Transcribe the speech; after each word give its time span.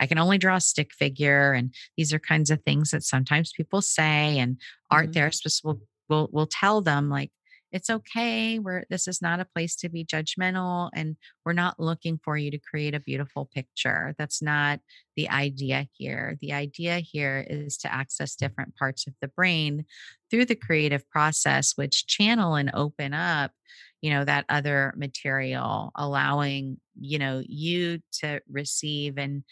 I 0.00 0.06
can 0.06 0.18
only 0.18 0.38
draw 0.38 0.56
a 0.56 0.60
stick 0.60 0.92
figure. 0.92 1.52
And 1.52 1.74
these 1.96 2.12
are 2.12 2.18
kinds 2.18 2.50
of 2.50 2.62
things 2.62 2.90
that 2.90 3.02
sometimes 3.04 3.52
people 3.52 3.82
say. 3.82 4.38
And 4.38 4.60
art 4.90 5.10
Mhm. 5.10 5.14
therapists 5.14 5.64
will, 5.64 5.80
will, 6.08 6.28
will 6.32 6.46
tell 6.46 6.80
them, 6.80 7.08
like, 7.08 7.30
it's 7.72 7.88
okay. 7.88 8.58
We're, 8.58 8.82
this 8.90 9.06
is 9.06 9.22
not 9.22 9.38
a 9.38 9.44
place 9.44 9.76
to 9.76 9.88
be 9.88 10.04
judgmental. 10.04 10.90
And 10.92 11.16
we're 11.44 11.52
not 11.52 11.78
looking 11.78 12.18
for 12.24 12.36
you 12.36 12.50
to 12.50 12.58
create 12.58 12.96
a 12.96 13.00
beautiful 13.00 13.48
picture. 13.54 14.12
That's 14.18 14.42
not 14.42 14.80
the 15.16 15.30
idea 15.30 15.86
here. 15.92 16.36
The 16.40 16.52
idea 16.52 16.98
here 16.98 17.46
is 17.48 17.76
to 17.78 17.92
access 17.92 18.34
different 18.34 18.74
parts 18.74 19.06
of 19.06 19.14
the 19.20 19.28
brain 19.28 19.84
through 20.30 20.46
the 20.46 20.56
creative 20.56 21.08
process, 21.10 21.74
which 21.76 22.08
channel 22.08 22.56
and 22.56 22.72
open 22.74 23.14
up 23.14 23.52
you 24.00 24.10
know 24.10 24.24
that 24.24 24.44
other 24.48 24.92
material 24.96 25.92
allowing 25.94 26.78
you 27.00 27.18
know 27.18 27.42
you 27.46 28.00
to 28.12 28.40
receive 28.50 29.18
and 29.18 29.42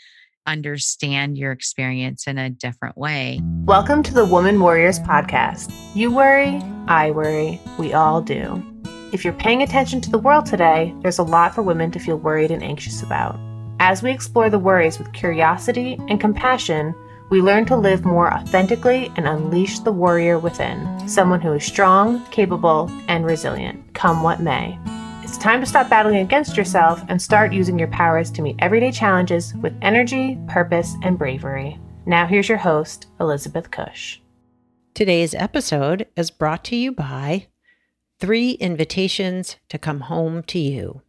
understand 0.47 1.37
your 1.37 1.53
experience 1.53 2.27
in 2.27 2.39
a 2.39 2.49
different 2.49 2.97
way 2.97 3.41
Welcome 3.65 4.03
to 4.05 4.15
the 4.15 4.25
Woman 4.25 4.59
Warriors 4.59 4.99
podcast. 4.99 5.71
You 5.95 6.11
worry, 6.11 6.63
I 6.87 7.11
worry, 7.11 7.61
we 7.79 7.93
all 7.93 8.23
do. 8.23 8.65
If 9.13 9.25
you're 9.25 9.35
paying 9.35 9.61
attention 9.61 10.01
to 10.01 10.11
the 10.11 10.19
world 10.19 10.47
today, 10.47 10.95
there's 11.03 11.19
a 11.19 11.23
lot 11.23 11.55
for 11.55 11.61
women 11.61 11.91
to 11.91 11.99
feel 11.99 12.17
worried 12.17 12.51
and 12.51 12.63
anxious 12.63 13.03
about. 13.03 13.39
As 13.79 14.03
we 14.03 14.11
explore 14.11 14.49
the 14.49 14.59
worries 14.59 14.99
with 14.99 15.13
curiosity 15.13 15.99
and 16.09 16.19
compassion, 16.19 16.95
we 17.31 17.43
learn 17.43 17.67
to 17.67 17.77
live 17.77 18.05
more 18.05 18.33
authentically 18.33 19.13
and 19.17 19.29
unleash 19.29 19.81
the 19.81 19.93
warrior 19.93 20.39
within, 20.39 21.07
someone 21.07 21.41
who 21.41 21.53
is 21.53 21.65
strong, 21.65 22.25
capable, 22.31 22.91
and 23.09 23.27
resilient, 23.27 23.83
come 23.93 24.23
what 24.23 24.41
may. 24.41 24.79
It's 25.23 25.37
time 25.37 25.61
to 25.61 25.67
stop 25.67 25.91
battling 25.91 26.21
against 26.21 26.57
yourself 26.57 27.03
and 27.09 27.21
start 27.21 27.53
using 27.53 27.79
your 27.79 27.89
powers 27.89 28.31
to 28.31 28.41
meet 28.41 28.57
everyday 28.61 28.91
challenges 28.91 29.55
with 29.57 29.77
energy, 29.83 30.39
purpose, 30.49 30.95
and 31.03 31.19
bravery. 31.19 31.79
Now, 32.07 32.27
here's 32.27 32.49
your 32.49 32.59
host, 32.59 33.09
Elizabeth 33.21 33.71
Cush. 33.71 34.23
Today's 34.95 35.35
episode 35.35 36.07
is 36.17 36.31
brought 36.31 36.65
to 36.65 36.77
you 36.77 36.93
by 36.93 37.49
Three 38.19 38.53
Invitations 38.53 39.57
to 39.69 39.77
Come 39.77 40.01
Home 40.01 40.43
to 40.45 40.59
You. 40.59 41.03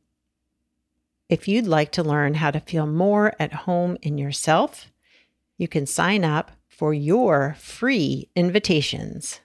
If 1.29 1.47
you'd 1.47 1.65
like 1.67 1.93
to 1.93 2.03
learn 2.03 2.33
how 2.33 2.51
to 2.51 2.59
feel 2.59 2.85
more 2.85 3.33
at 3.39 3.53
home 3.53 3.97
in 4.01 4.17
yourself, 4.17 4.91
you 5.59 5.67
can 5.67 5.85
sign 5.85 6.23
up 6.23 6.49
for 6.67 6.91
your 6.93 7.55
free 7.59 8.29
invitations 8.33 9.41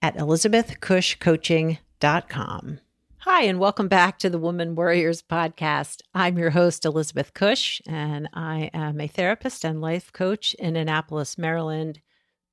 at 0.00 0.16
elizabethcushcoaching.com. 0.16 2.78
Hi, 3.18 3.42
and 3.42 3.58
welcome 3.58 3.88
back 3.88 4.20
to 4.20 4.30
the 4.30 4.38
Woman 4.38 4.76
Warriors 4.76 5.20
podcast. 5.20 6.02
I'm 6.14 6.38
your 6.38 6.50
host, 6.50 6.84
Elizabeth 6.84 7.34
Cush, 7.34 7.82
and 7.86 8.28
I 8.32 8.70
am 8.72 9.00
a 9.00 9.08
therapist 9.08 9.64
and 9.64 9.80
life 9.80 10.12
coach 10.12 10.54
in 10.54 10.76
Annapolis, 10.76 11.36
Maryland, 11.36 12.00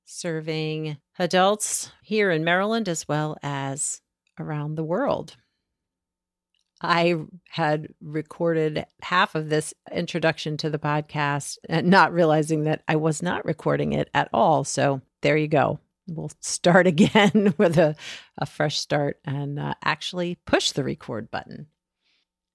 serving 0.06 0.98
adults 1.20 1.92
here 2.02 2.32
in 2.32 2.44
Maryland 2.44 2.90
as 2.90 3.08
well 3.08 3.38
as 3.44 4.02
around 4.40 4.73
the 4.76 4.84
world. 4.84 5.36
I 6.81 7.16
had 7.49 7.89
recorded 8.02 8.85
half 9.02 9.35
of 9.35 9.49
this 9.49 9.73
introduction 9.91 10.55
to 10.58 10.69
the 10.69 10.80
podcast 10.80 11.58
and 11.67 11.88
not 11.88 12.13
realizing 12.13 12.63
that 12.63 12.83
I 12.88 12.95
was 12.95 13.21
not 13.21 13.45
recording 13.45 13.94
it 13.94 14.09
at 14.13 14.30
all. 14.33 14.63
So 14.63 15.02
there 15.21 15.36
you 15.36 15.47
go. 15.47 15.80
We'll 16.08 16.31
start 16.39 16.88
again 16.94 17.53
with 17.58 17.77
a, 17.77 17.95
a 18.38 18.45
fresh 18.45 18.80
start 18.80 19.19
and 19.25 19.59
uh, 19.59 19.73
actually 19.83 20.36
push 20.45 20.71
the 20.71 20.83
record 20.83 21.30
button. 21.30 21.67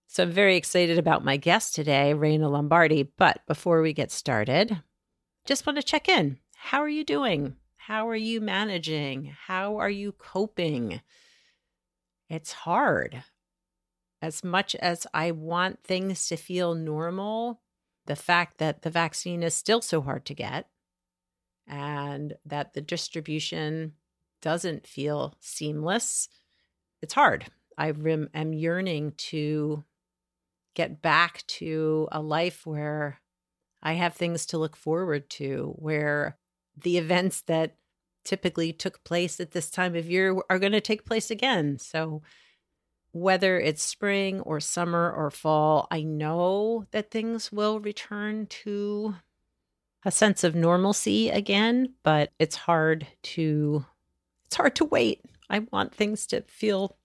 So 0.06 0.22
I'm 0.22 0.30
very 0.30 0.56
excited 0.56 0.98
about 0.98 1.24
my 1.24 1.36
guest 1.36 1.74
today, 1.74 2.14
Raina 2.14 2.50
Lombardi. 2.50 3.02
But 3.02 3.40
before 3.46 3.82
we 3.82 3.92
get 3.92 4.10
started, 4.10 4.80
just 5.44 5.66
want 5.66 5.76
to 5.76 5.82
check 5.82 6.08
in. 6.08 6.38
How 6.56 6.80
are 6.80 6.88
you 6.88 7.04
doing? 7.04 7.56
How 7.76 8.08
are 8.08 8.16
you 8.16 8.40
managing? 8.40 9.34
How 9.46 9.78
are 9.78 9.90
you 9.90 10.12
coping? 10.12 11.02
It's 12.30 12.52
hard 12.52 13.22
as 14.24 14.42
much 14.42 14.74
as 14.76 15.06
I 15.12 15.32
want 15.32 15.84
things 15.84 16.28
to 16.28 16.36
feel 16.36 16.74
normal, 16.74 17.60
the 18.06 18.16
fact 18.16 18.56
that 18.56 18.80
the 18.80 18.88
vaccine 18.88 19.42
is 19.42 19.54
still 19.54 19.82
so 19.82 20.00
hard 20.00 20.24
to 20.24 20.34
get 20.34 20.66
and 21.66 22.32
that 22.46 22.72
the 22.72 22.80
distribution 22.80 23.92
doesn't 24.40 24.86
feel 24.86 25.34
seamless, 25.40 26.30
it's 27.02 27.12
hard. 27.12 27.46
I 27.76 27.90
rem- 27.90 28.30
am 28.32 28.54
yearning 28.54 29.12
to 29.30 29.84
get 30.74 31.02
back 31.02 31.46
to 31.46 32.08
a 32.10 32.22
life 32.22 32.64
where 32.64 33.20
I 33.82 33.92
have 33.92 34.14
things 34.14 34.46
to 34.46 34.58
look 34.58 34.74
forward 34.74 35.28
to, 35.30 35.74
where 35.76 36.38
the 36.74 36.96
events 36.96 37.42
that 37.42 37.76
typically 38.24 38.72
took 38.72 39.04
place 39.04 39.38
at 39.38 39.50
this 39.50 39.70
time 39.70 39.94
of 39.94 40.08
year 40.08 40.34
are 40.48 40.58
going 40.58 40.72
to 40.72 40.80
take 40.80 41.04
place 41.04 41.30
again. 41.30 41.78
So, 41.78 42.22
whether 43.14 43.60
it's 43.60 43.82
spring 43.82 44.40
or 44.40 44.58
summer 44.58 45.10
or 45.10 45.30
fall, 45.30 45.86
I 45.88 46.02
know 46.02 46.84
that 46.90 47.12
things 47.12 47.52
will 47.52 47.78
return 47.78 48.46
to 48.46 49.14
a 50.04 50.10
sense 50.10 50.42
of 50.42 50.56
normalcy 50.56 51.30
again, 51.30 51.94
but 52.02 52.32
it's 52.40 52.56
hard 52.56 53.06
to 53.22 53.86
it's 54.46 54.56
hard 54.56 54.74
to 54.76 54.84
wait. 54.84 55.22
I 55.48 55.60
want 55.60 55.94
things 55.94 56.26
to 56.28 56.42
feel 56.42 56.96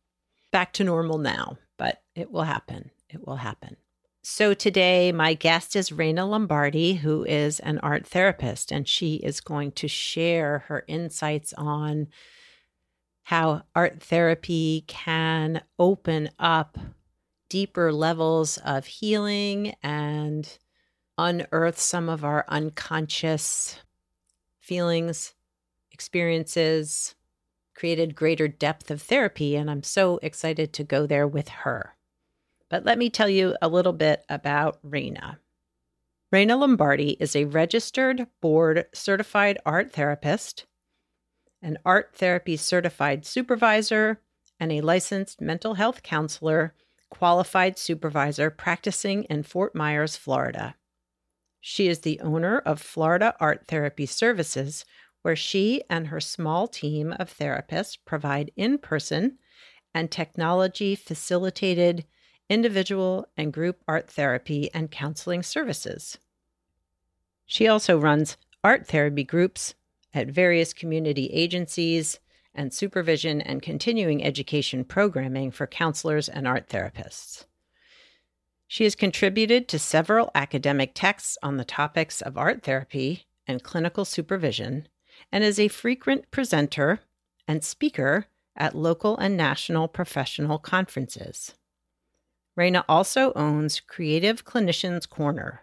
back 0.52 0.74
to 0.74 0.84
normal 0.84 1.20
now, 1.20 1.60
but 1.78 2.02
it 2.16 2.32
will 2.32 2.44
happen. 2.44 2.90
It 3.10 3.26
will 3.26 3.38
happen. 3.38 3.78
So 4.24 4.56
today 4.56 5.12
my 5.12 5.36
guest 5.36 5.76
is 5.76 5.92
Raina 5.92 6.28
Lombardi, 6.28 6.96
who 6.96 7.24
is 7.24 7.60
an 7.60 7.78
art 7.80 8.08
therapist, 8.08 8.72
and 8.72 8.88
she 8.88 9.18
is 9.18 9.42
going 9.42 9.74
to 9.74 9.88
share 9.88 10.60
her 10.70 10.84
insights 10.88 11.54
on 11.54 12.08
how 13.30 13.62
art 13.76 14.02
therapy 14.02 14.84
can 14.88 15.62
open 15.78 16.28
up 16.40 16.80
deeper 17.48 17.94
levels 17.94 18.58
of 18.66 18.88
healing 18.88 19.76
and 19.84 20.58
unearth 21.16 21.78
some 21.78 22.10
of 22.10 22.26
our 22.26 22.44
unconscious 22.48 23.78
feelings, 24.60 25.36
experiences, 25.92 27.14
created 27.76 28.16
greater 28.16 28.48
depth 28.48 28.90
of 28.90 29.00
therapy. 29.00 29.56
And 29.56 29.70
I'm 29.70 29.84
so 29.84 30.18
excited 30.24 30.74
to 30.74 30.84
go 30.84 31.06
there 31.06 31.28
with 31.28 31.50
her. 31.50 31.96
But 32.68 32.84
let 32.84 32.98
me 32.98 33.12
tell 33.12 33.30
you 33.30 33.56
a 33.62 33.68
little 33.68 33.94
bit 33.94 34.26
about 34.28 34.80
Raina. 34.84 35.38
Raina 36.34 36.60
Lombardi 36.60 37.12
is 37.20 37.36
a 37.36 37.46
registered 37.46 38.26
board 38.42 38.88
certified 38.92 39.60
art 39.68 39.94
therapist 39.94 40.66
an 41.62 41.78
art 41.86 42.12
therapy 42.16 42.56
certified 42.58 43.26
supervisor, 43.26 44.22
and 44.60 44.72
a 44.72 44.82
licensed 44.82 45.42
mental 45.42 45.76
health 45.76 46.04
counselor, 46.04 46.74
qualified 47.10 47.78
supervisor 47.78 48.50
practicing 48.50 49.24
in 49.26 49.44
Fort 49.44 49.74
Myers, 49.74 50.16
Florida. 50.16 50.76
She 51.62 51.88
is 51.88 52.00
the 52.00 52.20
owner 52.22 52.60
of 52.60 52.82
Florida 52.82 53.36
Art 53.40 53.66
Therapy 53.68 54.06
Services, 54.06 54.86
where 55.22 55.36
she 55.36 55.84
and 55.90 56.08
her 56.08 56.22
small 56.22 56.68
team 56.68 57.14
of 57.20 57.36
therapists 57.36 57.98
provide 58.06 58.52
in 58.56 58.78
person 58.78 59.38
and 59.94 60.10
technology 60.10 60.96
facilitated 60.96 62.06
individual 62.50 63.28
and 63.36 63.52
group 63.54 63.82
art 63.88 64.10
therapy 64.10 64.70
and 64.74 64.92
counseling 64.92 65.44
services. 65.44 66.18
She 67.46 67.68
also 67.68 68.00
runs 68.00 68.38
art 68.64 68.88
therapy 68.88 69.24
groups 69.24 69.74
at 70.14 70.28
various 70.28 70.74
community 70.74 71.28
agencies 71.28 72.20
and 72.54 72.74
supervision 72.74 73.42
and 73.42 73.62
continuing 73.62 74.24
education 74.24 74.84
programming 74.84 75.52
for 75.52 75.68
counselors 75.68 76.28
and 76.28 76.48
art 76.48 76.68
therapists. 76.68 77.46
She 78.68 78.84
has 78.84 78.96
contributed 78.96 79.68
to 79.68 79.80
several 79.80 80.30
academic 80.36 80.92
texts 80.94 81.38
on 81.42 81.58
the 81.58 81.66
topics 81.66 82.22
of 82.22 82.38
art 82.38 82.64
therapy 82.64 83.26
and 83.48 83.64
clinical 83.64 84.06
supervision 84.06 84.88
and 85.32 85.44
is 85.44 85.60
a 85.60 85.68
frequent 85.68 86.30
presenter 86.32 87.00
and 87.48 87.64
speaker 87.64 88.28
at 88.56 88.76
local 88.76 89.18
and 89.18 89.36
national 89.36 89.88
professional 89.88 90.60
conferences. 90.60 91.56
Raina 92.58 92.84
also 92.88 93.32
owns 93.36 93.80
Creative 93.80 94.44
Clinicians 94.44 95.10
Corner, 95.10 95.62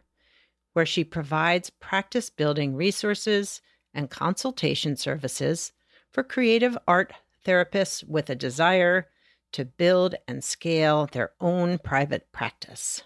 where 0.72 0.86
she 0.86 1.04
provides 1.04 1.70
practice 1.70 2.30
building 2.30 2.74
resources 2.74 3.60
and 3.96 4.10
consultation 4.10 4.94
services 4.94 5.72
for 6.12 6.22
creative 6.22 6.78
art 6.86 7.12
therapists 7.44 8.04
with 8.06 8.30
a 8.30 8.34
desire 8.34 9.08
to 9.52 9.64
build 9.64 10.14
and 10.28 10.44
scale 10.44 11.08
their 11.10 11.32
own 11.40 11.78
private 11.78 12.30
practice. 12.30 13.02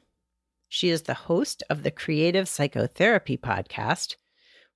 She 0.68 0.90
is 0.90 1.02
the 1.02 1.14
host 1.14 1.62
of 1.70 1.82
the 1.82 1.90
Creative 1.90 2.48
Psychotherapy 2.48 3.36
podcast, 3.36 4.16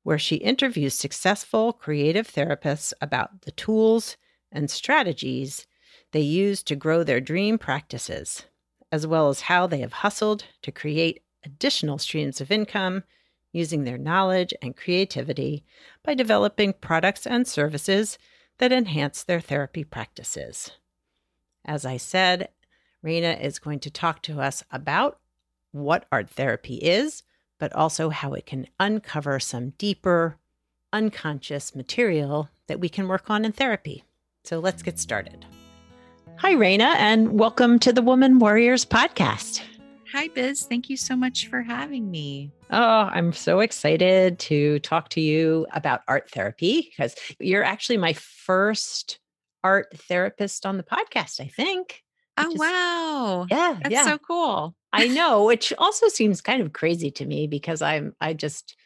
where 0.04 0.18
she 0.18 0.36
interviews 0.36 0.94
successful 0.94 1.72
creative 1.72 2.28
therapists 2.28 2.92
about 3.00 3.42
the 3.42 3.52
tools 3.52 4.16
and 4.52 4.70
strategies 4.70 5.66
they 6.12 6.20
use 6.20 6.62
to 6.62 6.76
grow 6.76 7.02
their 7.02 7.20
dream 7.20 7.58
practices, 7.58 8.44
as 8.92 9.06
well 9.06 9.28
as 9.28 9.42
how 9.42 9.66
they 9.66 9.80
have 9.80 9.94
hustled 9.94 10.44
to 10.62 10.70
create 10.70 11.22
additional 11.44 11.98
streams 11.98 12.40
of 12.40 12.52
income 12.52 13.02
using 13.54 13.84
their 13.84 13.96
knowledge 13.96 14.52
and 14.60 14.76
creativity 14.76 15.64
by 16.02 16.12
developing 16.12 16.72
products 16.72 17.26
and 17.26 17.46
services 17.46 18.18
that 18.58 18.72
enhance 18.72 19.22
their 19.22 19.40
therapy 19.40 19.84
practices. 19.84 20.72
As 21.64 21.86
I 21.86 21.96
said, 21.96 22.48
Raina 23.04 23.40
is 23.40 23.58
going 23.58 23.78
to 23.80 23.90
talk 23.90 24.22
to 24.22 24.40
us 24.40 24.64
about 24.70 25.18
what 25.70 26.06
art 26.10 26.28
therapy 26.30 26.76
is, 26.76 27.22
but 27.58 27.72
also 27.72 28.10
how 28.10 28.32
it 28.34 28.44
can 28.44 28.66
uncover 28.80 29.38
some 29.38 29.70
deeper, 29.78 30.36
unconscious 30.92 31.74
material 31.74 32.50
that 32.66 32.80
we 32.80 32.88
can 32.88 33.08
work 33.08 33.30
on 33.30 33.44
in 33.44 33.52
therapy. 33.52 34.04
So 34.42 34.58
let's 34.58 34.82
get 34.82 34.98
started. 34.98 35.46
Hi, 36.38 36.54
Raina, 36.54 36.96
and 36.96 37.38
welcome 37.38 37.78
to 37.78 37.92
the 37.92 38.02
Woman 38.02 38.38
Warriors 38.38 38.84
podcast. 38.84 39.62
Hi, 40.12 40.28
Biz. 40.28 40.66
Thank 40.66 40.88
you 40.88 40.96
so 40.96 41.16
much 41.16 41.48
for 41.48 41.62
having 41.62 42.10
me. 42.10 42.52
Oh, 42.70 43.10
I'm 43.12 43.32
so 43.32 43.60
excited 43.60 44.38
to 44.40 44.78
talk 44.80 45.10
to 45.10 45.20
you 45.20 45.66
about 45.72 46.00
art 46.08 46.30
therapy 46.30 46.90
because 46.90 47.14
you're 47.38 47.62
actually 47.62 47.98
my 47.98 48.14
first 48.14 49.18
art 49.62 49.88
therapist 49.94 50.66
on 50.66 50.76
the 50.76 50.82
podcast, 50.82 51.40
I 51.40 51.46
think. 51.48 52.02
Oh, 52.36 52.44
Just- 52.44 52.58
wow. 52.58 53.46
Yeah, 53.50 53.78
That's 53.82 53.92
yeah. 53.92 54.04
so 54.04 54.18
cool. 54.18 54.74
I 54.92 55.08
know, 55.08 55.44
which 55.46 55.72
also 55.78 56.08
seems 56.08 56.40
kind 56.40 56.62
of 56.62 56.72
crazy 56.72 57.10
to 57.12 57.26
me 57.26 57.46
because 57.46 57.82
I'm 57.82 58.14
I 58.20 58.32
just 58.32 58.76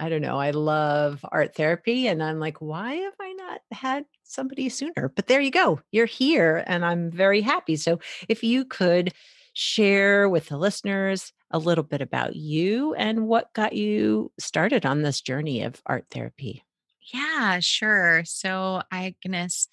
I 0.00 0.08
don't 0.08 0.22
know, 0.22 0.38
I 0.38 0.52
love 0.52 1.24
art 1.30 1.56
therapy 1.56 2.06
and 2.06 2.22
I'm 2.22 2.38
like, 2.38 2.60
why 2.60 2.94
have 2.94 3.14
I 3.20 3.32
not 3.32 3.60
had 3.72 4.04
somebody 4.22 4.68
sooner? 4.68 5.12
But 5.14 5.26
there 5.26 5.40
you 5.40 5.50
go. 5.50 5.80
You're 5.90 6.06
here 6.06 6.62
and 6.66 6.84
I'm 6.84 7.10
very 7.10 7.40
happy. 7.40 7.74
So 7.74 7.98
if 8.28 8.44
you 8.44 8.64
could 8.64 9.12
share 9.58 10.28
with 10.28 10.46
the 10.46 10.56
listeners 10.56 11.32
a 11.50 11.58
little 11.58 11.82
bit 11.82 12.00
about 12.00 12.36
you 12.36 12.94
and 12.94 13.26
what 13.26 13.52
got 13.54 13.72
you 13.72 14.30
started 14.38 14.86
on 14.86 15.02
this 15.02 15.20
journey 15.20 15.62
of 15.62 15.82
art 15.84 16.06
therapy. 16.12 16.62
Yeah, 17.12 17.58
sure. 17.58 18.22
So, 18.24 18.82
I 18.92 19.16
goodness, 19.20 19.66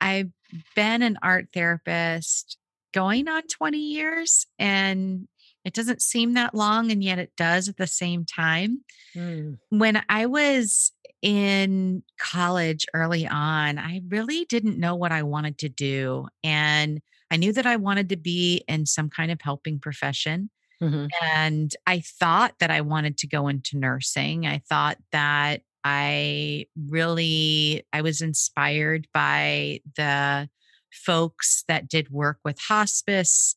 I've 0.00 0.30
been 0.74 1.02
an 1.02 1.18
art 1.22 1.48
therapist 1.52 2.56
going 2.94 3.28
on 3.28 3.42
20 3.42 3.76
years, 3.76 4.46
and 4.58 5.28
it 5.66 5.74
doesn't 5.74 6.00
seem 6.00 6.32
that 6.34 6.54
long, 6.54 6.90
and 6.90 7.04
yet 7.04 7.18
it 7.18 7.32
does 7.36 7.68
at 7.68 7.76
the 7.76 7.86
same 7.86 8.24
time. 8.24 8.84
Mm, 9.14 9.58
When 9.68 10.02
I 10.08 10.24
was 10.24 10.92
in 11.20 12.04
college 12.18 12.86
early 12.94 13.26
on, 13.26 13.78
I 13.78 14.00
really 14.08 14.46
didn't 14.46 14.78
know 14.78 14.94
what 14.94 15.12
I 15.12 15.24
wanted 15.24 15.58
to 15.58 15.68
do. 15.68 16.28
And 16.42 17.02
I 17.30 17.36
knew 17.36 17.52
that 17.52 17.66
I 17.66 17.76
wanted 17.76 18.08
to 18.10 18.16
be 18.16 18.64
in 18.68 18.86
some 18.86 19.10
kind 19.10 19.30
of 19.30 19.40
helping 19.42 19.78
profession. 19.78 20.50
mhm, 20.80 21.14
And 21.22 21.74
I 21.86 22.00
thought 22.00 22.54
that 22.60 22.70
I 22.70 22.80
wanted 22.82 23.18
to 23.18 23.26
go 23.26 23.48
into 23.48 23.78
nursing. 23.78 24.46
I 24.46 24.58
thought 24.68 24.98
that 25.12 25.62
I 25.84 26.66
really 26.88 27.84
I 27.92 28.02
was 28.02 28.20
inspired 28.22 29.06
by 29.14 29.80
the 29.96 30.48
folks 30.92 31.64
that 31.68 31.88
did 31.88 32.10
work 32.10 32.38
with 32.44 32.58
hospice 32.58 33.56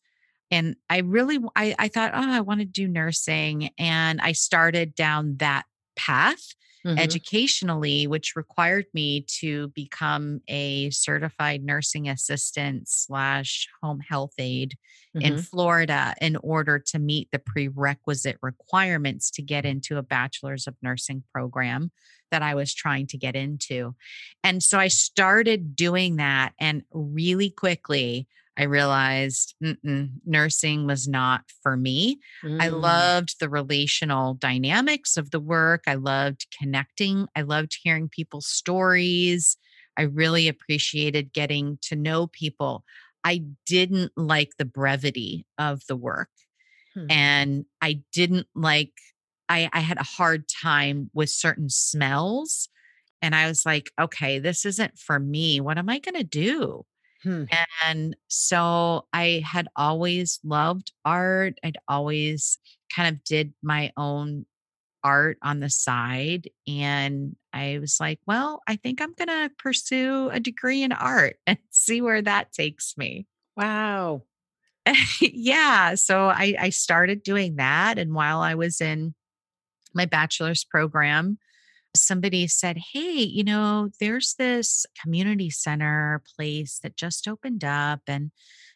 and 0.51 0.75
I 0.89 0.99
really 0.99 1.39
I 1.55 1.87
thought, 1.89 2.11
oh, 2.13 2.31
I 2.31 2.41
want 2.41 2.59
to 2.61 2.65
do 2.65 2.87
nursing. 2.87 3.69
And 3.77 4.19
I 4.21 4.31
started 4.31 4.95
down 4.95 5.37
that 5.37 5.65
path 5.95 6.55
mhm, 6.85 6.97
educationally, 6.99 8.07
which 8.07 8.35
required 8.35 8.85
me 8.93 9.25
to 9.39 9.69
become 9.69 10.41
a 10.47 10.89
certified 10.89 11.63
nursing 11.63 12.09
assistant 12.09 12.87
slash 12.87 13.67
home 13.81 13.99
health 13.99 14.33
aide 14.37 14.75
in 15.15 15.35
mhm. 15.35 15.45
Florida 15.45 16.13
in 16.21 16.35
order 16.37 16.79
to 16.79 16.99
meet 16.99 17.29
the 17.31 17.39
prerequisite 17.39 18.37
requirements 18.41 19.31
to 19.31 19.41
get 19.41 19.65
into 19.65 19.97
a 19.97 20.03
bachelor's 20.03 20.67
of 20.67 20.75
nursing 20.81 21.23
program 21.33 21.91
that 22.31 22.41
I 22.41 22.55
was 22.55 22.73
trying 22.73 23.07
to 23.07 23.17
get 23.17 23.35
into. 23.35 23.95
And 24.43 24.61
so 24.61 24.77
I 24.77 24.87
started 24.87 25.75
doing 25.75 26.17
that. 26.17 26.53
And 26.59 26.83
really 26.91 27.49
quickly, 27.49 28.27
I 28.59 28.63
realized 28.63 29.55
nursing 30.25 30.85
was 30.85 31.07
not 31.07 31.45
for 31.63 31.77
me. 31.77 32.19
I 32.59 32.69
Mm, 32.69 32.69
loved 32.69 33.39
the 33.39 33.49
relational 33.49 34.33
dynamics 34.35 35.17
of 35.17 35.31
the 35.31 35.39
work. 35.39 35.83
I 35.87 35.95
loved 35.95 36.47
connecting. 36.59 37.27
I 37.35 37.41
loved 37.43 37.77
hearing 37.81 38.09
people's 38.09 38.47
stories. 38.47 39.57
I 39.97 40.03
really 40.03 40.47
appreciated 40.49 41.33
getting 41.33 41.77
to 41.83 41.95
know 41.95 42.27
people. 42.27 42.83
I 43.23 43.43
didn't 43.65 44.11
like 44.17 44.57
the 44.57 44.65
brevity 44.65 45.45
of 45.57 45.81
the 45.87 45.95
work. 45.95 46.29
Hmm. 46.93 47.09
And 47.09 47.65
I 47.81 48.03
didn't 48.13 48.47
like, 48.55 48.93
I, 49.49 49.69
I 49.73 49.79
had 49.79 49.97
a 49.97 50.03
hard 50.03 50.45
time 50.47 51.09
with 51.13 51.29
certain 51.29 51.69
smells. 51.69 52.69
And 53.21 53.35
I 53.35 53.47
was 53.47 53.65
like, 53.65 53.91
okay, 53.99 54.39
this 54.39 54.65
isn't 54.65 54.97
for 54.97 55.19
me. 55.19 55.61
What 55.61 55.77
am 55.77 55.89
I 55.89 55.99
going 55.99 56.15
to 56.15 56.23
do? 56.23 56.85
Hmm. 57.23 57.43
And 57.85 58.15
so 58.27 59.05
I 59.13 59.43
had 59.45 59.67
always 59.75 60.39
loved 60.43 60.91
art. 61.05 61.59
I'd 61.63 61.77
always 61.87 62.57
kind 62.93 63.15
of 63.15 63.23
did 63.23 63.53
my 63.61 63.91
own 63.97 64.45
art 65.03 65.37
on 65.41 65.59
the 65.59 65.69
side. 65.69 66.49
And 66.67 67.35
I 67.53 67.79
was 67.79 67.97
like, 67.99 68.19
well, 68.27 68.61
I 68.67 68.75
think 68.75 69.01
I'm 69.01 69.13
going 69.13 69.27
to 69.27 69.51
pursue 69.57 70.29
a 70.29 70.39
degree 70.39 70.83
in 70.83 70.91
art 70.91 71.37
and 71.47 71.57
see 71.69 72.01
where 72.01 72.21
that 72.21 72.51
takes 72.51 72.95
me. 72.97 73.27
Wow. 73.55 74.23
yeah. 75.21 75.95
So 75.95 76.27
I, 76.27 76.55
I 76.59 76.69
started 76.69 77.23
doing 77.23 77.57
that. 77.57 77.97
And 77.97 78.13
while 78.13 78.41
I 78.41 78.55
was 78.55 78.81
in 78.81 79.13
my 79.93 80.05
bachelor's 80.05 80.63
program, 80.63 81.37
somebody 81.95 82.47
said, 82.47 82.77
Hey, 82.93 83.21
you 83.21 83.43
know, 83.43 83.89
there's 83.99 84.35
this 84.37 84.85
community 85.01 85.49
center 85.49 86.21
place 86.35 86.79
that 86.83 86.95
just 86.95 87.27
opened 87.27 87.63
up 87.63 88.01
and 88.07 88.31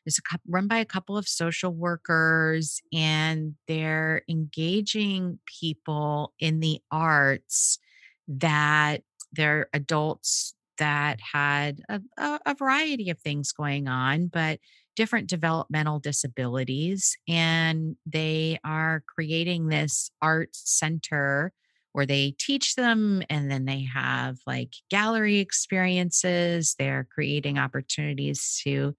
it's 0.05 0.19
run 0.47 0.67
by 0.67 0.77
a 0.77 0.85
couple 0.85 1.17
of 1.17 1.27
social 1.27 1.73
workers 1.73 2.81
and 2.91 3.55
they're 3.67 4.23
engaging 4.27 5.39
people 5.45 6.33
in 6.39 6.59
the 6.59 6.81
arts 6.91 7.79
that 8.27 9.03
they're 9.31 9.67
adults 9.73 10.55
that 10.77 11.19
had 11.21 11.81
a, 11.87 12.01
a 12.45 12.55
variety 12.55 13.09
of 13.09 13.19
things 13.19 13.51
going 13.51 13.87
on, 13.87 14.27
but 14.27 14.59
different 14.95 15.27
developmental 15.27 15.99
disabilities. 15.99 17.17
And 17.27 17.95
they 18.05 18.59
are 18.63 19.03
creating 19.07 19.67
this 19.67 20.11
art 20.21 20.49
center 20.53 21.53
where 21.93 22.05
they 22.05 22.35
teach 22.37 22.75
them 22.75 23.23
and 23.29 23.49
then 23.49 23.65
they 23.65 23.87
have 23.93 24.37
like 24.45 24.73
gallery 24.89 25.39
experiences. 25.39 26.75
They're 26.77 27.07
creating 27.13 27.57
opportunities 27.57 28.59
to 28.63 28.95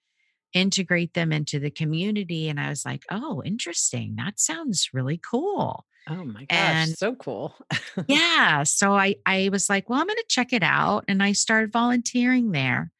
integrate 0.54 1.12
them 1.14 1.32
into 1.32 1.58
the 1.58 1.70
community. 1.70 2.48
And 2.48 2.58
I 2.58 2.68
was 2.68 2.84
like, 2.84 3.02
oh, 3.10 3.42
interesting. 3.44 4.14
That 4.16 4.38
sounds 4.38 4.90
really 4.92 5.18
cool. 5.18 5.84
Oh 6.08 6.24
my 6.24 6.44
gosh, 6.44 6.48
And 6.50 6.90
so 6.90 7.14
cool. 7.14 7.54
yeah. 8.08 8.62
So 8.62 8.94
I, 8.94 9.16
I 9.26 9.48
was 9.50 9.68
like, 9.68 9.88
well, 9.88 10.00
I'm 10.00 10.06
going 10.06 10.16
to 10.16 10.24
check 10.28 10.52
it 10.52 10.62
out. 10.62 11.04
And 11.08 11.22
I 11.22 11.32
started 11.32 11.72
volunteering 11.72 12.52
there. 12.52 12.92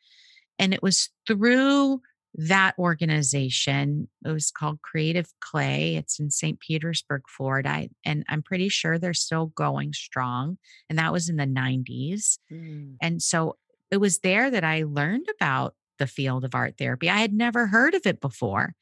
And 0.59 0.75
it 0.75 0.83
was 0.83 1.11
through 1.27 2.01
that 2.35 2.75
organization. 2.79 4.09
It 4.25 4.31
was 4.31 4.51
called 4.51 4.83
Creative 4.83 5.29
Clay. 5.41 5.97
It's 5.97 6.19
in 6.19 6.31
St. 6.31 6.59
Petersburg, 6.59 7.23
Florida. 7.29 7.89
And 8.05 8.25
I'm 8.29 8.43
pretty 8.43 8.69
sure 8.69 8.99
they're 8.99 9.15
still 9.15 9.47
going 9.47 9.93
strong. 9.93 10.59
And 10.91 10.99
that 10.99 11.13
was 11.13 11.29
in 11.29 11.37
the 11.37 11.47
90s. 11.47 12.39
Mm, 12.53 12.97
And 13.01 13.23
so 13.23 13.57
it 13.91 13.99
was 13.99 14.19
there 14.19 14.51
that 14.51 14.65
I 14.65 14.83
learned 14.83 15.27
about 15.37 15.75
the 15.99 16.09
field 16.09 16.45
of 16.45 16.55
art 16.55 16.75
therapy. 16.77 17.09
I 17.09 17.19
had 17.19 17.33
never 17.33 17.69
heard 17.69 17.95
of 17.95 18.05
it 18.05 18.21
before. 18.21 18.75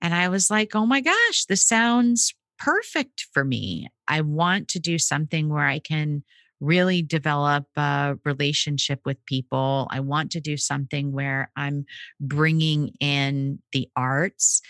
And 0.00 0.12
I 0.12 0.28
was 0.28 0.50
like, 0.50 0.74
oh 0.74 0.86
my 0.86 1.00
gosh, 1.00 1.44
this 1.48 1.66
sounds 1.66 2.34
perfect 2.58 3.26
for 3.32 3.44
me. 3.44 3.88
I 4.08 4.20
want 4.22 4.68
to 4.68 4.80
do 4.80 4.98
something 4.98 5.48
where 5.48 5.66
I 5.66 5.78
can 5.78 6.24
really 6.60 7.02
develop 7.02 7.66
a 7.76 8.16
relationship 8.24 9.00
with 9.04 9.24
people. 9.26 9.86
I 9.90 10.00
want 10.00 10.32
to 10.32 10.40
do 10.40 10.56
something 10.56 11.12
where 11.12 11.50
I'm 11.56 11.84
bringing 12.20 12.94
in 13.00 13.60
the 13.72 13.88
arts. 13.96 14.62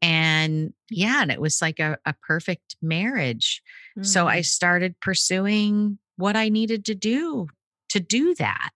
And 0.00 0.72
yeah, 0.90 1.22
and 1.22 1.30
it 1.30 1.40
was 1.40 1.62
like 1.62 1.80
a, 1.80 1.98
a 2.04 2.14
perfect 2.26 2.76
marriage. 2.82 3.62
So 4.02 4.26
I 4.26 4.40
mm. 4.40 4.44
started 4.44 5.00
pursuing 5.00 5.98
what 6.16 6.36
I 6.36 6.48
needed 6.48 6.84
to 6.86 6.94
do 6.94 7.48
to 7.90 8.00
do 8.00 8.34
that. 8.34 8.70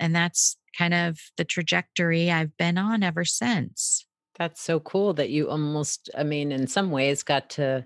And 0.00 0.14
that's 0.14 0.56
kind 0.76 0.94
of 0.94 1.20
the 1.36 1.44
trajectory 1.44 2.30
I've 2.30 2.56
been 2.56 2.76
on 2.76 3.02
ever 3.02 3.24
since. 3.24 4.06
That's 4.38 4.60
so 4.60 4.80
cool 4.80 5.14
that 5.14 5.30
you 5.30 5.48
almost, 5.48 6.10
I 6.16 6.24
mean, 6.24 6.50
in 6.50 6.66
some 6.66 6.90
ways 6.90 7.22
got 7.22 7.50
to 7.50 7.84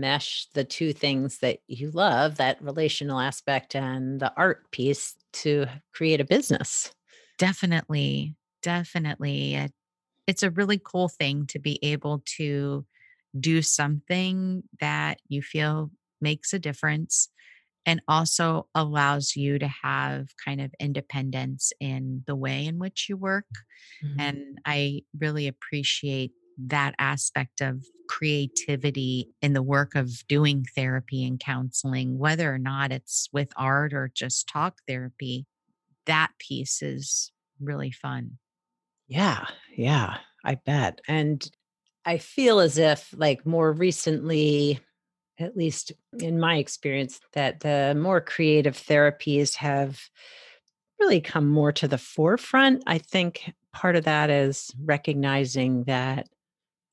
mesh 0.00 0.46
the 0.54 0.64
two 0.64 0.92
things 0.92 1.38
that 1.38 1.58
you 1.66 1.90
love, 1.90 2.36
that 2.36 2.62
relational 2.62 3.20
aspect 3.20 3.74
and 3.74 4.20
the 4.20 4.32
art 4.36 4.70
piece 4.70 5.14
to 5.32 5.66
create 5.94 6.20
a 6.20 6.24
business. 6.24 6.92
Definitely, 7.38 8.36
definitely. 8.62 9.54
It, 9.54 9.72
it's 10.26 10.42
a 10.42 10.50
really 10.50 10.80
cool 10.82 11.08
thing 11.08 11.46
to 11.48 11.58
be 11.58 11.78
able 11.82 12.22
to 12.36 12.86
do 13.38 13.62
something 13.62 14.62
that 14.80 15.18
you 15.28 15.42
feel 15.42 15.90
makes 16.20 16.52
a 16.52 16.58
difference 16.58 17.28
and 17.86 18.00
also 18.08 18.66
allows 18.74 19.36
you 19.36 19.58
to 19.58 19.68
have 19.82 20.28
kind 20.42 20.60
of 20.60 20.72
independence 20.80 21.72
in 21.80 22.22
the 22.26 22.36
way 22.36 22.66
in 22.66 22.78
which 22.78 23.06
you 23.08 23.16
work. 23.16 23.46
Mm-hmm. 24.04 24.20
And 24.20 24.58
I 24.64 25.02
really 25.18 25.48
appreciate 25.48 26.32
that 26.58 26.94
aspect 26.98 27.60
of 27.60 27.84
creativity 28.08 29.30
in 29.40 29.52
the 29.54 29.62
work 29.62 29.94
of 29.94 30.26
doing 30.28 30.66
therapy 30.74 31.24
and 31.26 31.40
counseling, 31.40 32.18
whether 32.18 32.52
or 32.52 32.58
not 32.58 32.92
it's 32.92 33.28
with 33.32 33.52
art 33.56 33.92
or 33.92 34.10
just 34.14 34.48
talk 34.48 34.78
therapy. 34.86 35.46
That 36.06 36.32
piece 36.38 36.82
is 36.82 37.32
really 37.60 37.90
fun. 37.90 38.38
Yeah, 39.08 39.46
yeah, 39.76 40.18
I 40.44 40.56
bet. 40.56 41.00
And 41.08 41.50
I 42.04 42.18
feel 42.18 42.60
as 42.60 42.78
if, 42.78 43.14
like, 43.16 43.46
more 43.46 43.72
recently, 43.72 44.80
at 45.38 45.56
least 45.56 45.92
in 46.18 46.38
my 46.38 46.56
experience, 46.56 47.20
that 47.32 47.60
the 47.60 47.96
more 47.98 48.20
creative 48.20 48.76
therapies 48.76 49.56
have 49.56 50.00
really 51.00 51.20
come 51.20 51.48
more 51.48 51.72
to 51.72 51.88
the 51.88 51.98
forefront. 51.98 52.82
I 52.86 52.98
think 52.98 53.52
part 53.72 53.96
of 53.96 54.04
that 54.04 54.30
is 54.30 54.70
recognizing 54.82 55.84
that 55.84 56.28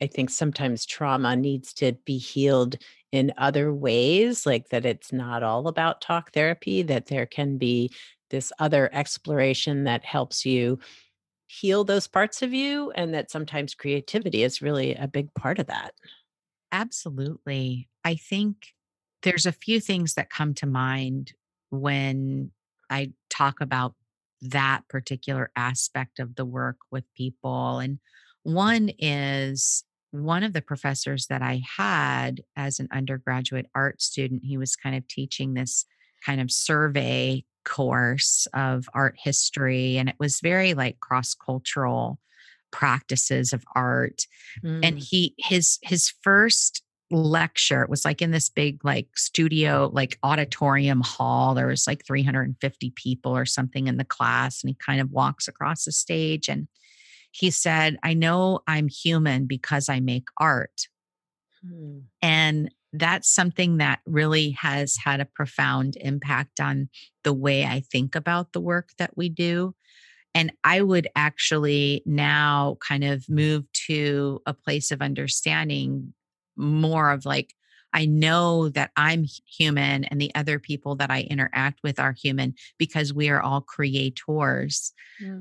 I 0.01 0.07
think 0.07 0.29
sometimes 0.29 0.85
trauma 0.85 1.35
needs 1.35 1.73
to 1.75 1.93
be 2.05 2.17
healed 2.17 2.77
in 3.11 3.33
other 3.37 3.73
ways, 3.73 4.45
like 4.45 4.69
that 4.69 4.85
it's 4.85 5.13
not 5.13 5.43
all 5.43 5.67
about 5.67 6.01
talk 6.01 6.31
therapy, 6.33 6.81
that 6.83 7.05
there 7.07 7.25
can 7.25 7.57
be 7.57 7.91
this 8.29 8.51
other 8.59 8.89
exploration 8.93 9.83
that 9.83 10.03
helps 10.03 10.45
you 10.45 10.79
heal 11.47 11.83
those 11.83 12.07
parts 12.07 12.41
of 12.41 12.53
you, 12.53 12.91
and 12.91 13.13
that 13.13 13.29
sometimes 13.29 13.75
creativity 13.75 14.43
is 14.43 14.61
really 14.61 14.95
a 14.95 15.07
big 15.07 15.33
part 15.33 15.59
of 15.59 15.67
that. 15.67 15.93
Absolutely. 16.71 17.89
I 18.05 18.15
think 18.15 18.73
there's 19.23 19.45
a 19.45 19.51
few 19.51 19.79
things 19.81 20.13
that 20.13 20.29
come 20.29 20.53
to 20.55 20.65
mind 20.65 21.33
when 21.69 22.51
I 22.89 23.11
talk 23.29 23.61
about 23.61 23.93
that 24.41 24.87
particular 24.87 25.51
aspect 25.55 26.19
of 26.19 26.35
the 26.35 26.45
work 26.45 26.77
with 26.89 27.03
people. 27.15 27.79
And 27.79 27.99
one 28.43 28.89
is 28.97 29.83
one 30.11 30.43
of 30.43 30.53
the 30.53 30.61
professors 30.61 31.27
that 31.27 31.41
I 31.41 31.61
had 31.77 32.41
as 32.55 32.79
an 32.79 32.89
undergraduate 32.91 33.67
art 33.73 34.01
student, 34.01 34.43
he 34.43 34.57
was 34.57 34.75
kind 34.75 34.95
of 34.95 35.07
teaching 35.07 35.53
this 35.53 35.85
kind 36.25 36.39
of 36.39 36.51
survey 36.51 37.43
course 37.63 38.47
of 38.53 38.87
art 38.93 39.15
history. 39.17 39.97
And 39.97 40.09
it 40.09 40.15
was 40.19 40.39
very 40.41 40.73
like 40.73 40.99
cross 40.99 41.33
cultural 41.33 42.19
practices 42.71 43.53
of 43.53 43.63
art. 43.75 44.25
Mm. 44.63 44.85
And 44.85 44.99
he, 44.99 45.33
his, 45.37 45.79
his 45.81 46.13
first 46.21 46.83
lecture. 47.09 47.81
It 47.83 47.89
was 47.89 48.05
like 48.05 48.21
in 48.21 48.31
this 48.31 48.49
big 48.49 48.83
like 48.85 49.07
studio, 49.15 49.89
like 49.93 50.17
auditorium 50.23 51.01
hall. 51.01 51.53
There 51.53 51.67
was 51.67 51.87
like 51.87 52.05
350 52.05 52.93
people 52.95 53.35
or 53.35 53.45
something 53.45 53.87
in 53.87 53.97
the 53.97 54.05
class. 54.05 54.63
And 54.63 54.69
he 54.69 54.75
kind 54.75 55.01
of 55.01 55.11
walks 55.11 55.47
across 55.47 55.85
the 55.85 55.91
stage 55.91 56.47
and 56.47 56.67
he 57.31 57.49
said, 57.49 57.97
I 58.03 58.13
know 58.13 58.59
I'm 58.67 58.87
human 58.87 59.45
because 59.45 59.89
I 59.89 59.99
make 59.99 60.27
art. 60.37 60.87
Hmm. 61.65 61.99
And 62.21 62.71
that's 62.93 63.33
something 63.33 63.77
that 63.77 63.99
really 64.05 64.51
has 64.51 64.97
had 64.97 65.21
a 65.21 65.25
profound 65.25 65.95
impact 66.01 66.59
on 66.59 66.89
the 67.23 67.33
way 67.33 67.65
I 67.65 67.79
think 67.79 68.15
about 68.15 68.51
the 68.51 68.59
work 68.59 68.89
that 68.97 69.15
we 69.15 69.29
do. 69.29 69.73
And 70.33 70.51
I 70.63 70.81
would 70.81 71.07
actually 71.15 72.03
now 72.05 72.77
kind 72.85 73.03
of 73.03 73.29
move 73.29 73.65
to 73.87 74.41
a 74.45 74.53
place 74.53 74.91
of 74.91 75.01
understanding 75.01 76.13
more 76.57 77.11
of 77.11 77.25
like, 77.25 77.53
I 77.93 78.05
know 78.05 78.69
that 78.69 78.91
I'm 78.95 79.25
human 79.45 80.05
and 80.05 80.21
the 80.21 80.33
other 80.35 80.59
people 80.59 80.95
that 80.95 81.11
I 81.11 81.21
interact 81.21 81.81
with 81.83 81.99
are 81.99 82.13
human 82.13 82.55
because 82.77 83.13
we 83.13 83.29
are 83.29 83.41
all 83.41 83.61
creators. 83.61 84.93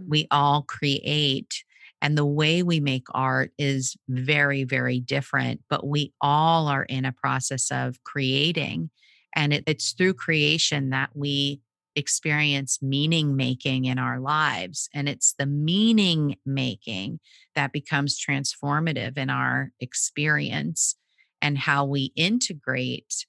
We 0.09 0.27
all 0.31 0.63
create. 0.63 1.65
And 2.03 2.17
the 2.17 2.27
way 2.27 2.63
we 2.63 2.81
make 2.81 3.07
art 3.13 3.53
is 3.59 3.97
very, 4.09 4.65
very 4.65 5.01
different, 5.01 5.61
but 5.69 5.87
we 5.87 6.13
all 6.21 6.67
are 6.69 6.85
in 6.85 7.05
a 7.05 7.13
process 7.13 7.71
of 7.71 8.03
creating. 8.05 8.91
And 9.35 9.53
it, 9.53 9.65
it's 9.67 9.93
through 9.93 10.15
creation 10.15 10.91
that 10.91 11.11
we 11.15 11.61
experience 11.97 12.81
meaning 12.81 13.37
making 13.37 13.85
in 13.85 13.99
our 13.99 14.21
lives. 14.21 14.89
And 14.95 15.09
it's 15.09 15.35
the 15.39 15.47
meaning 15.47 16.37
making 16.47 17.21
that 17.55 17.73
becomes 17.73 18.19
transformative 18.19 19.19
in 19.19 19.29
our 19.29 19.73
experience 19.81 20.97
and 21.43 21.59
how 21.59 21.85
we 21.85 22.13
integrate 22.17 23.27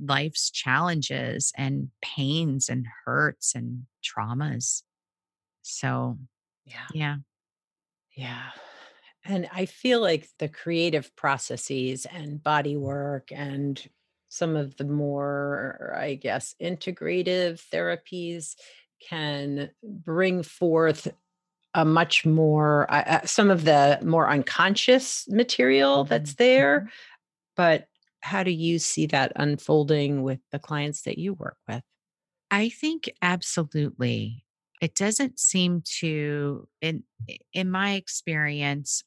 life's 0.00 0.50
challenges 0.50 1.52
and 1.56 1.88
pains 2.02 2.68
and 2.68 2.86
hurts 3.04 3.54
and 3.54 3.84
traumas. 4.02 4.82
So, 5.62 6.18
yeah. 6.64 6.86
Yeah. 6.92 7.16
Yeah. 8.16 8.50
And 9.24 9.48
I 9.52 9.66
feel 9.66 10.00
like 10.00 10.28
the 10.38 10.48
creative 10.48 11.14
processes 11.16 12.06
and 12.06 12.42
body 12.42 12.76
work 12.76 13.28
and 13.32 13.82
some 14.28 14.56
of 14.56 14.76
the 14.76 14.84
more, 14.84 15.94
I 15.96 16.14
guess, 16.14 16.54
integrative 16.60 17.62
therapies 17.72 18.54
can 19.08 19.70
bring 19.82 20.42
forth 20.42 21.08
a 21.72 21.84
much 21.84 22.26
more, 22.26 22.86
uh, 22.92 23.24
some 23.24 23.50
of 23.50 23.64
the 23.64 23.98
more 24.02 24.28
unconscious 24.28 25.26
material 25.28 26.04
that's 26.04 26.32
mm-hmm. 26.32 26.44
there 26.44 26.80
mm-hmm. 26.80 26.88
But 27.56 27.86
how 28.20 28.42
do 28.42 28.50
you 28.50 28.78
see 28.78 29.06
that 29.06 29.32
unfolding 29.36 30.22
with 30.22 30.40
the 30.50 30.58
clients 30.58 31.02
that 31.02 31.18
you 31.18 31.34
work 31.34 31.56
with? 31.68 31.82
I 32.50 32.68
think 32.68 33.10
absolutely. 33.20 34.43
It 34.80 34.94
doesn't 34.94 35.38
seem 35.38 35.82
to 36.00 36.68
in 36.80 37.04
in 37.52 37.70
my 37.70 37.94
experience 37.94 39.02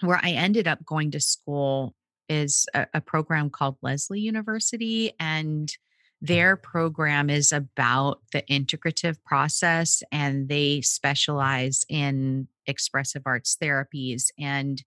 where 0.00 0.20
I 0.22 0.30
ended 0.30 0.68
up 0.68 0.84
going 0.84 1.10
to 1.12 1.20
school 1.20 1.94
is 2.28 2.66
a, 2.74 2.86
a 2.94 3.00
program 3.00 3.50
called 3.50 3.76
Lesley 3.82 4.20
University 4.20 5.12
and 5.18 5.68
mm. 5.68 5.76
their 6.20 6.56
program 6.56 7.30
is 7.30 7.52
about 7.52 8.20
the 8.32 8.42
integrative 8.42 9.16
process 9.24 10.02
and 10.12 10.48
they 10.48 10.80
specialize 10.82 11.84
in 11.88 12.48
expressive 12.66 13.22
arts 13.24 13.56
therapies 13.60 14.26
and 14.38 14.84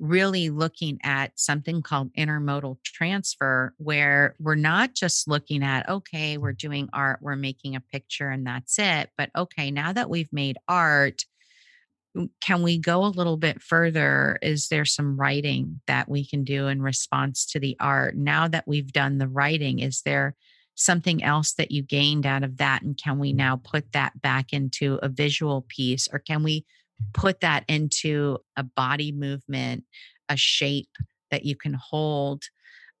really 0.00 0.50
looking 0.50 0.98
at 1.02 1.32
something 1.38 1.82
called 1.82 2.12
intermodal 2.14 2.76
transfer, 2.84 3.74
where 3.78 4.34
we're 4.38 4.54
not 4.54 4.94
just 4.94 5.28
looking 5.28 5.62
at, 5.62 5.88
okay, 5.88 6.38
we're 6.38 6.52
doing 6.52 6.88
art, 6.92 7.18
we're 7.20 7.36
making 7.36 7.74
a 7.74 7.80
picture, 7.80 8.30
and 8.30 8.46
that's 8.46 8.78
it. 8.78 9.10
But 9.16 9.30
okay, 9.36 9.70
now 9.70 9.92
that 9.92 10.10
we've 10.10 10.32
made 10.32 10.58
art, 10.68 11.22
can 12.40 12.62
we 12.62 12.78
go 12.78 13.04
a 13.04 13.06
little 13.06 13.36
bit 13.36 13.62
further? 13.62 14.38
Is 14.42 14.68
there 14.68 14.84
some 14.84 15.16
writing 15.16 15.80
that 15.86 16.08
we 16.08 16.26
can 16.26 16.44
do 16.44 16.68
in 16.68 16.82
response 16.82 17.46
to 17.46 17.60
the 17.60 17.76
art? 17.80 18.16
Now 18.16 18.48
that 18.48 18.66
we've 18.66 18.92
done 18.92 19.18
the 19.18 19.28
writing, 19.28 19.78
is 19.80 20.02
there 20.02 20.34
something 20.74 21.22
else 21.22 21.54
that 21.54 21.70
you 21.70 21.82
gained 21.82 22.24
out 22.24 22.44
of 22.44 22.56
that? 22.58 22.82
And 22.82 22.96
can 22.96 23.18
we 23.18 23.32
now 23.32 23.56
put 23.56 23.92
that 23.92 24.20
back 24.20 24.52
into 24.52 24.98
a 25.02 25.08
visual 25.08 25.66
piece? 25.68 26.08
Or 26.12 26.18
can 26.18 26.42
we 26.42 26.64
put 27.12 27.40
that 27.40 27.64
into 27.68 28.38
a 28.56 28.62
body 28.62 29.12
movement, 29.12 29.84
a 30.28 30.36
shape 30.36 30.90
that 31.30 31.44
you 31.44 31.56
can 31.56 31.74
hold 31.74 32.42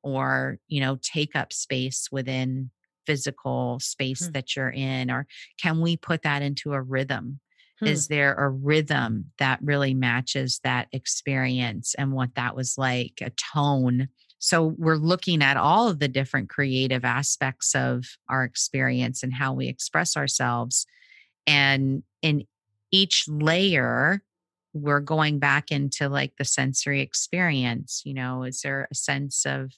or, 0.02 0.58
you 0.68 0.80
know, 0.80 0.98
take 1.02 1.34
up 1.34 1.52
space 1.52 2.08
within 2.10 2.70
physical 3.06 3.78
space 3.80 4.26
hmm. 4.26 4.32
that 4.32 4.54
you're 4.54 4.70
in 4.70 5.10
or 5.10 5.26
can 5.60 5.80
we 5.80 5.96
put 5.96 6.22
that 6.22 6.42
into 6.42 6.72
a 6.72 6.82
rhythm? 6.82 7.40
Hmm. 7.80 7.86
Is 7.86 8.08
there 8.08 8.34
a 8.34 8.50
rhythm 8.50 9.32
that 9.38 9.60
really 9.62 9.94
matches 9.94 10.60
that 10.64 10.88
experience 10.92 11.94
and 11.96 12.12
what 12.12 12.34
that 12.34 12.54
was 12.54 12.76
like, 12.76 13.20
a 13.22 13.30
tone? 13.30 14.08
So 14.38 14.74
we're 14.78 14.96
looking 14.96 15.42
at 15.42 15.56
all 15.56 15.88
of 15.88 15.98
the 15.98 16.08
different 16.08 16.48
creative 16.48 17.04
aspects 17.04 17.74
of 17.74 18.04
our 18.28 18.44
experience 18.44 19.22
and 19.22 19.32
how 19.32 19.52
we 19.52 19.68
express 19.68 20.16
ourselves. 20.16 20.86
And 21.46 22.02
in 22.22 22.44
each 22.90 23.24
layer 23.28 24.22
we're 24.74 25.00
going 25.00 25.38
back 25.38 25.72
into 25.72 26.08
like 26.08 26.32
the 26.38 26.44
sensory 26.44 27.00
experience 27.00 28.02
you 28.04 28.14
know 28.14 28.42
is 28.42 28.60
there 28.62 28.86
a 28.90 28.94
sense 28.94 29.44
of 29.46 29.72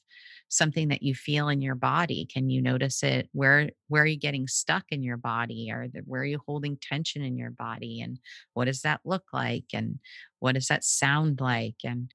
something 0.50 0.88
that 0.88 1.02
you 1.02 1.14
feel 1.14 1.49
in 1.49 1.62
your 1.62 1.76
body? 1.76 2.26
Can 2.31 2.50
you 2.50 2.61
notice 2.61 3.02
it? 3.02 3.29
Where 3.33 3.71
where 3.88 4.02
are 4.02 4.07
you 4.07 4.19
getting 4.19 4.49
stuck 4.49 4.85
in 4.90 5.02
your 5.02 5.17
body? 5.17 5.71
Or 5.73 5.87
the, 5.88 6.00
where 6.00 6.23
are 6.23 6.26
you 6.26 6.40
holding 6.47 6.76
tension 6.76 7.23
in 7.23 7.38
your 7.38 7.50
body? 7.50 8.00
And 8.00 8.19
what 8.52 8.67
does 8.67 8.83
that 8.83 9.00
look 9.05 9.25
like? 9.33 9.67
And 9.73 10.00
what 10.40 10.57
does 10.57 10.67
that 10.67 10.85
sound 10.85 11.40
like? 11.40 11.76
And 11.85 12.12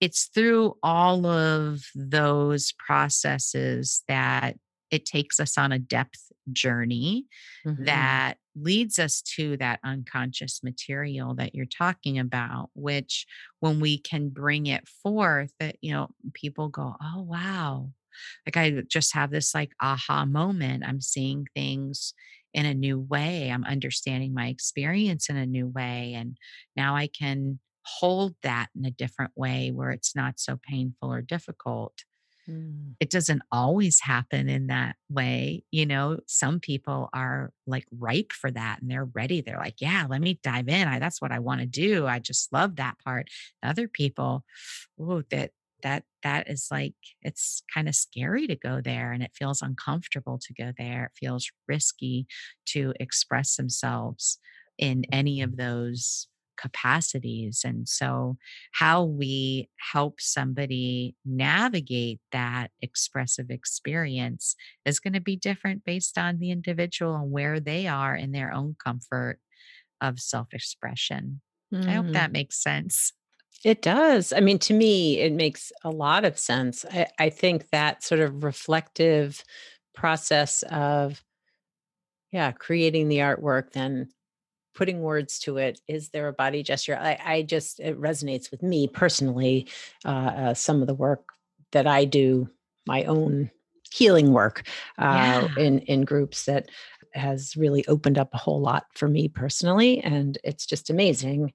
it's 0.00 0.30
through 0.34 0.76
all 0.82 1.26
of 1.26 1.82
those 1.94 2.72
processes 2.84 4.02
that 4.08 4.56
it 4.90 5.04
takes 5.04 5.38
us 5.38 5.58
on 5.58 5.72
a 5.72 5.78
depth 5.78 6.30
journey 6.52 7.26
mm-hmm. 7.66 7.84
that 7.84 8.34
leads 8.56 8.98
us 8.98 9.22
to 9.22 9.56
that 9.58 9.80
unconscious 9.84 10.60
material 10.62 11.34
that 11.34 11.54
you're 11.54 11.66
talking 11.66 12.18
about 12.18 12.70
which 12.74 13.26
when 13.60 13.80
we 13.80 13.98
can 13.98 14.28
bring 14.28 14.66
it 14.66 14.86
forth 14.88 15.52
that 15.60 15.76
you 15.80 15.92
know 15.92 16.08
people 16.34 16.68
go 16.68 16.94
oh 17.02 17.22
wow 17.22 17.90
like 18.46 18.56
I 18.56 18.82
just 18.88 19.14
have 19.14 19.30
this 19.30 19.54
like 19.54 19.72
aha 19.80 20.24
moment. 20.24 20.84
I'm 20.86 21.00
seeing 21.00 21.46
things 21.54 22.14
in 22.54 22.66
a 22.66 22.74
new 22.74 22.98
way. 22.98 23.50
I'm 23.50 23.64
understanding 23.64 24.32
my 24.32 24.48
experience 24.48 25.28
in 25.28 25.36
a 25.36 25.46
new 25.46 25.68
way. 25.68 26.14
And 26.16 26.36
now 26.76 26.96
I 26.96 27.08
can 27.08 27.58
hold 27.84 28.34
that 28.42 28.68
in 28.76 28.84
a 28.84 28.90
different 28.90 29.32
way 29.36 29.70
where 29.70 29.90
it's 29.90 30.16
not 30.16 30.40
so 30.40 30.58
painful 30.68 31.12
or 31.12 31.22
difficult. 31.22 31.92
Mm. 32.48 32.94
It 33.00 33.10
doesn't 33.10 33.42
always 33.50 34.00
happen 34.00 34.48
in 34.48 34.68
that 34.68 34.96
way. 35.10 35.64
You 35.70 35.86
know, 35.86 36.20
some 36.26 36.60
people 36.60 37.08
are 37.12 37.52
like 37.66 37.86
ripe 37.90 38.32
for 38.32 38.50
that 38.50 38.80
and 38.80 38.90
they're 38.90 39.04
ready. 39.04 39.40
They're 39.40 39.58
like, 39.58 39.80
yeah, 39.80 40.06
let 40.08 40.20
me 40.20 40.38
dive 40.42 40.68
in. 40.68 40.88
I, 40.88 40.98
that's 40.98 41.20
what 41.20 41.32
I 41.32 41.40
want 41.40 41.60
to 41.60 41.66
do. 41.66 42.06
I 42.06 42.18
just 42.18 42.52
love 42.52 42.76
that 42.76 42.98
part. 43.04 43.28
Other 43.62 43.88
people, 43.88 44.44
oh, 45.00 45.22
that 45.30 45.50
that 45.82 46.04
that 46.22 46.48
is 46.48 46.68
like 46.70 46.94
it's 47.22 47.62
kind 47.72 47.88
of 47.88 47.94
scary 47.94 48.46
to 48.46 48.56
go 48.56 48.80
there 48.80 49.12
and 49.12 49.22
it 49.22 49.30
feels 49.34 49.60
uncomfortable 49.60 50.38
to 50.38 50.54
go 50.54 50.72
there 50.78 51.04
it 51.04 51.18
feels 51.18 51.50
risky 51.68 52.26
to 52.64 52.94
express 52.98 53.56
themselves 53.56 54.38
in 54.78 55.04
any 55.12 55.42
of 55.42 55.56
those 55.56 56.28
capacities 56.56 57.62
and 57.64 57.88
so 57.88 58.36
how 58.72 59.04
we 59.04 59.68
help 59.92 60.20
somebody 60.20 61.14
navigate 61.24 62.20
that 62.32 62.70
expressive 62.80 63.50
experience 63.50 64.56
is 64.84 65.00
going 65.00 65.12
to 65.12 65.20
be 65.20 65.36
different 65.36 65.84
based 65.84 66.18
on 66.18 66.38
the 66.38 66.50
individual 66.50 67.14
and 67.14 67.30
where 67.30 67.60
they 67.60 67.86
are 67.86 68.14
in 68.14 68.32
their 68.32 68.52
own 68.52 68.76
comfort 68.82 69.38
of 70.00 70.18
self-expression 70.18 71.40
mm. 71.72 71.86
i 71.86 71.92
hope 71.92 72.04
mm-hmm. 72.04 72.12
that 72.12 72.32
makes 72.32 72.62
sense 72.62 73.12
it 73.64 73.82
does. 73.82 74.32
I 74.32 74.40
mean, 74.40 74.58
to 74.60 74.74
me, 74.74 75.18
it 75.18 75.32
makes 75.32 75.72
a 75.82 75.90
lot 75.90 76.24
of 76.24 76.38
sense. 76.38 76.84
I, 76.92 77.06
I 77.18 77.30
think 77.30 77.68
that 77.70 78.02
sort 78.02 78.20
of 78.20 78.44
reflective 78.44 79.42
process 79.94 80.62
of, 80.70 81.22
yeah, 82.32 82.52
creating 82.52 83.08
the 83.08 83.18
artwork, 83.18 83.72
then 83.72 84.08
putting 84.76 85.00
words 85.00 85.40
to 85.40 85.56
it. 85.56 85.80
Is 85.88 86.10
there 86.10 86.28
a 86.28 86.32
body 86.32 86.62
gesture? 86.62 86.96
I, 86.96 87.18
I 87.24 87.42
just, 87.42 87.80
it 87.80 88.00
resonates 88.00 88.50
with 88.50 88.62
me 88.62 88.86
personally. 88.86 89.68
Uh, 90.04 90.08
uh, 90.08 90.54
some 90.54 90.80
of 90.80 90.86
the 90.86 90.94
work 90.94 91.24
that 91.72 91.86
I 91.86 92.04
do, 92.04 92.48
my 92.86 93.04
own 93.04 93.50
healing 93.92 94.32
work 94.32 94.68
uh, 94.98 95.48
yeah. 95.56 95.64
in, 95.64 95.80
in 95.80 96.04
groups 96.04 96.44
that 96.44 96.70
has 97.14 97.56
really 97.56 97.84
opened 97.88 98.18
up 98.18 98.32
a 98.34 98.38
whole 98.38 98.60
lot 98.60 98.84
for 98.94 99.08
me 99.08 99.26
personally. 99.28 100.00
And 100.00 100.38
it's 100.44 100.66
just 100.66 100.90
amazing 100.90 101.52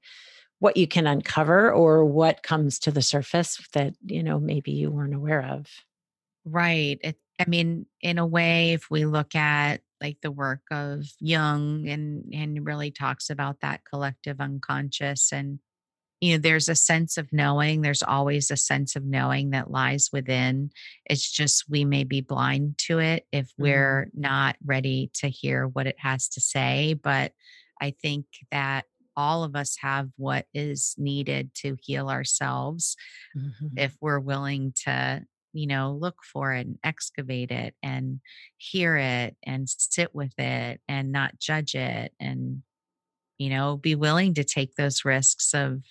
what 0.61 0.77
you 0.77 0.87
can 0.87 1.07
uncover 1.07 1.71
or 1.71 2.05
what 2.05 2.43
comes 2.43 2.77
to 2.77 2.91
the 2.91 3.01
surface 3.01 3.59
that 3.73 3.95
you 4.05 4.21
know 4.21 4.39
maybe 4.39 4.71
you 4.71 4.91
weren't 4.91 5.15
aware 5.15 5.43
of 5.43 5.67
right 6.45 6.99
it, 7.03 7.17
i 7.39 7.45
mean 7.47 7.87
in 7.99 8.19
a 8.19 8.25
way 8.25 8.73
if 8.73 8.89
we 8.91 9.05
look 9.05 9.33
at 9.35 9.81
like 10.01 10.17
the 10.21 10.31
work 10.31 10.61
of 10.71 11.05
jung 11.19 11.87
and 11.87 12.25
and 12.33 12.65
really 12.65 12.91
talks 12.91 13.29
about 13.29 13.57
that 13.61 13.81
collective 13.85 14.39
unconscious 14.39 15.31
and 15.31 15.59
you 16.19 16.33
know 16.33 16.39
there's 16.39 16.69
a 16.69 16.75
sense 16.75 17.17
of 17.17 17.31
knowing 17.31 17.81
there's 17.81 18.03
always 18.03 18.51
a 18.51 18.57
sense 18.57 18.95
of 18.95 19.03
knowing 19.03 19.51
that 19.51 19.71
lies 19.71 20.09
within 20.11 20.69
it's 21.05 21.29
just 21.29 21.65
we 21.69 21.85
may 21.85 22.03
be 22.03 22.21
blind 22.21 22.77
to 22.77 22.99
it 22.99 23.25
if 23.31 23.47
mm-hmm. 23.47 23.63
we're 23.63 24.09
not 24.13 24.55
ready 24.65 25.09
to 25.13 25.27
hear 25.27 25.67
what 25.67 25.87
it 25.87 25.95
has 25.99 26.27
to 26.29 26.41
say 26.41 26.93
but 26.93 27.31
i 27.81 27.93
think 28.01 28.25
that 28.51 28.85
all 29.17 29.43
of 29.43 29.55
us 29.55 29.75
have 29.81 30.09
what 30.15 30.45
is 30.53 30.95
needed 30.97 31.53
to 31.53 31.75
heal 31.81 32.09
ourselves 32.09 32.95
mm-hmm. 33.37 33.67
if 33.77 33.95
we're 33.99 34.19
willing 34.19 34.73
to 34.85 35.21
you 35.53 35.67
know 35.67 35.97
look 35.99 36.17
for 36.23 36.53
it 36.53 36.65
and 36.65 36.77
excavate 36.83 37.51
it 37.51 37.75
and 37.83 38.19
hear 38.57 38.95
it 38.97 39.35
and 39.43 39.67
sit 39.69 40.13
with 40.13 40.37
it 40.37 40.81
and 40.87 41.11
not 41.11 41.39
judge 41.39 41.75
it 41.75 42.13
and 42.19 42.63
you 43.37 43.49
know 43.49 43.77
be 43.77 43.95
willing 43.95 44.33
to 44.33 44.43
take 44.43 44.75
those 44.75 45.05
risks 45.05 45.53
of 45.53 45.81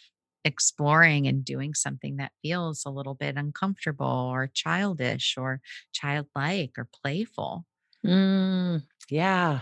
exploring 0.45 1.27
and 1.27 1.45
doing 1.45 1.75
something 1.75 2.17
that 2.17 2.33
feels 2.43 2.85
a 2.87 2.91
little 2.91 3.15
bit 3.15 3.37
uncomfortable 3.37 4.07
or 4.07 4.51
childish 4.53 5.35
or 5.37 5.61
childlike 5.93 6.73
or 6.79 6.89
playful. 7.03 7.67
Mm, 8.07 8.83
yeah 9.11 9.61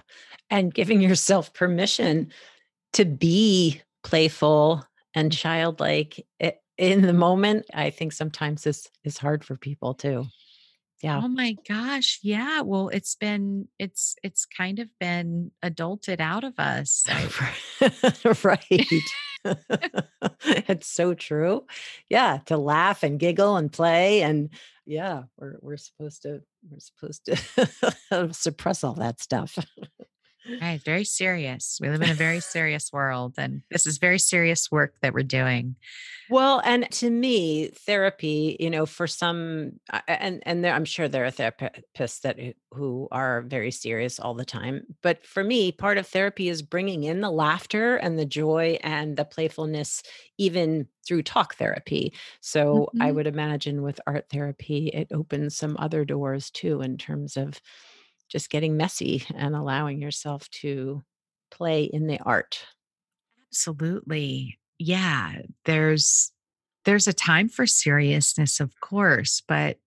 and 0.48 0.72
giving 0.72 1.00
yourself 1.00 1.52
permission 1.52 2.32
to 2.92 3.04
be 3.04 3.82
playful 4.04 4.84
and 5.14 5.32
childlike 5.32 6.24
in 6.78 7.02
the 7.02 7.12
moment 7.12 7.66
i 7.74 7.90
think 7.90 8.12
sometimes 8.12 8.62
this 8.62 8.88
is 9.04 9.18
hard 9.18 9.44
for 9.44 9.56
people 9.56 9.94
too. 9.94 10.24
Yeah. 11.02 11.20
Oh 11.22 11.28
my 11.28 11.56
gosh 11.68 12.18
yeah 12.22 12.62
well 12.62 12.88
it's 12.88 13.14
been 13.14 13.68
it's 13.78 14.16
it's 14.24 14.44
kind 14.46 14.80
of 14.80 14.88
been 14.98 15.52
adulted 15.64 16.18
out 16.20 16.42
of 16.42 16.54
us 16.58 17.04
right. 18.44 18.84
It's 20.44 20.88
so 20.88 21.14
true. 21.14 21.64
Yeah 22.08 22.38
to 22.46 22.56
laugh 22.56 23.02
and 23.04 23.20
giggle 23.20 23.56
and 23.56 23.72
play 23.72 24.22
and 24.22 24.50
yeah 24.86 25.22
we're 25.36 25.56
we're 25.60 25.76
supposed 25.76 26.22
to 26.22 26.42
we're 26.68 26.80
supposed 26.80 27.26
to 27.26 28.32
suppress 28.32 28.82
all 28.82 28.94
that 28.94 29.20
stuff 29.20 29.56
Right, 30.60 30.80
very 30.82 31.04
serious. 31.04 31.78
We 31.80 31.88
live 31.88 32.02
in 32.02 32.10
a 32.10 32.14
very 32.14 32.40
serious 32.40 32.92
world, 32.92 33.34
and 33.36 33.62
this 33.70 33.86
is 33.86 33.98
very 33.98 34.18
serious 34.18 34.70
work 34.70 34.94
that 35.02 35.12
we're 35.12 35.22
doing. 35.22 35.76
Well, 36.30 36.60
and 36.64 36.90
to 36.92 37.10
me, 37.10 37.68
therapy, 37.86 38.56
you 38.60 38.70
know, 38.70 38.86
for 38.86 39.06
some, 39.06 39.72
and 40.06 40.42
and 40.44 40.64
there, 40.64 40.74
I'm 40.74 40.84
sure 40.84 41.08
there 41.08 41.24
are 41.24 41.30
therapists 41.30 42.20
that 42.22 42.38
who 42.72 43.08
are 43.10 43.42
very 43.42 43.70
serious 43.70 44.20
all 44.20 44.34
the 44.34 44.44
time. 44.44 44.82
But 45.02 45.24
for 45.26 45.42
me, 45.42 45.72
part 45.72 45.98
of 45.98 46.06
therapy 46.06 46.48
is 46.48 46.62
bringing 46.62 47.04
in 47.04 47.20
the 47.20 47.30
laughter 47.30 47.96
and 47.96 48.18
the 48.18 48.26
joy 48.26 48.78
and 48.82 49.16
the 49.16 49.24
playfulness, 49.24 50.02
even 50.36 50.86
through 51.06 51.22
talk 51.22 51.54
therapy. 51.54 52.12
So 52.40 52.90
mm-hmm. 52.94 53.02
I 53.02 53.12
would 53.12 53.26
imagine 53.26 53.82
with 53.82 54.00
art 54.06 54.26
therapy, 54.30 54.88
it 54.88 55.08
opens 55.12 55.56
some 55.56 55.76
other 55.78 56.04
doors 56.04 56.50
too 56.50 56.82
in 56.82 56.98
terms 56.98 57.36
of 57.36 57.60
just 58.28 58.50
getting 58.50 58.76
messy 58.76 59.24
and 59.34 59.54
allowing 59.54 60.00
yourself 60.00 60.48
to 60.50 61.02
play 61.50 61.84
in 61.84 62.06
the 62.06 62.18
art. 62.20 62.64
Absolutely. 63.50 64.58
Yeah, 64.78 65.42
there's 65.64 66.32
there's 66.84 67.08
a 67.08 67.12
time 67.12 67.48
for 67.48 67.66
seriousness 67.66 68.60
of 68.60 68.72
course, 68.80 69.42
but 69.46 69.78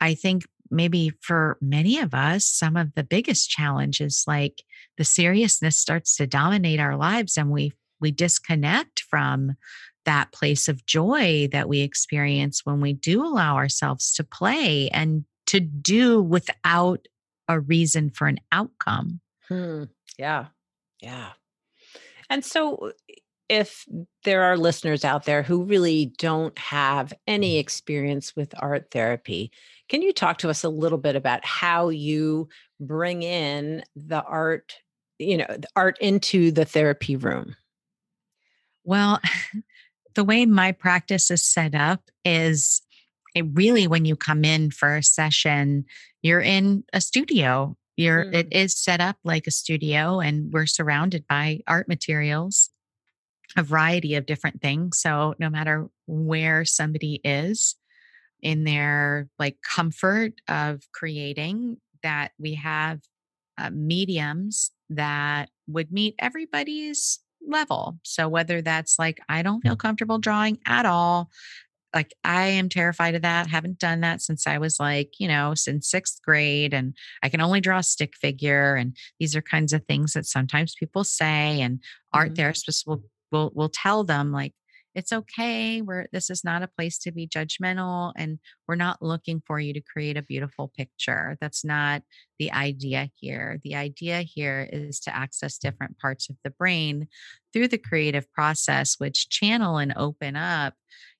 I 0.00 0.14
think 0.14 0.44
maybe 0.70 1.12
for 1.20 1.56
many 1.60 1.98
of 1.98 2.14
us 2.14 2.44
some 2.44 2.76
of 2.76 2.94
the 2.94 3.04
biggest 3.04 3.48
challenges 3.48 4.24
like 4.26 4.62
the 4.98 5.04
seriousness 5.04 5.78
starts 5.78 6.16
to 6.16 6.26
dominate 6.26 6.80
our 6.80 6.96
lives 6.96 7.36
and 7.36 7.50
we 7.50 7.72
we 8.00 8.10
disconnect 8.10 9.00
from 9.08 9.56
that 10.04 10.32
place 10.32 10.68
of 10.68 10.86
joy 10.86 11.48
that 11.52 11.68
we 11.68 11.80
experience 11.80 12.62
when 12.64 12.80
we 12.80 12.92
do 12.92 13.24
allow 13.24 13.56
ourselves 13.56 14.12
to 14.14 14.24
play 14.24 14.88
and 14.90 15.24
to 15.46 15.60
do 15.60 16.22
without 16.22 17.06
a 17.48 17.60
reason 17.60 18.10
for 18.10 18.26
an 18.26 18.38
outcome. 18.52 19.20
Hmm. 19.48 19.84
Yeah. 20.18 20.46
Yeah. 21.00 21.30
And 22.28 22.44
so, 22.44 22.92
if 23.48 23.84
there 24.24 24.42
are 24.42 24.56
listeners 24.56 25.04
out 25.04 25.24
there 25.24 25.44
who 25.44 25.62
really 25.62 26.12
don't 26.18 26.58
have 26.58 27.12
any 27.28 27.58
experience 27.58 28.34
with 28.34 28.52
art 28.58 28.90
therapy, 28.90 29.52
can 29.88 30.02
you 30.02 30.12
talk 30.12 30.38
to 30.38 30.50
us 30.50 30.64
a 30.64 30.68
little 30.68 30.98
bit 30.98 31.14
about 31.14 31.44
how 31.44 31.88
you 31.88 32.48
bring 32.80 33.22
in 33.22 33.84
the 33.94 34.22
art, 34.22 34.74
you 35.18 35.36
know, 35.36 35.46
the 35.48 35.68
art 35.76 35.96
into 36.00 36.50
the 36.50 36.64
therapy 36.64 37.14
room? 37.14 37.54
Well, 38.82 39.20
the 40.14 40.24
way 40.24 40.44
my 40.46 40.72
practice 40.72 41.30
is 41.30 41.44
set 41.44 41.74
up 41.74 42.10
is 42.24 42.82
it 43.36 43.44
really 43.52 43.86
when 43.86 44.04
you 44.04 44.16
come 44.16 44.44
in 44.44 44.70
for 44.70 44.96
a 44.96 45.02
session 45.02 45.84
you're 46.22 46.40
in 46.40 46.82
a 46.92 47.00
studio 47.00 47.76
you're 47.96 48.24
mm. 48.24 48.34
it 48.34 48.48
is 48.50 48.76
set 48.76 49.00
up 49.00 49.16
like 49.24 49.46
a 49.46 49.50
studio 49.50 50.20
and 50.20 50.52
we're 50.52 50.66
surrounded 50.66 51.24
by 51.28 51.60
art 51.68 51.86
materials 51.86 52.70
a 53.56 53.62
variety 53.62 54.14
of 54.14 54.26
different 54.26 54.60
things 54.60 54.98
so 54.98 55.34
no 55.38 55.50
matter 55.50 55.88
where 56.06 56.64
somebody 56.64 57.20
is 57.22 57.76
in 58.40 58.64
their 58.64 59.28
like 59.38 59.58
comfort 59.62 60.32
of 60.48 60.82
creating 60.92 61.76
that 62.02 62.32
we 62.38 62.54
have 62.54 63.00
uh, 63.58 63.70
mediums 63.70 64.70
that 64.90 65.48
would 65.66 65.90
meet 65.90 66.14
everybody's 66.18 67.20
level. 67.46 67.98
So 68.02 68.28
whether 68.28 68.62
that's 68.62 68.98
like 68.98 69.20
I 69.28 69.42
don't 69.42 69.60
feel 69.60 69.76
comfortable 69.76 70.18
drawing 70.18 70.58
at 70.66 70.86
all, 70.86 71.30
like 71.96 72.14
I 72.22 72.48
am 72.48 72.68
terrified 72.68 73.14
of 73.14 73.22
that. 73.22 73.48
Haven't 73.48 73.78
done 73.78 74.02
that 74.02 74.20
since 74.20 74.46
I 74.46 74.58
was 74.58 74.78
like, 74.78 75.14
you 75.18 75.26
know, 75.26 75.54
since 75.54 75.88
sixth 75.88 76.20
grade. 76.22 76.74
And 76.74 76.94
I 77.22 77.30
can 77.30 77.40
only 77.40 77.62
draw 77.62 77.78
a 77.78 77.82
stick 77.82 78.14
figure. 78.14 78.74
And 78.74 78.94
these 79.18 79.34
are 79.34 79.40
kinds 79.40 79.72
of 79.72 79.82
things 79.86 80.12
that 80.12 80.26
sometimes 80.26 80.74
people 80.78 81.04
say. 81.04 81.62
And 81.62 81.80
art 82.12 82.34
mm-hmm. 82.34 82.42
therapists 82.42 82.86
will 82.86 83.02
will 83.32 83.50
will 83.54 83.70
tell 83.70 84.04
them 84.04 84.30
like 84.30 84.52
it's 84.94 85.12
okay. 85.12 85.80
We're 85.80 86.06
this 86.12 86.28
is 86.28 86.44
not 86.44 86.62
a 86.62 86.68
place 86.68 86.98
to 87.00 87.12
be 87.12 87.26
judgmental 87.26 88.12
and 88.14 88.40
we're 88.68 88.76
not 88.76 89.00
looking 89.00 89.42
for 89.46 89.58
you 89.58 89.72
to 89.72 89.80
create 89.80 90.18
a 90.18 90.22
beautiful 90.22 90.72
picture. 90.76 91.38
That's 91.40 91.64
not 91.64 92.02
the 92.38 92.52
idea 92.52 93.10
here. 93.14 93.58
The 93.64 93.74
idea 93.74 94.20
here 94.20 94.68
is 94.70 95.00
to 95.00 95.16
access 95.16 95.56
different 95.56 95.98
parts 95.98 96.28
of 96.28 96.36
the 96.44 96.50
brain 96.50 97.08
through 97.52 97.68
the 97.68 97.78
creative 97.78 98.30
process 98.32 98.96
which 98.98 99.30
channel 99.30 99.78
and 99.78 99.94
open 99.96 100.36
up, 100.36 100.74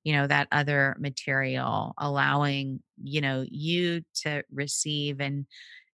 you 0.06 0.14
know, 0.14 0.28
that 0.28 0.48
other 0.52 0.96
material, 1.00 1.94
allowing, 1.98 2.82
you 3.02 3.20
know, 3.20 3.44
you 3.50 4.02
to 4.22 4.44
receive 4.52 5.20
and 5.20 5.46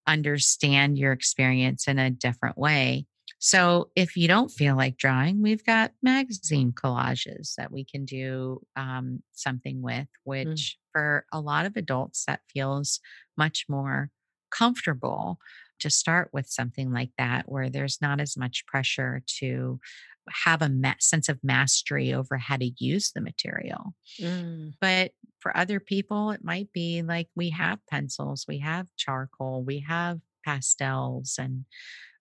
understand 0.07 0.98
your 0.98 1.12
experience 1.12 1.87
in 1.88 1.98
a 1.98 2.11
different 2.11 2.59
way. 2.59 3.07
So, 3.38 3.90
if 3.96 4.16
you 4.16 4.29
don't 4.29 4.51
feel 4.51 4.77
like 4.77 4.98
drawing, 4.98 5.42
we've 5.42 5.64
got 5.64 5.92
magazine 6.03 6.72
collages 6.72 7.55
that 7.57 7.72
we 7.72 7.85
can 7.85 8.05
do 8.05 8.61
um, 8.77 9.22
something 9.33 9.83
with, 9.83 10.09
Mm. 10.44 10.62
which 10.62 10.79
for 10.92 11.27
a 11.33 11.40
lot 11.40 11.66
of 11.66 11.77
adults, 11.77 12.25
that 12.27 12.40
feels 12.53 13.01
much 13.37 13.66
more 13.68 14.11
comfortable 14.51 15.38
to 15.83 15.90
start 15.90 16.31
with 16.33 16.49
something 16.49 16.92
like 16.92 17.11
that, 17.18 17.45
where 17.47 17.71
there's 17.71 17.99
not 18.01 18.21
as 18.21 18.37
much 18.37 18.66
pressure 18.66 19.23
to 19.38 19.79
have 20.45 20.62
a 20.62 20.68
ma- 20.68 20.95
sense 21.01 21.29
of 21.29 21.38
mastery 21.42 22.12
over 22.12 22.37
how 22.37 22.57
to 22.57 22.71
use 22.79 23.12
the 23.12 23.21
material. 23.21 23.95
Mm. 24.21 24.75
But 24.81 25.12
for 25.40 25.57
other 25.57 25.81
people, 25.81 26.31
it 26.31 26.45
might 26.45 26.73
be 26.73 27.03
like 27.03 27.29
we 27.35 27.51
have 27.51 27.79
pencils, 27.90 28.45
we 28.49 28.59
have 28.59 28.87
charcoal, 28.97 29.64
we 29.64 29.81
have 29.81 30.21
pastels 30.45 31.37
and 31.38 31.64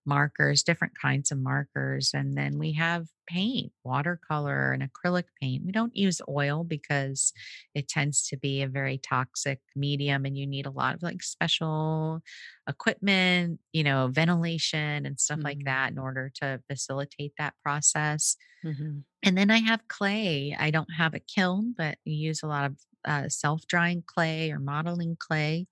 markers, 0.06 0.64
different 0.64 0.94
kinds 1.00 1.32
of 1.32 1.40
markers. 1.40 2.12
And 2.14 2.38
then 2.38 2.58
we 2.58 2.74
have 2.74 3.08
paint, 3.28 3.72
watercolor, 3.84 4.72
and 4.74 4.84
acrylic 4.84 5.26
paint. 5.42 5.64
We 5.66 5.72
don't 5.72 5.96
use 5.96 6.22
oil 6.28 6.64
because 6.64 7.32
it 7.76 7.88
tends 7.88 8.28
to 8.30 8.38
be 8.38 8.62
a 8.62 8.68
very 8.68 8.98
toxic 8.98 9.62
medium 9.76 10.26
and 10.26 10.38
you 10.38 10.48
need 10.48 10.66
a 10.66 10.72
lot 10.72 10.96
of 10.96 11.04
like 11.04 11.24
special 11.24 12.22
equipment, 12.68 13.60
you 13.74 13.84
know, 13.84 14.10
ventilation 14.12 15.06
and 15.06 15.20
stuff 15.20 15.42
like 15.44 15.60
Mm. 15.60 15.66
that 15.66 15.92
in 15.92 15.98
order 16.00 16.32
to 16.36 16.62
facilitate 16.70 17.34
that 17.38 17.54
process. 17.64 18.36
Mhm. 18.64 19.04
And 19.24 19.38
then 19.38 19.52
I 19.52 19.60
have 19.60 19.88
clay. 19.88 20.56
I 20.58 20.72
don't 20.72 20.94
have 20.98 21.14
a 21.14 21.20
kiln, 21.20 21.74
but 21.78 21.98
we 22.06 22.14
use 22.14 22.42
a 22.44 22.48
lot 22.48 22.66
of 22.66 22.80
uh, 23.06 23.30
self 23.30 23.66
drying 23.68 24.04
clay 24.06 24.52
or 24.52 24.60
modeling 24.60 25.16
clay. 25.20 25.68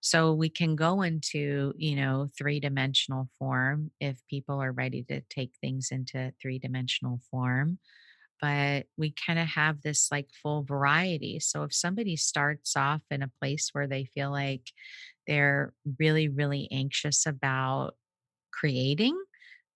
So 0.00 0.32
we 0.32 0.48
can 0.48 0.76
go 0.76 1.02
into, 1.02 1.74
you 1.76 1.96
know, 1.96 2.28
three 2.36 2.58
dimensional 2.58 3.28
form 3.38 3.90
if 4.00 4.18
people 4.28 4.60
are 4.60 4.72
ready 4.72 5.02
to 5.04 5.20
take 5.28 5.52
things 5.60 5.88
into 5.90 6.32
three 6.40 6.58
dimensional 6.58 7.20
form. 7.30 7.78
But 8.40 8.86
we 8.96 9.14
kind 9.26 9.38
of 9.38 9.46
have 9.48 9.82
this 9.82 10.08
like 10.10 10.28
full 10.42 10.62
variety. 10.62 11.40
So 11.40 11.64
if 11.64 11.74
somebody 11.74 12.16
starts 12.16 12.74
off 12.74 13.02
in 13.10 13.22
a 13.22 13.30
place 13.40 13.68
where 13.72 13.86
they 13.86 14.06
feel 14.06 14.30
like 14.30 14.72
they're 15.26 15.74
really, 15.98 16.28
really 16.28 16.66
anxious 16.72 17.26
about 17.26 17.96
creating, 18.50 19.16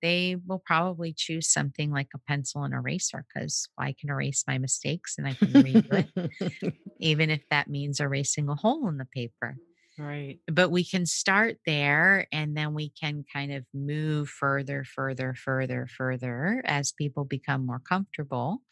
they 0.00 0.36
will 0.46 0.62
probably 0.64 1.12
choose 1.14 1.50
something 1.50 1.90
like 1.90 2.08
a 2.14 2.18
pencil 2.26 2.64
and 2.64 2.72
eraser 2.72 3.24
because 3.32 3.68
I 3.78 3.94
can 3.98 4.10
erase 4.10 4.44
my 4.46 4.56
mistakes 4.56 5.16
and 5.18 5.26
I 5.26 5.34
can 5.34 5.48
redo 5.48 6.06
it, 6.16 6.74
even 7.00 7.28
if 7.30 7.42
that 7.50 7.68
means 7.68 8.00
erasing 8.00 8.48
a 8.48 8.54
hole 8.54 8.88
in 8.88 8.96
the 8.96 9.06
paper. 9.06 9.56
Right. 9.98 10.40
But 10.50 10.70
we 10.70 10.84
can 10.84 11.06
start 11.06 11.58
there 11.66 12.26
and 12.32 12.56
then 12.56 12.74
we 12.74 12.90
can 12.90 13.24
kind 13.32 13.52
of 13.52 13.64
move 13.72 14.28
further, 14.28 14.84
further, 14.84 15.34
further, 15.34 15.86
further 15.86 16.62
as 16.64 16.92
people 16.92 17.24
become 17.24 17.64
more 17.64 17.78
comfortable 17.80 18.62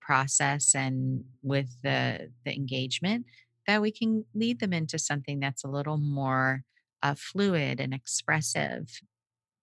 process 0.00 0.74
and 0.74 1.24
with 1.42 1.68
the 1.82 2.32
the 2.44 2.54
engagement 2.54 3.26
that 3.66 3.82
we 3.82 3.92
can 3.92 4.24
lead 4.34 4.60
them 4.60 4.72
into 4.72 4.98
something 4.98 5.40
that's 5.40 5.64
a 5.64 5.68
little 5.68 5.98
more 5.98 6.62
uh, 7.02 7.14
fluid 7.14 7.80
and 7.80 7.92
expressive 7.92 9.00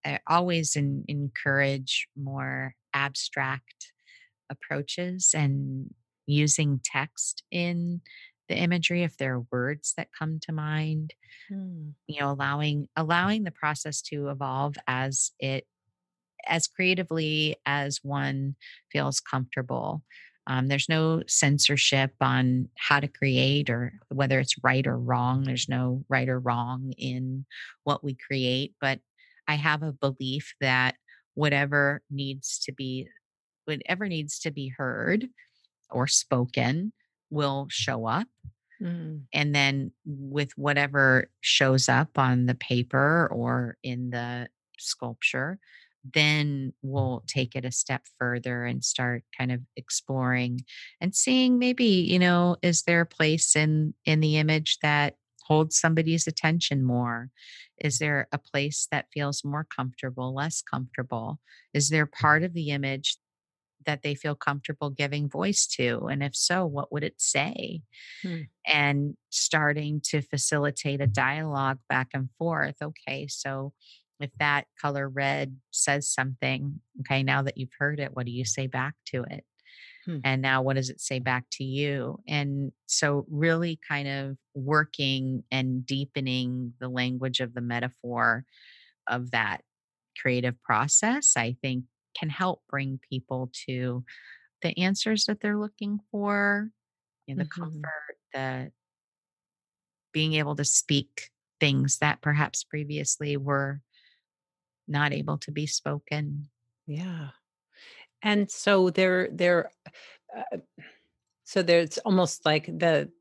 I 0.05 0.19
always 0.27 0.75
en- 0.75 1.03
encourage 1.07 2.07
more 2.15 2.75
abstract 2.93 3.91
approaches 4.49 5.31
and 5.35 5.93
using 6.27 6.79
text 6.83 7.43
in 7.51 8.01
the 8.47 8.55
imagery 8.55 9.03
if 9.03 9.17
there 9.17 9.35
are 9.35 9.45
words 9.51 9.93
that 9.97 10.09
come 10.17 10.39
to 10.41 10.51
mind 10.51 11.13
Mm. 11.51 11.93
you 12.07 12.19
know 12.19 12.31
allowing 12.31 12.87
allowing 12.95 13.43
the 13.43 13.51
process 13.51 14.01
to 14.03 14.29
evolve 14.29 14.77
as 14.87 15.31
it 15.39 15.67
as 16.47 16.67
creatively 16.67 17.57
as 17.67 17.99
one 18.03 18.55
feels 18.91 19.19
comfortable 19.19 20.01
um, 20.47 20.67
there's 20.67 20.89
no 20.89 21.21
censorship 21.27 22.13
on 22.21 22.69
how 22.77 22.99
to 22.99 23.07
create 23.07 23.69
or 23.69 23.93
whether 24.09 24.39
it's 24.39 24.55
right 24.63 24.87
or 24.87 24.97
wrong 24.97 25.43
there's 25.43 25.69
no 25.69 26.03
right 26.09 26.29
or 26.29 26.39
wrong 26.39 26.93
in 26.97 27.45
what 27.83 28.03
we 28.03 28.15
create 28.15 28.73
but 28.81 28.99
i 29.47 29.53
have 29.53 29.83
a 29.83 29.91
belief 29.93 30.55
that 30.61 30.95
whatever 31.35 32.01
needs 32.09 32.57
to 32.59 32.71
be 32.71 33.07
whatever 33.65 34.07
needs 34.07 34.39
to 34.39 34.49
be 34.49 34.69
heard 34.69 35.27
or 35.91 36.07
spoken 36.07 36.91
will 37.35 37.67
show 37.69 38.05
up. 38.05 38.27
Mm. 38.81 39.21
and 39.33 39.55
then 39.55 39.93
with 40.05 40.51
whatever 40.57 41.29
shows 41.39 41.87
up 41.87 42.19
on 42.19 42.45
the 42.45 42.55
paper 42.55 43.29
or 43.31 43.77
in 43.83 44.09
the 44.09 44.49
sculpture 44.77 45.59
then 46.13 46.73
we'll 46.81 47.23
take 47.25 47.55
it 47.55 47.63
a 47.63 47.71
step 47.71 48.01
further 48.19 48.65
and 48.65 48.83
start 48.83 49.23
kind 49.37 49.53
of 49.53 49.61
exploring 49.77 50.65
and 50.99 51.15
seeing 51.15 51.57
maybe 51.57 51.85
you 51.85 52.19
know 52.19 52.57
is 52.61 52.83
there 52.83 52.99
a 52.99 53.05
place 53.05 53.55
in 53.55 53.93
in 54.03 54.19
the 54.19 54.35
image 54.35 54.77
that 54.81 55.15
holds 55.47 55.79
somebody's 55.79 56.27
attention 56.27 56.83
more? 56.83 57.29
Is 57.77 57.99
there 57.99 58.27
a 58.31 58.37
place 58.37 58.87
that 58.91 59.07
feels 59.13 59.43
more 59.43 59.65
comfortable 59.75 60.33
less 60.33 60.61
comfortable? 60.61 61.39
Is 61.73 61.89
there 61.89 62.05
part 62.05 62.43
of 62.43 62.53
the 62.53 62.71
image 62.71 63.17
that 63.85 64.01
they 64.03 64.15
feel 64.15 64.35
comfortable 64.35 64.89
giving 64.89 65.29
voice 65.29 65.67
to 65.67 66.07
and 66.07 66.23
if 66.23 66.35
so 66.35 66.65
what 66.65 66.91
would 66.91 67.03
it 67.03 67.19
say 67.21 67.81
Hmm. 68.23 68.43
and 68.65 69.15
starting 69.29 70.01
to 70.05 70.21
facilitate 70.21 71.01
a 71.01 71.07
dialogue 71.07 71.79
back 71.89 72.09
and 72.13 72.29
forth. 72.37 72.75
Okay, 72.81 73.27
so 73.27 73.73
if 74.19 74.31
that 74.39 74.65
color 74.81 75.09
red 75.09 75.57
says 75.71 76.09
something, 76.09 76.79
okay, 77.01 77.21
now 77.23 77.41
that 77.43 77.57
you've 77.57 77.73
heard 77.77 77.99
it, 77.99 78.15
what 78.15 78.25
do 78.25 78.31
you 78.31 78.45
say 78.45 78.67
back 78.67 78.95
to 79.07 79.23
it? 79.29 79.45
Hmm. 80.05 80.19
And 80.23 80.41
now 80.41 80.61
what 80.61 80.75
does 80.75 80.89
it 80.89 81.01
say 81.01 81.19
back 81.19 81.45
to 81.53 81.63
you? 81.63 82.19
And 82.27 82.71
so, 82.87 83.25
really 83.29 83.79
kind 83.87 84.07
of 84.07 84.37
working 84.55 85.43
and 85.51 85.85
deepening 85.85 86.73
the 86.79 86.89
language 86.89 87.39
of 87.41 87.53
the 87.53 87.61
metaphor 87.61 88.45
of 89.07 89.31
that 89.31 89.63
creative 90.19 90.61
process, 90.63 91.33
I 91.37 91.57
think 91.61 91.85
can 92.17 92.29
help 92.29 92.63
bring 92.69 92.99
people 93.09 93.51
to 93.67 94.03
the 94.61 94.77
answers 94.79 95.25
that 95.25 95.41
they're 95.41 95.59
looking 95.59 95.99
for, 96.11 96.69
you 97.27 97.35
know, 97.35 97.39
the 97.43 97.49
Mhm. 97.49 97.81
comfort, 97.83 98.17
the 98.33 98.71
being 100.13 100.33
able 100.33 100.55
to 100.55 100.65
speak 100.65 101.29
things 101.59 101.99
that 101.99 102.21
perhaps 102.21 102.63
previously 102.63 103.37
were 103.37 103.81
not 104.87 105.13
able 105.13 105.37
to 105.39 105.51
be 105.51 105.65
spoken. 105.65 106.49
Yeah. 106.87 107.29
And 108.23 108.49
so 108.49 108.89
there 108.89 109.29
there 109.31 109.71
uh, 110.35 110.57
so 111.45 111.63
there's 111.63 111.97
almost 111.99 112.45
like 112.45 112.65
the 112.67 113.11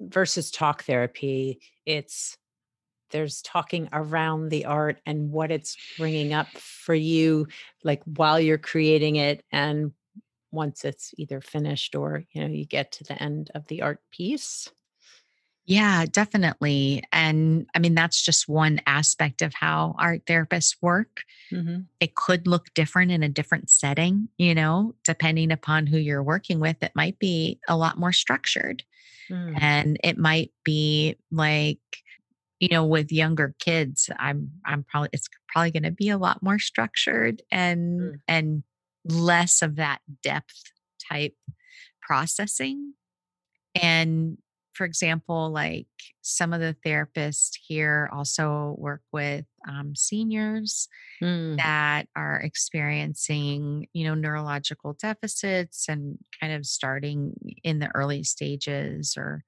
versus 0.00 0.50
talk 0.50 0.84
therapy, 0.84 1.60
it's 1.86 2.38
there's 3.10 3.42
talking 3.42 3.88
around 3.92 4.48
the 4.48 4.64
art 4.64 5.00
and 5.06 5.30
what 5.30 5.50
it's 5.50 5.76
bringing 5.96 6.32
up 6.32 6.48
for 6.58 6.94
you 6.94 7.46
like 7.82 8.02
while 8.04 8.40
you're 8.40 8.58
creating 8.58 9.16
it 9.16 9.44
and 9.52 9.92
once 10.52 10.84
it's 10.84 11.12
either 11.18 11.40
finished 11.40 11.94
or 11.94 12.24
you 12.32 12.40
know 12.40 12.48
you 12.48 12.64
get 12.66 12.92
to 12.92 13.04
the 13.04 13.20
end 13.22 13.50
of 13.54 13.66
the 13.68 13.82
art 13.82 14.00
piece. 14.10 14.70
Yeah, 15.66 16.04
definitely. 16.04 17.02
And 17.10 17.66
I 17.74 17.78
mean, 17.78 17.94
that's 17.94 18.22
just 18.22 18.48
one 18.48 18.80
aspect 18.86 19.40
of 19.40 19.54
how 19.54 19.94
art 19.98 20.26
therapists 20.26 20.76
work. 20.82 21.24
Mhm. 21.50 21.88
It 22.00 22.16
could 22.16 22.46
look 22.46 22.74
different 22.74 23.12
in 23.12 23.22
a 23.22 23.30
different 23.30 23.70
setting, 23.70 24.28
you 24.36 24.54
know, 24.54 24.94
depending 25.04 25.50
upon 25.52 25.86
who 25.86 25.98
you're 25.98 26.22
working 26.22 26.60
with. 26.60 26.82
It 26.82 26.92
might 26.94 27.18
be 27.18 27.60
a 27.68 27.76
lot 27.76 27.98
more 27.98 28.12
structured. 28.12 28.84
Mm. 29.30 29.56
and 29.58 29.98
it 30.04 30.18
might 30.18 30.52
be 30.64 31.16
like 31.30 31.78
you 32.60 32.68
know 32.68 32.84
with 32.86 33.12
younger 33.12 33.54
kids 33.58 34.10
i'm 34.18 34.50
i'm 34.66 34.84
probably 34.84 35.10
it's 35.12 35.28
probably 35.48 35.70
going 35.70 35.82
to 35.82 35.90
be 35.90 36.08
a 36.08 36.18
lot 36.18 36.42
more 36.42 36.58
structured 36.58 37.42
and 37.50 38.00
Mm. 38.00 38.20
and 38.28 38.62
less 39.04 39.62
of 39.62 39.76
that 39.76 40.00
depth 40.22 40.62
type 41.10 41.34
processing 42.02 42.94
and 43.80 44.38
for 44.74 44.84
example 44.84 45.50
like 45.50 45.86
some 46.22 46.52
of 46.52 46.60
the 46.60 46.76
therapists 46.86 47.52
here 47.66 48.08
also 48.12 48.74
work 48.78 49.02
with 49.12 49.46
um, 49.68 49.94
seniors 49.96 50.88
Mm. 51.20 51.56
that 51.64 52.08
are 52.16 52.40
experiencing, 52.40 53.86
you 53.92 54.04
know, 54.06 54.14
neurological 54.14 54.94
deficits 54.94 55.88
and 55.88 56.18
kind 56.40 56.52
of 56.52 56.66
starting 56.66 57.34
in 57.62 57.78
the 57.78 57.90
early 57.94 58.24
stages 58.24 59.14
or 59.16 59.44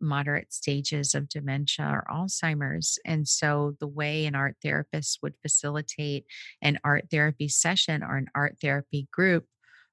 moderate 0.00 0.52
stages 0.52 1.14
of 1.14 1.28
dementia 1.28 1.86
or 1.86 2.06
Alzheimer's. 2.10 2.98
And 3.04 3.26
so 3.26 3.76
the 3.80 3.86
way 3.86 4.26
an 4.26 4.34
art 4.34 4.56
therapist 4.62 5.20
would 5.22 5.34
facilitate 5.42 6.26
an 6.62 6.78
art 6.84 7.06
therapy 7.10 7.48
session 7.48 8.02
or 8.02 8.16
an 8.16 8.28
art 8.34 8.56
therapy 8.60 9.08
group 9.12 9.46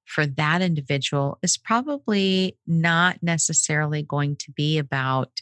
for 0.05 0.25
that 0.25 0.61
individual 0.61 1.37
is 1.41 1.57
probably 1.57 2.57
not 2.67 3.17
necessarily 3.21 4.03
going 4.03 4.35
to 4.35 4.51
be 4.51 4.77
about 4.77 5.41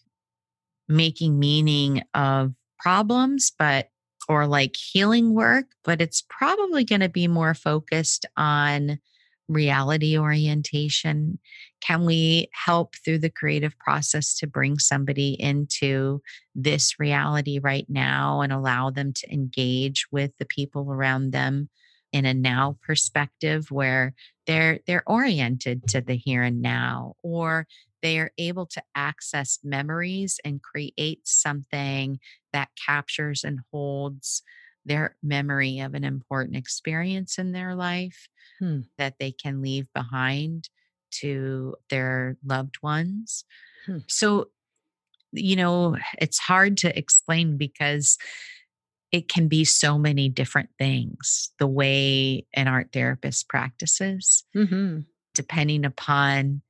making 0.87 1.39
meaning 1.39 2.03
of 2.13 2.53
problems, 2.79 3.51
but 3.57 3.89
or 4.27 4.45
like 4.45 4.75
healing 4.75 5.33
work, 5.33 5.65
but 5.83 6.01
it's 6.01 6.23
probably 6.29 6.83
going 6.83 7.01
to 7.01 7.09
be 7.09 7.27
more 7.27 7.53
focused 7.53 8.25
on 8.37 8.99
reality 9.51 10.17
orientation. 10.17 11.39
Can 11.81 12.05
we 12.05 12.49
help 12.53 12.95
through 13.03 13.19
the 13.19 13.29
creative 13.29 13.77
process 13.77 14.35
to 14.35 14.47
bring 14.47 14.79
somebody 14.79 15.35
into 15.39 16.21
this 16.55 16.99
reality 16.99 17.59
right 17.59 17.85
now 17.89 18.41
and 18.41 18.53
allow 18.53 18.89
them 18.89 19.13
to 19.13 19.31
engage 19.31 20.05
with 20.11 20.31
the 20.37 20.45
people 20.45 20.91
around 20.91 21.31
them 21.31 21.69
in 22.11 22.25
a 22.25 22.33
now 22.33 22.77
perspective 22.81 23.71
where 23.71 24.13
they're 24.45 24.79
they're 24.85 25.07
oriented 25.07 25.87
to 25.87 26.01
the 26.01 26.15
here 26.15 26.43
and 26.43 26.61
now 26.61 27.15
or 27.23 27.67
they 28.01 28.19
are 28.19 28.31
able 28.37 28.65
to 28.65 28.81
access 28.95 29.59
memories 29.63 30.39
and 30.43 30.61
create 30.61 31.21
something 31.23 32.19
that 32.51 32.69
captures 32.85 33.43
and 33.43 33.59
holds 33.71 34.43
their 34.85 35.15
memory 35.23 35.79
of 35.79 35.93
an 35.93 36.03
important 36.03 36.55
experience 36.55 37.37
in 37.37 37.51
their 37.51 37.75
life 37.75 38.27
Hmm. 38.59 38.81
that 38.97 39.15
they 39.19 39.31
can 39.31 39.61
leave 39.61 39.87
behind 39.93 40.69
to 41.11 41.75
their 41.89 42.37
loved 42.45 42.75
ones. 42.83 43.43
Hmm. 43.85 43.97
So, 44.07 44.49
you 45.31 45.55
know, 45.55 45.97
it's 46.19 46.39
hard 46.39 46.77
to 46.77 46.97
explain 46.97 47.57
because 47.57 48.17
it 49.11 49.27
can 49.29 49.47
be 49.47 49.65
so 49.65 49.97
many 49.97 50.29
different 50.29 50.69
things 50.77 51.51
the 51.59 51.67
way 51.67 52.45
an 52.53 52.67
art 52.67 52.89
therapist 52.93 53.49
practices, 53.49 54.45
hmm 54.53 54.99
depending 55.33 55.85
upon 55.85 56.61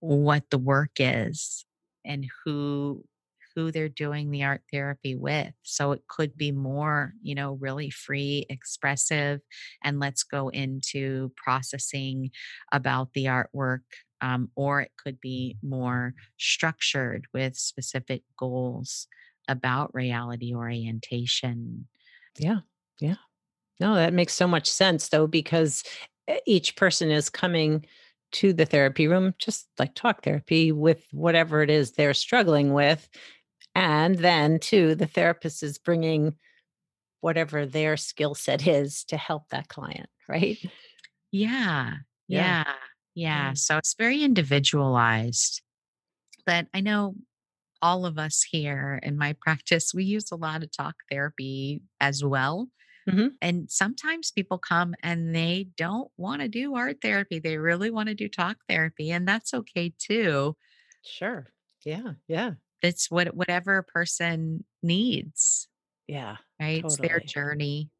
what 0.00 0.44
the 0.50 0.58
work 0.58 0.92
is 0.98 1.64
and 2.04 2.26
who 2.44 3.04
who 3.54 3.70
they're 3.70 3.88
doing 3.88 4.30
the 4.30 4.42
art 4.42 4.62
therapy 4.72 5.14
with 5.14 5.52
so 5.62 5.92
it 5.92 6.02
could 6.08 6.36
be 6.36 6.52
more 6.52 7.12
you 7.22 7.34
know 7.34 7.54
really 7.60 7.90
free 7.90 8.46
expressive 8.48 9.40
and 9.82 10.00
let's 10.00 10.22
go 10.22 10.48
into 10.48 11.30
processing 11.36 12.30
about 12.72 13.12
the 13.14 13.24
artwork 13.26 13.80
um, 14.20 14.50
or 14.54 14.80
it 14.80 14.92
could 15.02 15.20
be 15.20 15.56
more 15.62 16.14
structured 16.38 17.26
with 17.34 17.56
specific 17.56 18.22
goals 18.38 19.08
about 19.48 19.92
reality 19.94 20.54
orientation 20.54 21.86
Yeah. 22.38 22.60
Yeah. 23.00 23.16
No, 23.80 23.94
that 23.94 24.12
makes 24.12 24.34
so 24.34 24.46
much 24.48 24.70
sense 24.70 25.08
though, 25.08 25.26
because 25.26 25.84
each 26.46 26.76
person 26.76 27.10
is 27.10 27.30
coming 27.30 27.84
to 28.32 28.52
the 28.52 28.66
therapy 28.66 29.08
room, 29.08 29.34
just 29.38 29.68
like 29.78 29.94
talk 29.94 30.22
therapy, 30.24 30.72
with 30.72 31.06
whatever 31.12 31.62
it 31.62 31.70
is 31.70 31.92
they're 31.92 32.14
struggling 32.14 32.72
with. 32.72 33.08
And 33.74 34.16
then, 34.18 34.58
too, 34.58 34.94
the 34.94 35.06
therapist 35.06 35.62
is 35.62 35.78
bringing 35.78 36.36
whatever 37.20 37.66
their 37.66 37.96
skill 37.96 38.34
set 38.34 38.66
is 38.66 39.04
to 39.06 39.16
help 39.16 39.48
that 39.50 39.68
client, 39.68 40.10
right? 40.28 40.58
yeah 41.30 41.94
Yeah. 42.28 42.54
yeah 42.54 42.74
yeah 43.14 43.52
so 43.54 43.76
it's 43.78 43.94
very 43.94 44.22
individualized 44.22 45.62
but 46.46 46.68
i 46.74 46.80
know 46.80 47.14
all 47.82 48.06
of 48.06 48.18
us 48.18 48.42
here 48.42 49.00
in 49.04 49.18
my 49.18 49.34
practice, 49.42 49.94
we 49.94 50.04
use 50.04 50.32
a 50.32 50.36
lot 50.36 50.62
of 50.64 50.72
talk 50.72 50.96
therapy 51.10 51.82
as 52.00 52.24
well. 52.24 52.70
Mhm. 53.06 53.38
And 53.42 53.70
sometimes 53.70 54.32
people 54.32 54.58
come 54.58 54.94
and 55.02 55.34
they 55.34 55.68
don't 55.76 56.10
want 56.16 56.42
to 56.42 56.48
do 56.48 56.74
art 56.76 56.98
therapy. 57.02 57.38
They 57.40 57.58
really 57.58 57.90
want 57.90 58.08
to 58.08 58.14
do 58.16 58.28
talk 58.28 58.58
therapy, 58.68 59.10
and 59.12 59.28
that's 59.28 59.54
okay 59.54 59.94
too. 59.98 60.56
Sure. 61.02 61.52
Yeah. 61.84 62.14
Yeah. 62.26 62.54
It's 62.82 63.10
what 63.10 63.34
whatever 63.34 63.78
a 63.78 63.84
person 63.84 64.64
needs, 64.82 65.68
Yeah. 66.06 66.36
right? 66.60 66.84
It's 66.84 66.96
their 66.96 67.20
journey. 67.20 67.90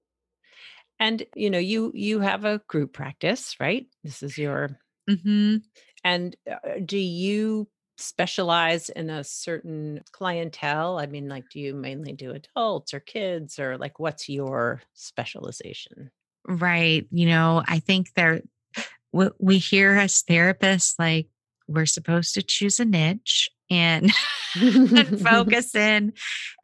And 0.99 1.25
you 1.35 1.51
know, 1.51 1.59
you 1.59 1.91
you 1.95 2.21
have 2.21 2.45
a 2.45 2.61
group 2.69 2.93
practice, 2.93 3.57
right? 3.61 3.87
This 4.05 4.23
is 4.23 4.39
your 4.39 4.79
hmm 5.09 5.57
And 6.05 6.37
uh, 6.51 6.81
do 6.85 6.99
you 6.99 7.69
specialize 7.99 8.89
in 8.89 9.11
a 9.11 9.25
certain 9.25 10.03
clientele? 10.13 10.99
I 10.99 11.07
mean, 11.07 11.29
like, 11.29 11.49
do 11.51 11.61
you 11.61 11.75
mainly 11.75 12.13
do 12.13 12.33
adults 12.33 12.95
or 12.95 13.01
kids, 13.01 13.59
or 13.59 13.79
like, 13.79 13.99
what's 13.99 14.29
your 14.29 14.83
specialization? 14.95 16.11
Right. 16.47 17.07
You 17.11 17.27
know, 17.27 17.63
I 17.67 17.79
think 17.79 18.15
there 18.15 18.43
we 19.39 19.59
hear 19.59 19.93
as 19.95 20.23
therapists 20.23 20.95
like 20.99 21.29
we're 21.69 21.87
supposed 21.87 22.35
to 22.35 22.43
choose 22.43 22.81
a 22.81 22.85
niche 22.85 23.51
and 23.73 24.13
and 24.97 25.17
focus 25.19 25.75
in. 25.75 26.13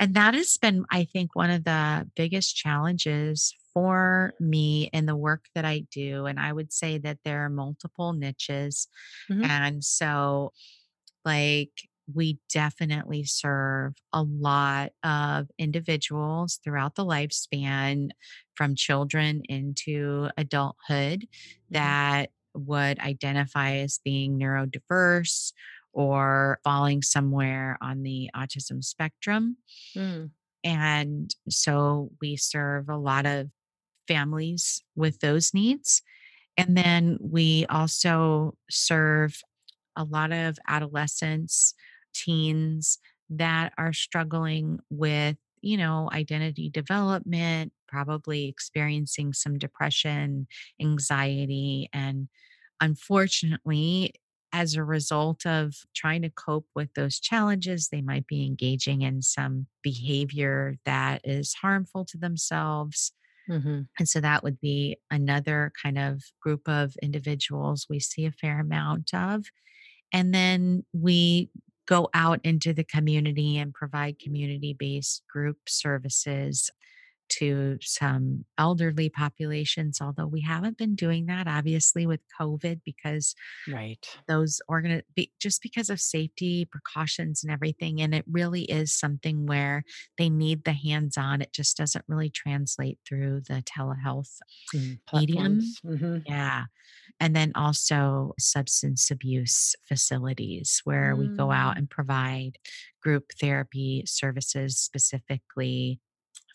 And 0.01 0.15
that 0.15 0.35
has 0.35 0.57
been, 0.59 0.85
I 0.91 1.05
think, 1.05 1.35
one 1.35 1.51
of 1.51 1.65
the 1.65 2.09
biggest 2.17 2.57
challenges 2.57 3.55
for 3.75 4.35
me 4.41 4.91
in 4.93 5.07
the 5.07 5.17
work 5.17 5.47
that 5.55 5.65
I 5.65 5.87
do. 5.93 6.27
And 6.27 6.41
I 6.41 6.53
would 6.53 6.73
say 6.73 6.99
that 6.99 7.19
there 7.25 7.45
are 7.45 7.51
multiple 7.51 8.13
niches. 8.15 8.89
Mhm. 9.31 9.51
And 9.51 9.85
so, 9.85 10.53
like, 11.25 11.71
we 12.15 12.39
definitely 12.53 13.25
serve 13.25 13.95
a 14.13 14.23
lot 14.23 14.93
of 15.05 15.49
individuals 15.59 16.61
throughout 16.65 16.95
the 16.97 17.05
lifespan, 17.05 18.11
from 18.55 18.75
children 18.75 19.43
into 19.49 20.29
adulthood, 20.39 21.29
Mhm. 21.71 21.71
that 21.71 22.31
would 22.55 22.99
identify 23.01 23.77
as 23.77 24.01
being 24.05 24.39
neurodiverse 24.39 25.53
or 25.93 26.61
falling 26.65 27.03
somewhere 27.03 27.79
on 27.81 28.03
the 28.03 28.31
autism 28.37 28.85
spectrum. 28.85 29.57
Mm, 29.97 30.33
And 30.65 31.35
so 31.49 32.11
we 32.21 32.37
serve 32.37 32.89
a 32.89 32.97
lot 32.97 33.27
of 33.27 33.49
families 34.09 34.83
with 34.97 35.21
those 35.21 35.55
needs. 35.55 36.03
And 36.57 36.77
then 36.77 37.19
we 37.21 37.67
also 37.71 38.57
serve 38.71 39.41
a 39.97 40.05
lot 40.05 40.33
of 40.33 40.59
adolescents, 40.69 41.75
teens 42.15 42.99
that 43.31 43.73
are 43.79 43.93
struggling 43.93 44.81
with, 44.91 45.37
you 45.63 45.77
know, 45.77 46.11
identity 46.13 46.71
development, 46.71 47.73
probably 47.89 48.47
experiencing 48.49 49.33
some 49.35 49.59
depression, 49.59 50.47
anxiety. 50.81 51.89
And 51.93 52.29
unfortunately, 52.81 54.15
as 54.53 54.75
a 54.75 54.85
result 54.85 55.47
of 55.47 55.75
trying 55.95 56.23
to 56.23 56.31
cope 56.31 56.67
with 56.75 56.93
those 56.95 57.21
challenges, 57.21 57.89
they 57.89 58.03
might 58.03 58.27
be 58.27 58.45
engaging 58.47 59.03
in 59.03 59.23
some 59.23 59.67
behavior 59.83 60.77
that 60.85 61.21
is 61.25 61.55
harmful 61.55 62.05
to 62.07 62.19
themselves. 62.19 63.13
mhm, 63.47 63.89
And 63.99 64.09
so 64.09 64.21
that 64.21 64.43
would 64.45 64.61
be 64.61 64.99
another 65.11 65.73
kind 65.83 65.99
of 65.99 66.23
group 66.41 66.69
of 66.69 66.97
individuals 67.03 67.87
we 67.91 67.99
see 68.01 68.27
a 68.27 68.33
fair 68.33 68.61
amount 68.61 69.13
of. 69.13 69.47
And 70.13 70.35
then 70.35 70.85
we 70.93 71.51
go 71.87 72.09
out 72.15 72.41
into 72.45 72.73
the 72.75 72.85
community 72.85 73.59
and 73.59 73.75
provide 73.75 74.19
community 74.21 74.75
based 74.79 75.25
group 75.29 75.59
services 75.69 76.71
to 77.31 77.79
some 77.83 78.45
elderly 78.59 79.11
populations, 79.11 80.01
although 80.01 80.27
we 80.27 80.41
haven't 80.43 80.79
been 80.79 80.95
doing 80.95 81.27
that 81.27 81.47
obviously 81.49 82.07
with 82.07 82.21
COVID 82.41 82.83
because 82.85 83.35
Right. 83.67 84.19
those 84.27 84.61
organ 84.69 85.03
be, 85.15 85.33
just 85.41 85.63
because 85.63 85.91
of 85.91 86.01
safety 86.01 86.65
precautions 86.65 87.43
and 87.43 87.53
everything 87.53 88.01
and 88.01 88.15
it 88.15 88.25
really 88.31 88.65
is 88.65 88.93
something 88.99 89.47
where 89.47 89.83
they 90.19 90.29
need 90.29 90.65
the 90.65 90.73
hands 90.73 91.17
on 91.17 91.41
it 91.43 91.53
just 91.53 91.77
doesn't 91.77 92.05
really 92.09 92.31
translate 92.31 92.99
through 93.07 93.41
the 93.49 93.63
telehealth 93.63 94.39
Mm, 94.75 95.01
medium. 95.13 95.79
Mhm. 95.83 96.27
yeah 96.27 96.65
and 97.21 97.37
then 97.37 97.53
also 97.55 98.35
substance 98.39 99.11
abuse 99.11 99.75
facilities 99.89 100.81
where 100.85 101.17
we 101.17 101.31
go 101.31 101.51
out 101.53 101.77
Mm, 101.77 101.79
and 101.79 101.91
provide 101.91 102.59
group 103.03 103.27
therapy 103.41 104.05
services 104.07 104.79
specifically 104.79 106.01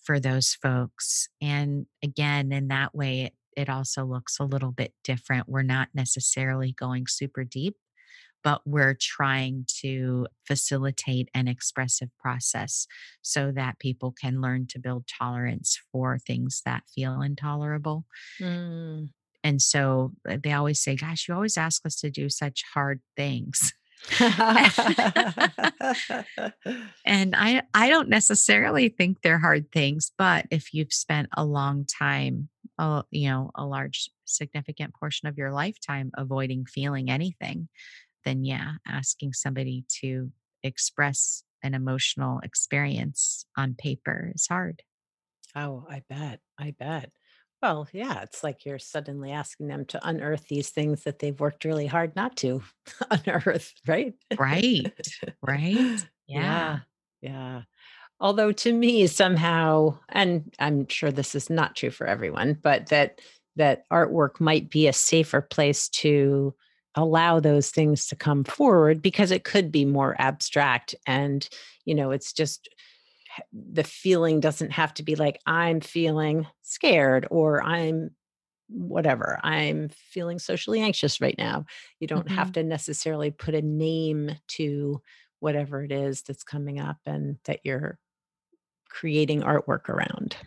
for 0.04 0.20
those 0.20 0.54
folks 0.54 1.28
and 1.42 1.86
again 2.04 2.52
in 2.52 2.68
that 2.68 2.94
way 2.94 3.22
it, 3.22 3.34
it 3.56 3.70
also 3.70 4.04
looks 4.04 4.40
a 4.40 4.44
little 4.44 4.72
bit 4.72 4.94
different 5.04 5.48
we're 5.48 5.62
not 5.62 5.90
necessarily 5.94 6.74
going 6.78 7.06
super 7.08 7.44
deep 7.44 7.76
but 8.44 8.62
we're 8.66 8.98
trying 9.00 9.66
to 9.82 10.28
facilitate 10.46 11.30
an 11.34 11.48
expressive 11.48 12.10
process 12.20 12.86
so 13.22 13.52
that 13.52 13.80
people 13.80 14.12
can 14.12 14.42
learn 14.42 14.68
to 14.68 14.80
build 14.80 15.08
tolerance 15.08 15.80
for 15.92 16.20
things 16.20 16.62
that 16.66 16.84
feel 16.94 17.22
intolerable. 17.22 18.06
Mm. 18.42 19.10
And 19.44 19.62
so 19.62 20.12
uh, 20.30 20.38
they 20.42 20.54
always 20.54 20.82
say, 20.82 20.96
Gosh, 20.96 21.28
you 21.28 21.34
always 21.34 21.58
ask 21.58 21.86
us 21.86 21.96
to 22.02 22.12
do 22.12 22.30
such 22.30 22.64
hard 22.74 23.02
things. 23.16 23.74
and 27.06 27.36
I 27.36 27.64
I 27.74 27.90
don't 27.90 28.10
necessarily 28.10 28.90
think 28.90 29.22
they're 29.22 29.40
hard 29.40 29.72
things, 29.72 30.12
but 30.18 30.46
if 30.52 30.74
you've 30.74 30.94
spent 30.94 31.30
a 31.36 31.46
long 31.46 31.86
time, 31.86 32.50
uh, 32.78 33.04
you 33.12 33.30
know, 33.30 33.52
a 33.56 33.66
large 33.66 34.10
significant 34.26 34.94
portion 34.94 35.28
of 35.28 35.38
your 35.38 35.52
lifetime 35.52 36.12
avoiding 36.18 36.66
feeling 36.66 37.10
anything, 37.10 37.70
then 38.26 38.44
yeah, 38.44 38.74
asking 38.88 39.34
somebody 39.34 39.86
to 40.02 40.32
express 40.64 41.44
an 41.64 41.74
emotional 41.74 42.40
experience 42.40 43.46
on 43.58 43.74
paper 43.74 44.32
is 44.36 44.48
hard. 44.48 44.84
oh, 45.56 45.86
I 45.90 46.02
bet. 46.10 46.40
I 46.60 46.76
bet. 46.78 47.12
Well, 47.64 47.88
yeah, 47.94 48.20
it's 48.24 48.44
like 48.44 48.66
you're 48.66 48.78
suddenly 48.78 49.32
asking 49.32 49.68
them 49.68 49.86
to 49.86 50.06
unearth 50.06 50.50
these 50.50 50.70
things 50.70 51.04
that 51.06 51.20
they've 51.20 51.40
worked 51.40 51.64
really 51.64 51.88
hard 51.88 52.14
not 52.14 52.36
to 52.38 52.62
unearth, 53.10 53.74
right? 53.88 54.14
Right. 54.38 54.92
Right. 55.42 56.06
Yeah. 56.28 56.40
Yeah. 56.42 56.80
Yeah. 57.22 57.62
Although 58.20 58.52
to 58.54 58.74
me 58.74 59.08
somehow, 59.08 60.00
and 60.10 60.54
I'm 60.60 60.88
sure 60.88 61.12
this 61.12 61.36
is 61.36 61.50
not 61.50 61.76
true 61.76 61.92
for 61.92 62.08
everyone, 62.08 62.60
but 62.62 62.88
that 62.88 63.22
that 63.58 63.84
artwork 63.92 64.40
might 64.40 64.70
be 64.70 64.88
a 64.88 64.94
safer 64.94 65.42
place 65.42 65.90
to 65.90 66.56
allow 66.96 67.40
those 67.40 67.72
things 67.72 68.08
to 68.08 68.16
come 68.16 68.44
forward 68.44 69.02
because 69.02 69.32
it 69.32 69.44
could 69.46 69.72
be 69.72 69.86
more 69.86 70.16
abstract 70.20 70.96
and 71.08 71.50
you 71.86 71.96
know 71.96 72.12
it's 72.12 72.34
just 72.34 72.70
the 73.52 73.84
feeling 73.84 74.40
doesn't 74.40 74.72
have 74.72 74.94
to 74.94 75.04
be 75.04 75.16
like 75.16 75.40
i'm 75.46 75.82
feeling 75.82 76.48
scared 76.62 77.28
or 77.32 77.64
i'm 77.64 78.12
whatever 78.70 79.40
i'm 79.44 79.90
feeling 79.90 80.40
socially 80.40 80.82
anxious 80.82 81.22
right 81.22 81.38
now 81.38 81.66
you 82.00 82.08
don't 82.08 82.30
have 82.32 82.52
Mhm. 82.52 82.54
to 82.54 82.64
necessarily 82.64 83.32
put 83.32 83.56
a 83.56 83.62
name 83.62 84.32
to 84.48 85.02
whatever 85.40 85.84
it 85.84 85.92
is 85.92 86.24
that's 86.24 86.44
coming 86.44 86.80
up 86.80 86.98
and 87.06 87.38
that 87.46 87.60
you're 87.64 88.00
creating 88.90 89.42
artwork 89.42 89.90
around 89.90 90.38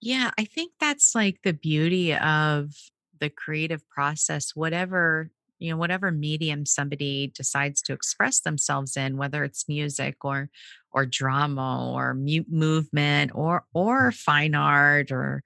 Yeah, 0.00 0.30
I 0.38 0.44
think 0.44 0.72
that's 0.78 1.14
like 1.14 1.42
the 1.42 1.52
beauty 1.52 2.14
of 2.14 2.72
the 3.18 3.30
creative 3.30 3.88
process, 3.88 4.54
whatever, 4.54 5.30
you 5.58 5.70
know, 5.70 5.76
whatever 5.76 6.10
medium 6.10 6.66
somebody 6.66 7.32
decides 7.34 7.82
to 7.82 7.92
express 7.92 8.40
themselves 8.40 8.96
in, 8.96 9.16
whether 9.16 9.44
it's 9.44 9.68
music 9.68 10.16
or 10.24 10.50
or 10.92 11.04
drama 11.04 11.92
or 11.92 12.14
mu- 12.14 12.44
movement 12.48 13.32
or 13.34 13.64
or 13.74 14.12
fine 14.12 14.54
art 14.54 15.10
or 15.10 15.42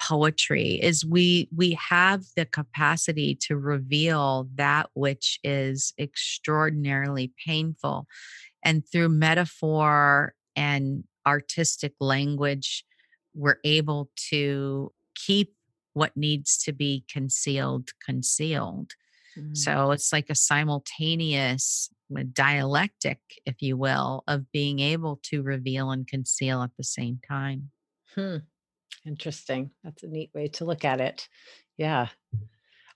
poetry 0.00 0.78
is 0.80 1.04
we 1.04 1.48
we 1.54 1.72
have 1.72 2.22
the 2.36 2.44
capacity 2.44 3.34
to 3.34 3.56
reveal 3.56 4.48
that 4.54 4.88
which 4.94 5.40
is 5.42 5.92
extraordinarily 5.98 7.32
painful. 7.44 8.06
And 8.64 8.84
through 8.86 9.08
metaphor 9.08 10.34
and 10.54 11.04
artistic 11.26 11.94
language 12.00 12.84
we're 13.34 13.60
able 13.64 14.10
to 14.30 14.92
keep 15.14 15.54
what 15.92 16.16
needs 16.16 16.58
to 16.58 16.72
be 16.72 17.04
concealed 17.12 17.90
concealed 18.04 18.92
Mm. 19.38 19.56
so 19.56 19.90
it's 19.92 20.12
like 20.12 20.28
a 20.30 20.34
simultaneous 20.34 21.90
uh, 22.16 22.22
dialectic 22.32 23.20
if 23.46 23.62
you 23.62 23.76
will 23.76 24.24
of 24.26 24.50
being 24.52 24.80
able 24.80 25.20
to 25.24 25.42
reveal 25.42 25.90
and 25.90 26.06
conceal 26.08 26.62
at 26.62 26.70
the 26.76 26.84
same 26.84 27.20
time 27.26 27.70
Hmm. 28.14 28.38
Interesting. 29.06 29.70
That's 29.84 30.02
a 30.02 30.08
neat 30.08 30.30
way 30.34 30.48
to 30.48 30.64
look 30.64 30.84
at 30.84 31.00
it. 31.00 31.28
Yeah. 31.76 32.08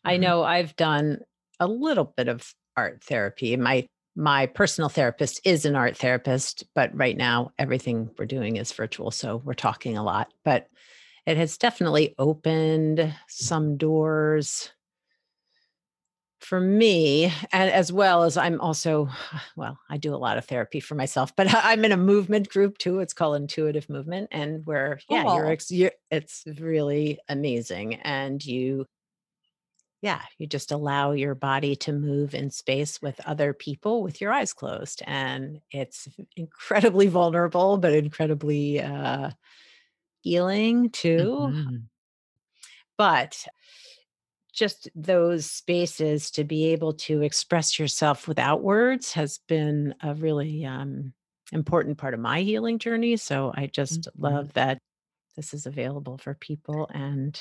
I 0.04 0.16
Mhm. 0.16 0.20
know 0.20 0.42
I've 0.42 0.74
done 0.74 1.18
a 1.60 1.66
little 1.68 2.04
bit 2.16 2.28
of 2.28 2.52
art 2.76 3.04
therapy. 3.04 3.56
My 3.56 3.86
my 4.16 4.46
personal 4.46 4.88
therapist 4.90 5.40
is 5.44 5.64
an 5.64 5.74
art 5.76 5.96
therapist, 5.96 6.64
but 6.74 6.94
right 6.94 7.16
now 7.16 7.52
everything 7.58 8.10
we're 8.18 8.26
doing 8.26 8.56
is 8.56 8.72
virtual, 8.72 9.10
so 9.10 9.36
we're 9.44 9.54
talking 9.54 9.96
a 9.96 10.02
lot. 10.02 10.32
But 10.44 10.66
it 11.24 11.36
has 11.36 11.56
definitely 11.56 12.14
opened 12.18 13.14
some 13.28 13.76
doors 13.78 14.70
for 16.42 16.60
me 16.60 17.26
and 17.52 17.70
as 17.70 17.92
well 17.92 18.24
as 18.24 18.36
i'm 18.36 18.60
also 18.60 19.08
well 19.56 19.78
i 19.90 19.96
do 19.96 20.14
a 20.14 20.16
lot 20.16 20.38
of 20.38 20.44
therapy 20.44 20.80
for 20.80 20.94
myself 20.94 21.34
but 21.36 21.46
i'm 21.64 21.84
in 21.84 21.92
a 21.92 21.96
movement 21.96 22.48
group 22.48 22.78
too 22.78 23.00
it's 23.00 23.14
called 23.14 23.36
intuitive 23.36 23.88
movement 23.88 24.28
and 24.32 24.66
where 24.66 25.00
yeah 25.08 25.24
you're, 25.24 25.46
Cool. 25.46 25.58
you're 25.70 25.92
it's 26.10 26.44
really 26.58 27.18
amazing 27.28 27.94
and 27.96 28.44
you 28.44 28.86
yeah 30.00 30.22
you 30.38 30.46
just 30.46 30.72
allow 30.72 31.12
your 31.12 31.34
body 31.34 31.76
to 31.76 31.92
move 31.92 32.34
in 32.34 32.50
space 32.50 33.00
with 33.00 33.20
other 33.26 33.52
people 33.52 34.02
with 34.02 34.20
your 34.20 34.32
eyes 34.32 34.52
closed 34.52 35.02
and 35.06 35.60
it's 35.70 36.08
incredibly 36.36 37.06
vulnerable 37.08 37.78
but 37.78 37.92
incredibly 37.92 38.80
uh 38.80 39.30
healing 40.22 40.90
too 40.90 41.54
Mhm. 41.54 41.88
but 42.96 43.46
just 44.52 44.88
those 44.94 45.46
spaces 45.50 46.30
to 46.32 46.44
be 46.44 46.66
able 46.66 46.92
to 46.94 47.22
express 47.22 47.78
yourself 47.78 48.28
without 48.28 48.62
words 48.62 49.12
has 49.12 49.38
been 49.48 49.94
a 50.02 50.14
really 50.14 50.64
um, 50.64 51.12
important 51.52 51.98
part 51.98 52.14
of 52.14 52.20
my 52.20 52.42
healing 52.42 52.78
journey. 52.78 53.16
So 53.16 53.52
I 53.54 53.66
just 53.66 54.08
Mhm. 54.08 54.12
love 54.18 54.52
that 54.54 54.78
this 55.36 55.54
is 55.54 55.66
available 55.66 56.18
for 56.18 56.34
people. 56.34 56.88
And 56.92 57.40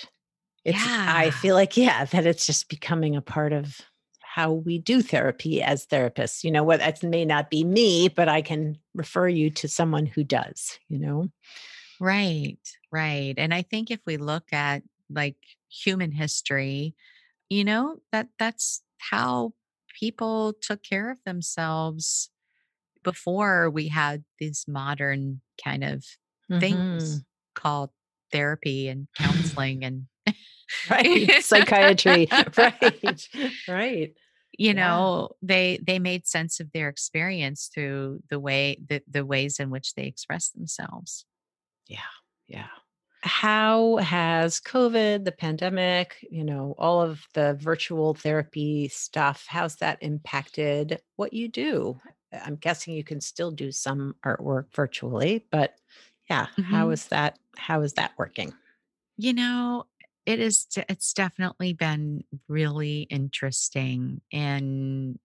it's, 0.65 0.99
I 1.07 1.31
feel 1.31 1.55
like, 1.55 1.77
yeah, 1.77 2.05
that 2.05 2.25
it's 2.27 2.45
just 2.45 2.69
becoming 2.69 3.15
a 3.15 3.21
part 3.21 3.53
of 3.53 3.81
how 4.21 4.53
we 4.53 4.77
do 4.79 5.01
therapy 5.01 5.61
as 5.61 5.87
therapists. 5.87 6.43
You 6.43 6.51
know, 6.51 6.63
what 6.63 6.79
that 6.79 7.03
may 7.03 7.25
not 7.25 7.49
be 7.49 7.63
me, 7.63 8.09
but 8.09 8.29
I 8.29 8.41
can 8.41 8.77
refer 8.93 9.27
you 9.27 9.49
to 9.51 9.67
someone 9.67 10.05
who 10.05 10.23
does, 10.23 10.79
you 10.87 10.99
know? 10.99 11.29
Right. 11.99 12.59
Right. 12.91 13.33
And 13.37 13.53
I 13.53 13.61
think 13.61 13.91
if 13.91 13.99
we 14.05 14.17
look 14.17 14.51
at 14.53 14.83
like 15.09 15.37
human 15.71 16.11
history, 16.11 16.95
you 17.49 17.63
know, 17.65 17.99
that 18.11 18.29
that's 18.39 18.83
how 18.99 19.53
people 19.99 20.53
took 20.61 20.83
care 20.83 21.11
of 21.11 21.23
themselves 21.25 22.31
before 23.03 23.69
we 23.69 23.87
had 23.89 24.23
these 24.39 24.65
modern 24.67 25.41
kind 25.63 25.83
of 25.83 26.05
things 26.59 26.85
hmm 26.89 27.23
called 27.55 27.91
therapy 28.31 28.87
and 28.87 29.07
counseling 29.17 29.83
and 29.83 30.07
Right. 30.89 31.31
Psychiatry. 31.39 32.27
Right. 32.57 33.29
Right. 33.67 34.17
you 34.57 34.73
Yeah. 34.73 34.73
know 34.73 35.29
they 35.41 35.79
they 35.85 35.99
made 35.99 36.27
sense 36.27 36.59
of 36.59 36.71
their 36.71 36.89
experience 36.89 37.69
through 37.73 38.21
the 38.29 38.39
way 38.39 38.77
the, 38.87 39.01
the 39.09 39.25
ways 39.25 39.59
in 39.59 39.69
which 39.69 39.93
they 39.95 40.05
express 40.05 40.49
themselves 40.49 41.25
Yeah. 41.87 42.07
Yeah. 42.47 42.69
How 43.23 43.97
has 43.97 44.59
COVID, 44.59 45.25
the 45.25 45.31
pandemic, 45.31 46.25
you 46.31 46.43
know, 46.43 46.73
all 46.79 47.01
of 47.01 47.27
the 47.35 47.53
virtual 47.53 48.15
therapy 48.15 48.87
stuff, 48.87 49.45
how's 49.47 49.75
that 49.77 50.01
impacted 50.01 51.01
what 51.17 51.31
you 51.33 51.47
do? 51.47 51.99
I'm 52.31 52.55
guessing 52.55 52.95
you 52.95 53.03
can 53.03 53.21
still 53.21 53.51
do 53.51 53.71
some 53.71 54.15
artwork 54.25 54.73
virtually, 54.73 55.45
but 55.51 55.79
yeah, 56.29 56.47
how 56.61 56.89
Mhm. 56.89 56.91
is 56.91 57.07
that 57.09 57.37
how 57.57 57.81
is 57.81 57.93
that 57.93 58.13
working? 58.17 58.53
you 59.17 59.33
know 59.33 59.85
it 60.25 60.39
is 60.39 60.67
it's 60.89 61.13
definitely 61.13 61.73
been 61.73 62.23
really 62.47 63.01
interesting 63.03 64.21
in 64.31 65.17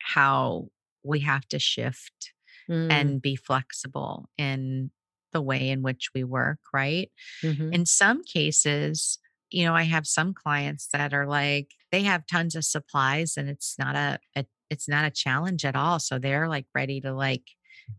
how 0.00 0.68
we 1.04 1.20
have 1.20 1.46
to 1.48 1.58
shift 1.58 2.34
Mm, 2.68 3.10
and 3.10 3.22
be 3.22 3.36
flexible 3.36 4.28
in 4.38 4.90
the 5.36 5.42
way 5.42 5.68
in 5.68 5.82
which 5.82 6.08
we 6.14 6.24
work 6.24 6.60
right 6.72 7.10
mhm. 7.42 7.70
in 7.74 7.84
some 7.84 8.24
cases, 8.24 9.18
you 9.50 9.64
know, 9.64 9.74
I 9.74 9.82
have 9.84 10.06
some 10.06 10.34
clients 10.34 10.88
that 10.92 11.12
are 11.12 11.26
like 11.26 11.68
they 11.92 12.02
have 12.02 12.26
tons 12.26 12.54
of 12.54 12.64
supplies 12.64 13.36
and 13.36 13.48
it's 13.48 13.76
not 13.78 13.94
a, 13.94 14.18
a 14.36 14.44
it's 14.70 14.88
not 14.88 15.04
a 15.04 15.10
challenge 15.10 15.64
at 15.64 15.76
all. 15.76 15.98
So 15.98 16.18
they're 16.18 16.48
like 16.48 16.66
ready 16.74 17.00
to 17.02 17.12
like 17.12 17.44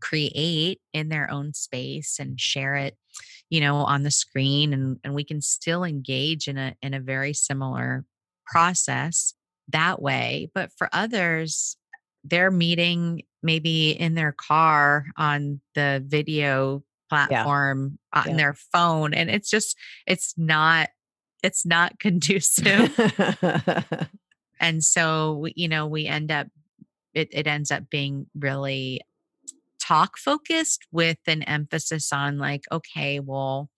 create 0.00 0.80
in 0.92 1.08
their 1.08 1.30
own 1.30 1.54
space 1.54 2.18
and 2.20 2.38
share 2.38 2.74
it, 2.76 2.96
you 3.48 3.60
know, 3.60 3.76
on 3.76 4.02
the 4.02 4.10
screen 4.10 4.72
and 4.72 4.98
and 5.04 5.14
we 5.14 5.24
can 5.24 5.40
still 5.40 5.84
engage 5.84 6.48
in 6.48 6.58
a 6.58 6.74
in 6.82 6.94
a 6.94 7.00
very 7.00 7.32
similar 7.32 8.04
process 8.46 9.34
that 9.68 10.00
way. 10.02 10.50
But 10.54 10.70
for 10.76 10.88
others, 10.92 11.76
they're 12.24 12.50
meeting 12.50 13.22
maybe 13.42 13.90
in 13.90 14.14
their 14.14 14.32
car 14.32 15.06
on 15.16 15.60
the 15.74 16.02
video 16.06 16.82
Yeah. 17.10 17.26
platform 17.26 17.98
on 18.12 18.24
Yeah. 18.28 18.36
their 18.36 18.54
phone 18.54 19.14
and 19.14 19.30
it's 19.30 19.50
just 19.50 19.76
it's 20.06 20.34
not 20.36 20.88
it's 21.42 21.64
not 21.64 21.98
conducive 22.00 22.92
and 24.60 24.82
so 24.82 25.46
you 25.54 25.68
know 25.68 25.86
we 25.86 26.06
end 26.06 26.30
up 26.30 26.48
it, 27.14 27.28
it 27.32 27.46
ends 27.46 27.70
up 27.70 27.88
being 27.90 28.26
really 28.38 29.00
talk 29.80 30.18
focused 30.18 30.86
with 30.92 31.18
an 31.26 31.42
emphasis 31.44 32.12
on 32.12 32.38
like 32.38 32.64
okay 32.70 33.20
well 33.20 33.70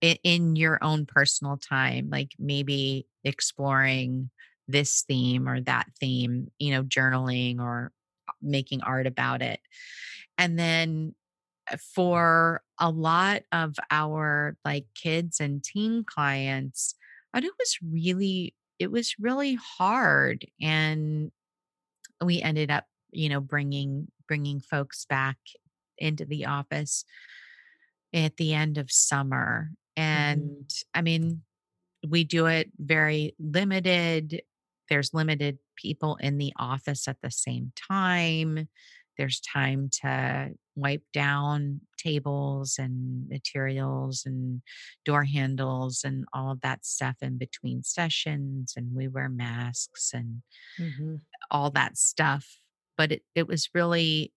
in, 0.00 0.16
in 0.24 0.56
your 0.56 0.78
own 0.82 1.06
personal 1.06 1.56
time 1.56 2.08
like 2.10 2.32
maybe 2.38 3.06
exploring 3.24 4.30
this 4.68 5.02
theme 5.06 5.48
or 5.48 5.60
that 5.60 5.86
theme 6.00 6.48
you 6.58 6.72
know 6.72 6.82
journaling 6.82 7.60
or 7.60 7.92
making 8.40 8.82
art 8.82 9.06
about 9.06 9.42
it 9.42 9.60
and 10.38 10.58
then 10.58 11.14
uh, 11.14 11.21
for 11.94 12.62
a 12.78 12.90
lot 12.90 13.42
of 13.52 13.76
our 13.90 14.56
like 14.64 14.86
kids 14.94 15.40
and 15.40 15.62
teen 15.62 16.04
clients 16.04 16.94
and 17.34 17.44
it 17.44 17.52
was 17.58 17.78
really 17.82 18.54
it 18.78 18.90
was 18.90 19.14
really 19.18 19.54
hard 19.54 20.44
and 20.60 21.30
we 22.24 22.42
ended 22.42 22.70
up 22.70 22.84
you 23.12 23.28
know 23.28 23.40
bringing 23.40 24.08
bringing 24.26 24.60
folks 24.60 25.06
back 25.08 25.38
into 25.98 26.24
the 26.24 26.46
office 26.46 27.04
at 28.12 28.36
the 28.36 28.54
end 28.54 28.78
of 28.78 28.90
summer 28.90 29.70
and 29.96 30.42
mm-hmm. 30.42 30.98
i 30.98 31.02
mean 31.02 31.42
we 32.08 32.24
do 32.24 32.46
it 32.46 32.70
very 32.78 33.34
limited 33.38 34.42
there's 34.88 35.14
limited 35.14 35.58
people 35.76 36.16
in 36.20 36.38
the 36.38 36.52
office 36.58 37.08
at 37.08 37.16
the 37.22 37.30
same 37.30 37.72
time 37.88 38.68
there's 39.22 39.38
time 39.40 39.88
to 39.88 40.50
wipe 40.74 41.04
down 41.12 41.80
tables 41.96 42.74
and 42.76 43.28
materials 43.28 44.24
and 44.26 44.62
door 45.04 45.22
handles 45.22 46.02
and 46.04 46.24
all 46.32 46.50
of 46.50 46.60
that 46.62 46.84
stuff 46.84 47.14
in 47.22 47.38
between 47.38 47.84
sessions 47.84 48.74
and 48.76 48.96
we 48.96 49.06
wear 49.06 49.28
masks 49.28 50.10
and 50.12 50.42
mm-hmm. 50.80 51.14
all 51.52 51.70
that 51.70 51.96
stuff 51.96 52.58
but 52.98 53.12
it, 53.12 53.22
it 53.36 53.46
was 53.46 53.68
really 53.72 54.32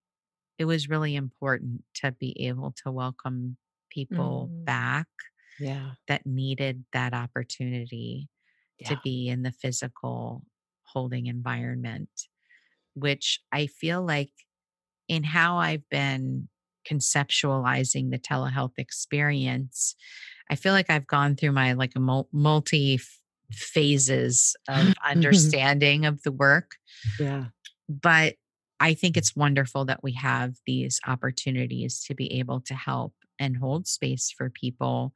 it 0.59 0.65
was 0.65 0.87
really 0.87 1.15
important 1.15 1.83
to 1.95 2.11
be 2.11 2.45
able 2.45 2.75
to 2.83 2.91
welcome 2.91 3.57
people 3.89 4.51
mm. 4.53 4.65
back 4.65 5.07
yeah 5.59 5.93
that 6.07 6.27
needed 6.27 6.85
that 6.93 7.11
opportunity 7.11 8.29
yeah. 8.77 8.89
to 8.89 8.99
be 9.03 9.29
in 9.29 9.41
the 9.41 9.51
physical 9.51 10.43
holding 10.83 11.25
environment 11.25 12.09
which 12.93 13.39
i 13.51 13.65
feel 13.65 14.05
like 14.05 14.29
in 15.07 15.23
how 15.23 15.57
I've 15.57 15.87
been 15.89 16.49
conceptualizing 16.89 18.11
the 18.11 18.19
telehealth 18.19 18.73
experience, 18.77 19.95
I 20.49 20.55
feel 20.55 20.73
like 20.73 20.89
I've 20.89 21.07
gone 21.07 21.35
through 21.35 21.53
my 21.53 21.73
like 21.73 21.93
a 21.95 22.23
multi 22.31 22.99
phases 23.51 24.55
of 24.67 24.75
mm-hmm. 24.77 25.09
understanding 25.11 26.05
of 26.05 26.21
the 26.23 26.31
work. 26.31 26.75
Yeah. 27.19 27.45
But 27.89 28.35
I 28.79 28.93
think 28.93 29.17
it's 29.17 29.35
wonderful 29.35 29.85
that 29.85 30.03
we 30.03 30.13
have 30.13 30.55
these 30.65 30.99
opportunities 31.07 32.03
to 32.07 32.15
be 32.15 32.39
able 32.39 32.61
to 32.61 32.73
help 32.75 33.13
and 33.39 33.57
hold 33.57 33.87
space 33.87 34.33
for 34.35 34.49
people 34.49 35.13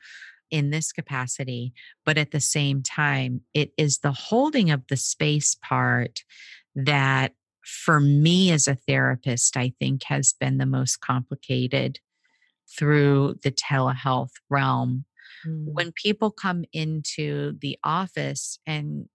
in 0.51 0.69
this 0.69 0.91
capacity. 0.91 1.73
But 2.05 2.17
at 2.17 2.31
the 2.31 2.39
same 2.39 2.81
time, 2.81 3.41
it 3.53 3.71
is 3.77 3.99
the 3.99 4.11
holding 4.11 4.71
of 4.71 4.87
the 4.87 4.97
space 4.97 5.55
part 5.61 6.23
that 6.75 7.33
for 7.69 7.99
me 7.99 8.51
as 8.51 8.67
a 8.67 8.75
therapist, 8.75 9.55
I 9.55 9.73
think 9.79 10.03
has 10.03 10.33
been 10.33 10.57
the 10.57 10.65
most 10.65 11.01
complicated 11.01 11.99
through 12.77 13.35
the 13.43 13.51
telehealth 13.51 14.31
realm. 14.49 15.05
Mm. 15.47 15.73
When 15.73 15.91
people 15.91 16.31
come 16.31 16.65
into 16.73 17.57
the 17.59 17.77
office 17.83 18.59
and 18.65 19.07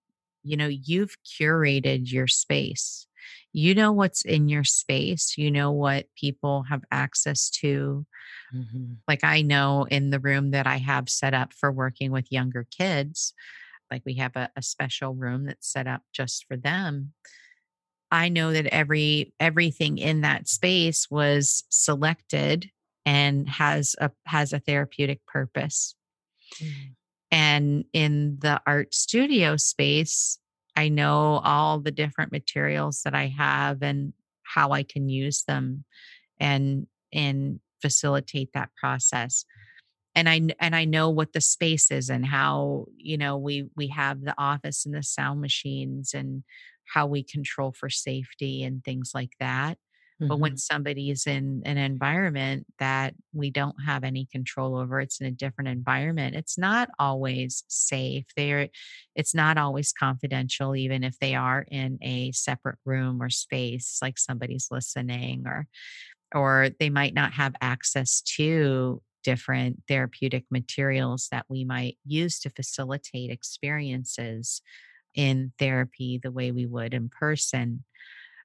you 0.44 0.56
know 0.56 0.68
you've 0.68 1.16
curated 1.24 2.12
your 2.12 2.28
space 2.28 3.06
you 3.52 3.74
know 3.74 3.90
what's 3.90 4.22
in 4.22 4.48
your 4.48 4.62
space 4.62 5.34
you 5.38 5.50
know 5.50 5.72
what 5.72 6.06
people 6.14 6.64
have 6.68 6.82
access 6.92 7.48
to 7.48 8.04
mm-hmm. 8.54 8.92
like 9.08 9.24
i 9.24 9.40
know 9.40 9.86
in 9.90 10.10
the 10.10 10.20
room 10.20 10.50
that 10.50 10.66
i 10.66 10.76
have 10.76 11.08
set 11.08 11.32
up 11.32 11.52
for 11.54 11.72
working 11.72 12.12
with 12.12 12.30
younger 12.30 12.66
kids 12.70 13.32
like 13.90 14.02
we 14.04 14.14
have 14.14 14.36
a, 14.36 14.50
a 14.54 14.62
special 14.62 15.14
room 15.14 15.46
that's 15.46 15.72
set 15.72 15.86
up 15.86 16.02
just 16.12 16.44
for 16.46 16.56
them 16.56 17.12
I 18.14 18.28
know 18.28 18.52
that 18.52 18.66
every 18.66 19.34
everything 19.40 19.98
in 19.98 20.20
that 20.20 20.46
space 20.46 21.10
was 21.10 21.64
selected 21.68 22.70
and 23.04 23.48
has 23.48 23.96
a 24.00 24.12
has 24.24 24.52
a 24.52 24.60
therapeutic 24.60 25.26
purpose. 25.26 25.96
Mm. 26.62 26.94
And 27.32 27.84
in 27.92 28.38
the 28.40 28.60
art 28.64 28.94
studio 28.94 29.56
space, 29.56 30.38
I 30.76 30.90
know 30.90 31.40
all 31.42 31.80
the 31.80 31.90
different 31.90 32.30
materials 32.30 33.02
that 33.04 33.16
I 33.16 33.26
have 33.36 33.82
and 33.82 34.12
how 34.44 34.70
I 34.70 34.84
can 34.84 35.08
use 35.08 35.42
them 35.42 35.84
and 36.38 36.86
and 37.12 37.58
facilitate 37.82 38.50
that 38.54 38.70
process. 38.80 39.44
And 40.14 40.28
I 40.28 40.40
and 40.60 40.76
I 40.76 40.84
know 40.84 41.10
what 41.10 41.32
the 41.32 41.40
space 41.40 41.90
is 41.90 42.10
and 42.10 42.24
how, 42.24 42.86
you 42.96 43.18
know, 43.18 43.36
we 43.36 43.66
we 43.74 43.88
have 43.88 44.20
the 44.20 44.36
office 44.38 44.86
and 44.86 44.94
the 44.94 45.02
sound 45.02 45.40
machines 45.40 46.14
and 46.14 46.44
how 46.92 47.06
we 47.06 47.22
control 47.22 47.72
for 47.72 47.90
safety 47.90 48.62
and 48.62 48.84
things 48.84 49.12
like 49.14 49.32
that. 49.40 49.78
Mm-hmm. 50.20 50.28
But 50.28 50.38
when 50.38 50.52
mm-hmm. 50.52 50.58
somebody 50.58 51.10
is 51.10 51.26
in 51.26 51.62
an 51.64 51.76
environment 51.76 52.66
that 52.78 53.14
we 53.32 53.50
don't 53.50 53.76
have 53.84 54.04
any 54.04 54.26
control 54.30 54.76
over, 54.76 55.00
it's 55.00 55.20
in 55.20 55.26
a 55.26 55.32
different 55.32 55.68
environment. 55.68 56.36
It's 56.36 56.56
not 56.56 56.88
always 56.98 57.64
safe. 57.68 58.26
They're 58.36 58.68
it's 59.16 59.34
not 59.34 59.58
always 59.58 59.92
confidential, 59.92 60.76
even 60.76 61.02
if 61.02 61.18
they 61.18 61.34
are 61.34 61.64
in 61.68 61.98
a 62.00 62.30
separate 62.32 62.78
room 62.84 63.20
or 63.20 63.30
space, 63.30 63.98
like 64.00 64.18
somebody's 64.18 64.68
listening 64.70 65.44
or 65.46 65.66
or 66.32 66.70
they 66.78 66.90
might 66.90 67.14
not 67.14 67.32
have 67.32 67.54
access 67.60 68.20
to 68.20 69.02
different 69.24 69.82
therapeutic 69.88 70.44
materials 70.50 71.28
that 71.32 71.46
we 71.48 71.64
might 71.64 71.96
use 72.04 72.38
to 72.40 72.50
facilitate 72.50 73.30
experiences 73.30 74.60
in 75.14 75.52
therapy 75.58 76.18
the 76.22 76.32
way 76.32 76.50
we 76.52 76.66
would 76.66 76.94
in 76.94 77.08
person. 77.08 77.84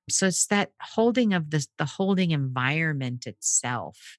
So 0.10 0.28
it's 0.28 0.48
that 0.48 0.72
holding 0.82 1.34
of 1.34 1.52
the 1.52 1.66
the 1.78 1.86
holding 1.86 2.32
environment 2.32 3.28
itself 3.28 4.18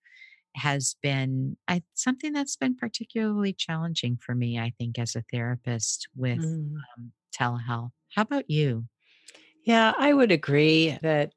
has 0.56 0.96
been 1.02 1.56
I, 1.68 1.82
something 1.94 2.32
that's 2.32 2.56
been 2.56 2.76
particularly 2.76 3.52
challenging 3.52 4.18
for 4.20 4.34
me, 4.34 4.58
I 4.58 4.72
think, 4.78 4.98
as 4.98 5.16
a 5.16 5.24
therapist 5.32 6.08
with 6.16 6.40
mm. 6.40 6.74
um, 6.76 7.12
telehealth. 7.32 7.92
How 8.14 8.22
about 8.22 8.50
you? 8.50 8.86
Yeah, 9.64 9.92
I 9.96 10.12
would 10.12 10.32
agree 10.32 10.98
that 11.02 11.32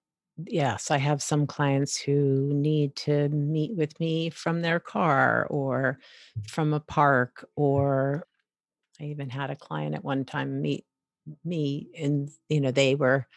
yes, 0.48 0.90
I 0.92 0.98
have 0.98 1.22
some 1.22 1.46
clients 1.46 2.00
who 2.00 2.52
need 2.54 2.96
to 2.98 3.30
meet 3.30 3.76
with 3.76 4.00
me 4.00 4.30
from 4.30 4.62
their 4.62 4.80
car 4.80 5.46
or 5.50 6.00
from 6.48 6.74
a 6.74 6.80
park, 6.80 7.48
or 7.56 8.26
I 9.00 9.06
even 9.06 9.30
had 9.30 9.52
a 9.52 9.56
client 9.56 9.96
at 9.96 10.04
one 10.04 10.26
time 10.26 10.62
meet 10.62 10.86
me 11.44 11.90
and 11.98 12.30
you 12.50 12.60
know 12.60 12.72
they 12.72 12.96
were 12.96 13.28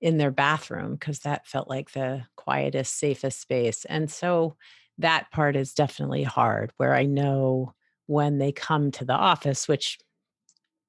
in 0.00 0.18
their 0.18 0.30
bathroom 0.30 0.94
because 0.94 1.20
that 1.20 1.46
felt 1.46 1.68
like 1.68 1.90
the 1.92 2.22
quietest 2.36 2.98
safest 2.98 3.40
space 3.40 3.84
and 3.86 4.10
so 4.10 4.56
that 4.98 5.30
part 5.30 5.56
is 5.56 5.72
definitely 5.72 6.22
hard 6.22 6.72
where 6.76 6.94
i 6.94 7.04
know 7.04 7.72
when 8.06 8.38
they 8.38 8.52
come 8.52 8.90
to 8.90 9.04
the 9.04 9.14
office 9.14 9.66
which 9.66 9.98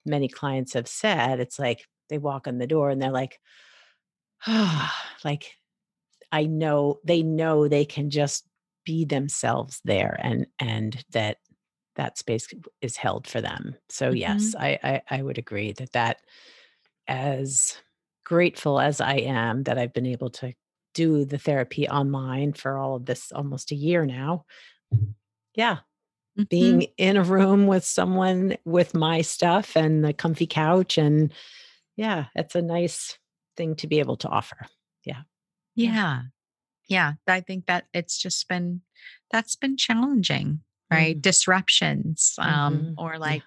many 0.06 0.28
clients 0.28 0.74
have 0.74 0.88
said 0.88 1.40
it's 1.40 1.58
like 1.60 1.86
they 2.10 2.18
walk 2.18 2.48
in 2.48 2.58
the 2.58 2.68
door 2.68 2.90
and 2.90 3.02
they're 3.02 3.12
like 3.12 3.40
ah 4.46 5.08
like 5.24 5.54
i 6.32 6.46
know 6.46 7.00
they 7.04 7.24
know 7.24 7.68
they 7.68 7.86
can 7.86 8.10
just 8.10 8.48
be 8.86 9.04
themselves 9.04 9.82
there 9.84 10.18
and 10.22 10.48
and 10.60 11.04
that 11.12 11.38
that 11.98 12.18
space 12.18 12.48
is 12.82 12.96
held 12.96 13.28
for 13.28 13.42
them. 13.42 13.76
So 13.90 14.08
mm-hmm. 14.08 14.18
yes, 14.18 14.56
I, 14.58 14.80
I 14.84 15.02
I 15.18 15.22
would 15.22 15.38
agree 15.38 15.74
that 15.74 15.92
that 15.92 16.22
as 17.08 17.78
grateful 18.24 18.80
as 18.80 19.02
I 19.02 19.16
am 19.16 19.64
that 19.64 19.78
I've 19.78 19.94
been 19.94 20.06
able 20.06 20.30
to 20.32 20.54
do 20.94 21.26
the 21.26 21.38
therapy 21.38 21.88
online 21.88 22.54
for 22.54 22.78
all 22.78 22.96
of 22.96 23.06
this 23.06 23.32
almost 23.32 23.72
a 23.72 23.76
year 23.76 24.06
now. 24.06 24.46
Yeah. 25.56 25.78
Mm-hmm. 26.38 26.44
Being 26.50 26.88
in 26.98 27.18
a 27.18 27.24
room 27.24 27.68
with 27.68 27.86
someone 27.86 28.58
with 28.66 28.94
my 28.94 29.22
stuff 29.22 29.76
and 29.76 30.04
the 30.04 30.14
comfy 30.14 30.48
couch 30.48 30.98
and 30.98 31.32
yeah, 31.96 32.26
it's 32.36 32.56
a 32.56 32.62
nice 32.62 33.18
thing 33.56 33.76
to 33.78 33.88
be 33.88 34.00
able 34.00 34.18
to 34.18 34.28
offer. 34.28 34.68
Yeah. 35.06 35.22
Yeah. 35.76 36.22
Yeah, 36.88 37.14
I 37.28 37.42
think 37.42 37.66
that 37.66 37.86
it's 37.94 38.18
just 38.18 38.48
been 38.48 38.82
that's 39.32 39.56
been 39.56 39.78
challenging 39.78 40.62
right? 40.92 41.16
Mm-hmm. 41.16 41.22
Disruptions, 41.22 42.36
um, 42.40 42.78
mm-hmm. 42.78 42.94
or 42.98 43.18
like 43.18 43.44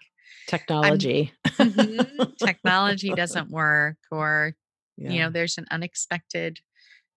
technology. 0.47 1.33
mm-hmm, 1.47 2.23
technology 2.45 3.11
doesn't 3.11 3.51
work, 3.51 3.97
or 4.11 4.55
yeah. 4.97 5.11
you 5.11 5.21
know, 5.21 5.31
there's 5.31 5.59
an 5.59 5.67
unexpected 5.71 6.61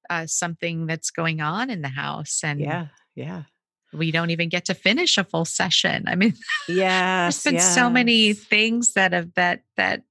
uh, 0.09 0.27
something 0.27 0.85
that's 0.85 1.11
going 1.11 1.41
on 1.41 1.69
in 1.69 1.81
the 1.81 1.89
house, 1.89 2.41
and 2.43 2.59
yeah, 2.59 2.87
yeah, 3.15 3.43
we 3.93 4.11
don't 4.11 4.31
even 4.31 4.49
get 4.49 4.65
to 4.65 4.73
finish 4.73 5.17
a 5.17 5.23
full 5.23 5.45
session. 5.45 6.05
I 6.07 6.15
mean, 6.15 6.33
yeah, 6.67 7.23
there's 7.25 7.43
been 7.43 7.55
yes. 7.55 7.75
so 7.75 7.89
many 7.89 8.33
things 8.33 8.93
that 8.93 9.13
have 9.13 9.33
that 9.35 9.61
that 9.77 10.03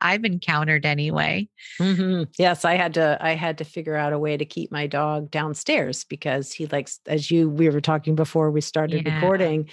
I've 0.00 0.24
encountered 0.24 0.86
anyway. 0.86 1.48
Mm-hmm. 1.80 2.24
Yes, 2.38 2.64
I 2.64 2.74
had 2.74 2.94
to. 2.94 3.18
I 3.20 3.34
had 3.34 3.58
to 3.58 3.64
figure 3.64 3.96
out 3.96 4.12
a 4.12 4.18
way 4.18 4.36
to 4.36 4.44
keep 4.44 4.70
my 4.70 4.86
dog 4.86 5.30
downstairs 5.30 6.04
because 6.04 6.52
he 6.52 6.66
likes, 6.66 7.00
as 7.06 7.30
you 7.30 7.48
we 7.48 7.68
were 7.68 7.80
talking 7.80 8.14
before 8.14 8.50
we 8.50 8.60
started 8.60 9.06
yeah. 9.06 9.14
recording. 9.14 9.68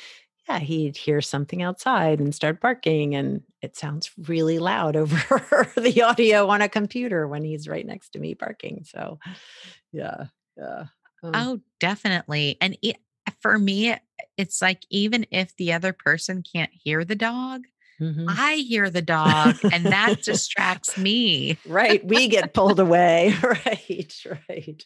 Yeah, 0.48 0.60
he'd 0.60 0.96
hear 0.96 1.22
something 1.22 1.64
outside 1.64 2.20
and 2.20 2.34
start 2.34 2.62
barking, 2.62 3.16
and 3.16 3.42
it 3.62 3.76
sounds 3.76 4.12
really 4.28 4.60
loud 4.60 4.96
over 4.96 5.72
the 5.76 6.04
audio 6.04 6.48
on 6.48 6.62
a 6.62 6.70
computer 6.70 7.28
when 7.28 7.44
he's 7.44 7.68
right 7.68 7.86
next 7.86 8.10
to 8.10 8.20
me 8.20 8.36
barking. 8.36 8.84
So, 8.84 9.20
yeah, 9.92 10.26
yeah. 10.56 10.86
Um, 11.24 11.32
oh, 11.34 11.62
definitely. 11.80 12.58
And 12.62 12.78
it, 12.84 12.98
for 13.42 13.58
me, 13.58 13.96
it's 14.38 14.62
like 14.62 14.84
even 14.90 15.26
if 15.32 15.56
the 15.56 15.74
other 15.74 15.94
person 15.94 16.44
can't 16.44 16.72
hear 16.72 17.04
the 17.04 17.16
dog, 17.16 17.64
Mm-hmm. 18.02 18.26
I 18.28 18.56
hear 18.56 18.90
the 18.90 19.02
dog 19.02 19.58
and 19.72 19.86
that 19.86 20.22
distracts 20.24 20.98
me. 20.98 21.58
right. 21.68 22.06
We 22.06 22.28
get 22.28 22.54
pulled 22.54 22.80
away. 22.80 23.34
right. 23.44 24.16
Right. 24.50 24.84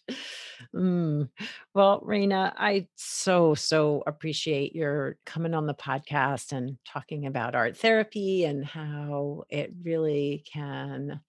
Mm. 0.75 1.29
Well, 1.73 2.01
Raina, 2.01 2.53
I 2.55 2.87
so, 2.95 3.55
so 3.55 4.03
appreciate 4.05 4.75
your 4.75 5.17
coming 5.25 5.53
on 5.53 5.65
the 5.65 5.73
podcast 5.73 6.51
and 6.51 6.77
talking 6.85 7.25
about 7.25 7.55
art 7.55 7.77
therapy 7.77 8.45
and 8.45 8.63
how 8.63 9.43
it 9.49 9.73
really 9.83 10.43
can 10.51 11.21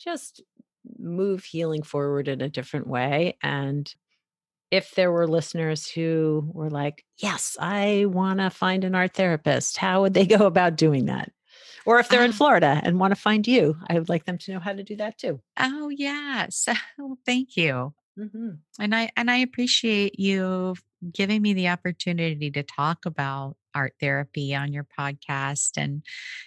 just 0.00 0.42
move 0.98 1.44
healing 1.44 1.82
forward 1.82 2.28
in 2.28 2.40
a 2.40 2.48
different 2.48 2.86
way. 2.88 3.36
And 3.42 3.92
if 4.72 4.94
there 4.94 5.12
were 5.12 5.28
listeners 5.28 5.86
who 5.86 6.50
were 6.54 6.70
like, 6.70 7.04
yes, 7.18 7.58
I 7.60 8.06
want 8.08 8.40
to 8.40 8.48
find 8.48 8.84
an 8.84 8.94
art 8.94 9.12
therapist, 9.12 9.76
how 9.76 10.00
would 10.00 10.14
they 10.14 10.26
go 10.38 10.46
about 10.46 10.76
doing 10.76 11.04
that? 11.06 11.30
Or 11.84 11.98
if 11.98 12.08
they're 12.08 12.24
in 12.24 12.30
ah. 12.30 12.34
Florida 12.34 12.80
and 12.82 12.98
want 12.98 13.10
to 13.12 13.20
find 13.20 13.46
you, 13.46 13.76
I 13.88 13.98
would 13.98 14.08
like 14.08 14.24
them 14.24 14.38
to 14.38 14.52
know 14.52 14.60
how 14.60 14.72
to 14.72 14.82
do 14.82 14.96
that 14.96 15.18
too. 15.18 15.40
Oh, 15.58 15.90
yeah. 15.90 16.46
So 16.50 16.72
thank 17.26 17.56
you. 17.56 17.92
Mm-hmm. 18.18 18.50
And 18.78 18.94
I 18.94 19.10
and 19.16 19.30
I 19.30 19.38
appreciate 19.38 20.18
you 20.18 20.74
giving 21.12 21.42
me 21.42 21.54
the 21.54 21.68
opportunity 21.68 22.50
to 22.50 22.62
talk 22.62 23.06
about 23.06 23.56
art 23.74 23.94
therapy 24.00 24.54
on 24.54 24.72
your 24.72 24.86
podcast 24.98 25.70
and 25.78 26.02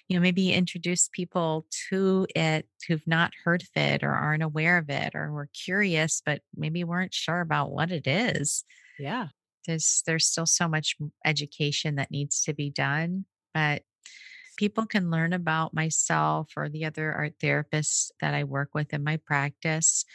you 0.07 0.15
know 0.15 0.21
maybe 0.21 0.53
introduce 0.53 1.09
people 1.11 1.65
to 1.89 2.27
it 2.35 2.67
who've 2.87 3.07
not 3.07 3.31
heard 3.43 3.63
of 3.63 3.69
it 3.75 4.03
or 4.03 4.11
aren't 4.11 4.43
aware 4.43 4.77
of 4.77 4.89
it 4.89 5.15
or 5.15 5.31
were 5.31 5.49
curious 5.65 6.21
but 6.23 6.41
maybe 6.55 6.83
weren't 6.83 7.13
sure 7.13 7.41
about 7.41 7.71
what 7.71 7.91
it 7.91 8.05
is. 8.05 8.63
Yeah. 8.99 9.27
There's 9.65 10.03
there's 10.05 10.27
still 10.27 10.45
so 10.45 10.67
much 10.67 10.95
education 11.25 11.95
that 11.95 12.11
needs 12.11 12.43
to 12.43 12.53
be 12.53 12.69
done 12.69 13.25
but 13.55 13.81
people 14.57 14.85
can 14.85 15.09
learn 15.09 15.33
about 15.33 15.73
myself 15.73 16.51
or 16.55 16.69
the 16.69 16.85
other 16.85 17.11
art 17.11 17.33
therapists 17.41 18.11
that 18.21 18.33
I 18.33 18.43
work 18.43 18.69
with 18.73 18.93
in 18.93 19.03
my 19.03 19.17
practice 19.17 20.05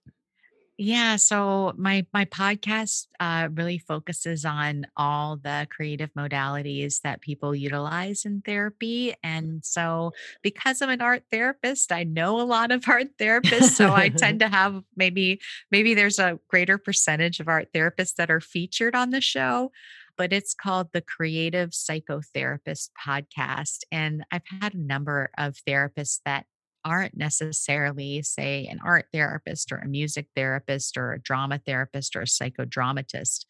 Yeah, 0.82 1.18
so 1.18 1.74
my 1.76 2.06
my 2.14 2.24
podcast 2.24 3.08
uh, 3.20 3.50
really 3.52 3.80
focuses 3.80 4.46
on 4.46 4.88
all 4.96 5.36
the 5.36 5.68
creative 5.70 6.10
modalities 6.14 7.02
that 7.02 7.20
people 7.20 7.54
utilize 7.54 8.24
in 8.24 8.42
therapy, 8.46 9.14
and 9.22 9.66
so 9.66 10.14
because 10.42 10.82
I'm 10.82 10.90
an 10.90 11.02
art 11.02 11.24
therapist, 11.30 11.92
I 11.92 12.06
know 12.06 12.40
a 12.40 12.48
lot 12.48 12.72
of 12.72 12.86
art 12.88 13.08
therapists. 13.20 13.72
So 13.72 13.92
I 13.94 14.08
tend 14.18 14.40
to 14.40 14.48
have 14.48 14.82
maybe 14.96 15.42
maybe 15.70 15.96
there's 15.96 16.18
a 16.18 16.40
greater 16.48 16.78
percentage 16.78 17.42
of 17.42 17.50
art 17.50 17.74
therapists 17.76 18.16
that 18.16 18.32
are 18.32 18.40
featured 18.40 18.96
on 18.96 19.10
the 19.10 19.20
show, 19.20 19.74
but 20.18 20.32
it's 20.32 20.54
called 20.54 20.94
the 20.94 21.02
Creative 21.02 21.72
Psychotherapist 21.72 22.92
Podcast, 23.06 23.80
and 23.92 24.24
I've 24.32 24.48
had 24.62 24.76
a 24.76 24.82
number 24.82 25.30
of 25.38 25.58
therapists 25.68 26.22
that 26.24 26.46
aren't 26.86 27.18
necessarily, 27.18 28.22
say, 28.22 28.68
an 28.68 28.80
art 28.84 29.06
therapist 29.14 29.72
or 29.72 29.78
a 29.78 29.88
music 29.88 30.28
therapist 30.36 30.98
or 30.98 31.14
a 31.14 31.22
drama 31.22 31.60
therapist 31.66 32.16
or 32.16 32.22
a 32.22 32.26
psychodramatist, 32.26 33.46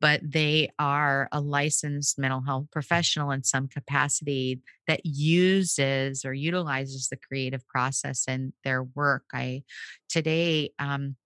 but 0.00 0.20
they 0.22 0.70
are 0.78 1.28
a 1.32 1.40
licensed 1.40 2.18
mental 2.18 2.42
health 2.42 2.66
professional 2.70 3.30
in 3.30 3.42
some 3.42 3.68
capacity 3.68 4.60
that 4.86 5.00
uses 5.04 6.24
or 6.24 6.34
utilizes 6.34 7.08
the 7.08 7.16
creative 7.16 7.66
process 7.68 8.24
in 8.28 8.52
their 8.64 8.82
work. 8.82 9.24
I 9.32 9.62
today, 10.08 10.72
um, 10.78 11.16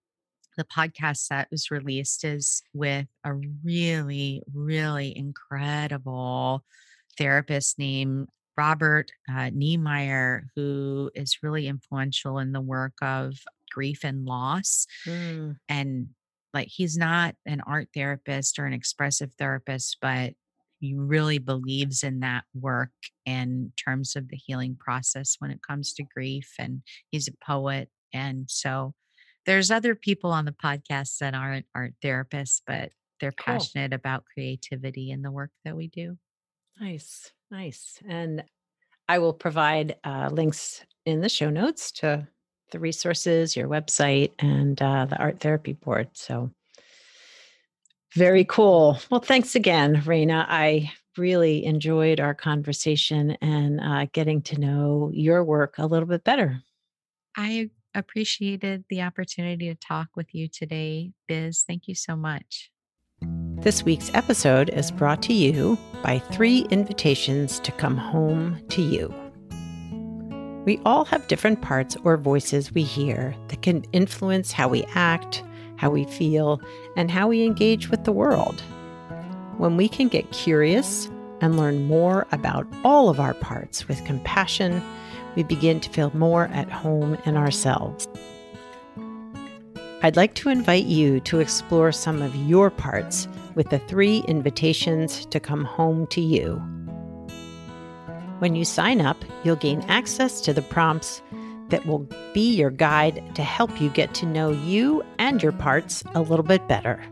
the 0.56 0.64
podcast 0.64 1.28
that 1.28 1.48
was 1.50 1.70
released 1.70 2.24
is 2.24 2.62
with 2.74 3.06
a 3.24 3.32
really, 3.64 4.42
really 4.52 5.16
incredible 5.16 6.64
therapist 7.16 7.78
named 7.78 8.28
Robert 8.58 9.12
uh, 9.30 9.50
Neimeyer, 9.50 10.42
who 10.56 11.12
is 11.14 11.38
really 11.44 11.68
influential 11.68 12.38
in 12.38 12.50
the 12.50 12.60
work 12.60 12.94
of 13.00 13.34
grief 13.70 14.00
and 14.02 14.26
loss. 14.26 14.86
Mm. 15.06 15.56
And 15.68 16.08
like, 16.52 16.68
he's 16.68 16.96
not 16.96 17.36
an 17.46 17.62
art 17.66 17.88
therapist 17.94 18.58
or 18.58 18.66
an 18.66 18.72
expressive 18.72 19.32
therapist, 19.38 19.98
but 20.02 20.32
he 20.80 20.94
really 20.94 21.38
believes 21.38 22.02
in 22.02 22.20
that 22.20 22.44
work 22.52 22.90
in 23.24 23.72
terms 23.82 24.16
of 24.16 24.28
the 24.28 24.36
healing 24.36 24.76
process 24.78 25.36
when 25.38 25.52
it 25.52 25.60
comes 25.62 25.92
to 25.94 26.02
grief. 26.02 26.52
And 26.58 26.82
he's 27.10 27.28
a 27.28 27.44
poet. 27.44 27.88
And 28.12 28.46
so 28.48 28.94
there's 29.46 29.70
other 29.70 29.94
people 29.94 30.32
on 30.32 30.44
the 30.44 30.52
podcast 30.52 31.18
that 31.18 31.34
aren't 31.34 31.66
art 31.74 31.94
therapists, 32.04 32.60
but 32.66 32.90
they're 33.20 33.32
cool. 33.32 33.54
passionate 33.54 33.92
about 33.92 34.24
creativity 34.34 35.12
and 35.12 35.24
the 35.24 35.30
work 35.30 35.50
that 35.64 35.76
we 35.76 35.86
do. 35.88 36.18
Nice, 36.80 37.32
nice. 37.50 37.98
And 38.06 38.44
I 39.08 39.18
will 39.18 39.32
provide 39.32 39.96
uh, 40.04 40.28
links 40.32 40.84
in 41.06 41.20
the 41.20 41.28
show 41.28 41.50
notes 41.50 41.92
to 41.92 42.28
the 42.70 42.78
resources, 42.78 43.56
your 43.56 43.68
website, 43.68 44.32
and 44.38 44.80
uh, 44.80 45.06
the 45.06 45.16
art 45.16 45.40
therapy 45.40 45.72
board. 45.72 46.10
So 46.12 46.50
very 48.14 48.44
cool. 48.44 48.98
Well, 49.10 49.20
thanks 49.20 49.54
again, 49.54 50.02
Raina. 50.02 50.44
I 50.48 50.92
really 51.16 51.64
enjoyed 51.64 52.20
our 52.20 52.34
conversation 52.34 53.32
and 53.40 53.80
uh, 53.80 54.06
getting 54.12 54.42
to 54.42 54.60
know 54.60 55.10
your 55.12 55.44
work 55.44 55.74
a 55.78 55.86
little 55.86 56.08
bit 56.08 56.24
better. 56.24 56.62
I 57.36 57.70
appreciated 57.94 58.84
the 58.88 59.02
opportunity 59.02 59.68
to 59.68 59.74
talk 59.74 60.08
with 60.14 60.34
you 60.34 60.48
today, 60.48 61.12
Biz. 61.26 61.64
Thank 61.66 61.88
you 61.88 61.94
so 61.94 62.16
much. 62.16 62.70
This 63.68 63.84
week's 63.84 64.10
episode 64.14 64.70
is 64.70 64.90
brought 64.90 65.20
to 65.24 65.34
you 65.34 65.76
by 66.02 66.20
three 66.20 66.60
invitations 66.70 67.60
to 67.60 67.72
come 67.72 67.98
home 67.98 68.58
to 68.70 68.80
you. 68.80 69.14
We 70.64 70.80
all 70.86 71.04
have 71.04 71.28
different 71.28 71.60
parts 71.60 71.94
or 72.02 72.16
voices 72.16 72.72
we 72.72 72.82
hear 72.82 73.34
that 73.48 73.60
can 73.60 73.84
influence 73.92 74.52
how 74.52 74.68
we 74.68 74.84
act, 74.94 75.44
how 75.76 75.90
we 75.90 76.04
feel, 76.04 76.62
and 76.96 77.10
how 77.10 77.28
we 77.28 77.44
engage 77.44 77.90
with 77.90 78.04
the 78.04 78.12
world. 78.12 78.62
When 79.58 79.76
we 79.76 79.86
can 79.86 80.08
get 80.08 80.32
curious 80.32 81.10
and 81.42 81.58
learn 81.58 81.84
more 81.86 82.26
about 82.32 82.66
all 82.84 83.10
of 83.10 83.20
our 83.20 83.34
parts 83.34 83.86
with 83.86 84.02
compassion, 84.06 84.82
we 85.36 85.42
begin 85.42 85.78
to 85.80 85.90
feel 85.90 86.10
more 86.16 86.46
at 86.54 86.70
home 86.70 87.18
in 87.26 87.36
ourselves. 87.36 88.08
I'd 90.00 90.16
like 90.16 90.34
to 90.34 90.48
invite 90.48 90.84
you 90.84 91.18
to 91.20 91.40
explore 91.40 91.90
some 91.90 92.22
of 92.22 92.36
your 92.36 92.70
parts 92.70 93.26
with 93.56 93.70
the 93.70 93.80
three 93.80 94.18
invitations 94.28 95.26
to 95.26 95.40
come 95.40 95.64
home 95.64 96.06
to 96.08 96.20
you. 96.20 96.62
When 98.38 98.54
you 98.54 98.64
sign 98.64 99.00
up, 99.00 99.16
you'll 99.42 99.56
gain 99.56 99.80
access 99.88 100.40
to 100.42 100.52
the 100.52 100.62
prompts 100.62 101.20
that 101.70 101.84
will 101.84 102.08
be 102.32 102.54
your 102.54 102.70
guide 102.70 103.34
to 103.34 103.42
help 103.42 103.80
you 103.80 103.90
get 103.90 104.14
to 104.14 104.24
know 104.24 104.52
you 104.52 105.04
and 105.18 105.42
your 105.42 105.50
parts 105.50 106.04
a 106.14 106.22
little 106.22 106.44
bit 106.44 106.68
better. 106.68 107.04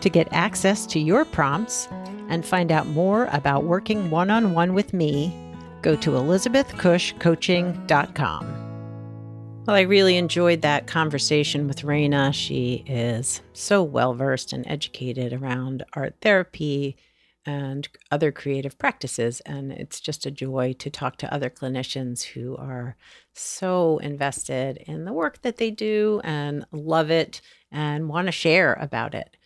To 0.00 0.08
get 0.08 0.28
access 0.30 0.86
to 0.86 1.00
your 1.00 1.24
prompts 1.24 1.88
and 2.28 2.46
find 2.46 2.70
out 2.70 2.86
more 2.86 3.28
about 3.32 3.64
working 3.64 4.10
one 4.10 4.30
on 4.30 4.54
one 4.54 4.74
with 4.74 4.94
me, 4.94 5.36
go 5.82 5.96
to 5.96 6.10
elizabethcushcoaching.com. 6.10 8.61
Well, 9.64 9.76
I 9.76 9.82
really 9.82 10.16
enjoyed 10.16 10.62
that 10.62 10.88
conversation 10.88 11.68
with 11.68 11.82
Raina. 11.82 12.34
She 12.34 12.82
is 12.84 13.42
so 13.52 13.80
well 13.80 14.12
versed 14.12 14.52
and 14.52 14.66
educated 14.66 15.32
around 15.32 15.84
art 15.92 16.16
therapy 16.20 16.96
and 17.46 17.88
other 18.10 18.32
creative 18.32 18.76
practices. 18.76 19.40
And 19.46 19.70
it's 19.70 20.00
just 20.00 20.26
a 20.26 20.32
joy 20.32 20.74
to 20.80 20.90
talk 20.90 21.16
to 21.18 21.32
other 21.32 21.48
clinicians 21.48 22.24
who 22.24 22.56
are 22.56 22.96
so 23.34 23.98
invested 23.98 24.78
in 24.88 25.04
the 25.04 25.12
work 25.12 25.42
that 25.42 25.58
they 25.58 25.70
do 25.70 26.20
and 26.24 26.66
love 26.72 27.12
it 27.12 27.40
and 27.70 28.08
want 28.08 28.26
to 28.26 28.32
share 28.32 28.74
about 28.74 29.14
it. 29.14 29.36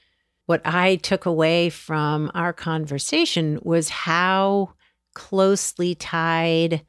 What 0.47 0.63
I 0.65 0.97
took 0.97 1.27
away 1.27 1.69
from 1.69 2.31
our 2.33 2.55
conversation 2.55 3.59
was 3.63 3.91
how 3.91 4.73
closely 5.15 5.95
tied 5.95 6.87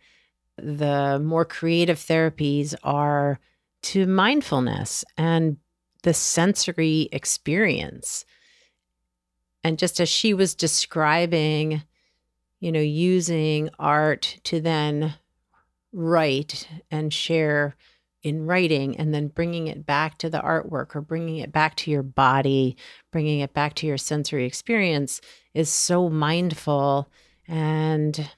the 0.57 1.19
more 1.23 1.45
creative 1.45 1.97
therapies 1.97 2.73
are 2.83 3.39
to 3.83 4.05
mindfulness 4.05 5.05
and 5.17 5.57
the 6.03 6.13
sensory 6.13 7.09
experience. 7.11 8.25
And 9.63 9.77
just 9.77 9.99
as 9.99 10.09
she 10.09 10.33
was 10.33 10.55
describing, 10.55 11.83
you 12.59 12.71
know, 12.71 12.79
using 12.79 13.69
art 13.77 14.39
to 14.45 14.61
then 14.61 15.15
write 15.93 16.67
and 16.89 17.13
share 17.13 17.75
in 18.23 18.45
writing 18.45 18.97
and 18.97 19.13
then 19.13 19.27
bringing 19.27 19.67
it 19.67 19.85
back 19.85 20.17
to 20.17 20.29
the 20.29 20.39
artwork 20.39 20.95
or 20.95 21.01
bringing 21.01 21.37
it 21.37 21.51
back 21.51 21.75
to 21.75 21.91
your 21.91 22.03
body, 22.03 22.75
bringing 23.11 23.39
it 23.39 23.53
back 23.53 23.73
to 23.75 23.87
your 23.87 23.97
sensory 23.97 24.45
experience 24.45 25.21
is 25.53 25.69
so 25.69 26.09
mindful 26.09 27.09
and 27.47 28.29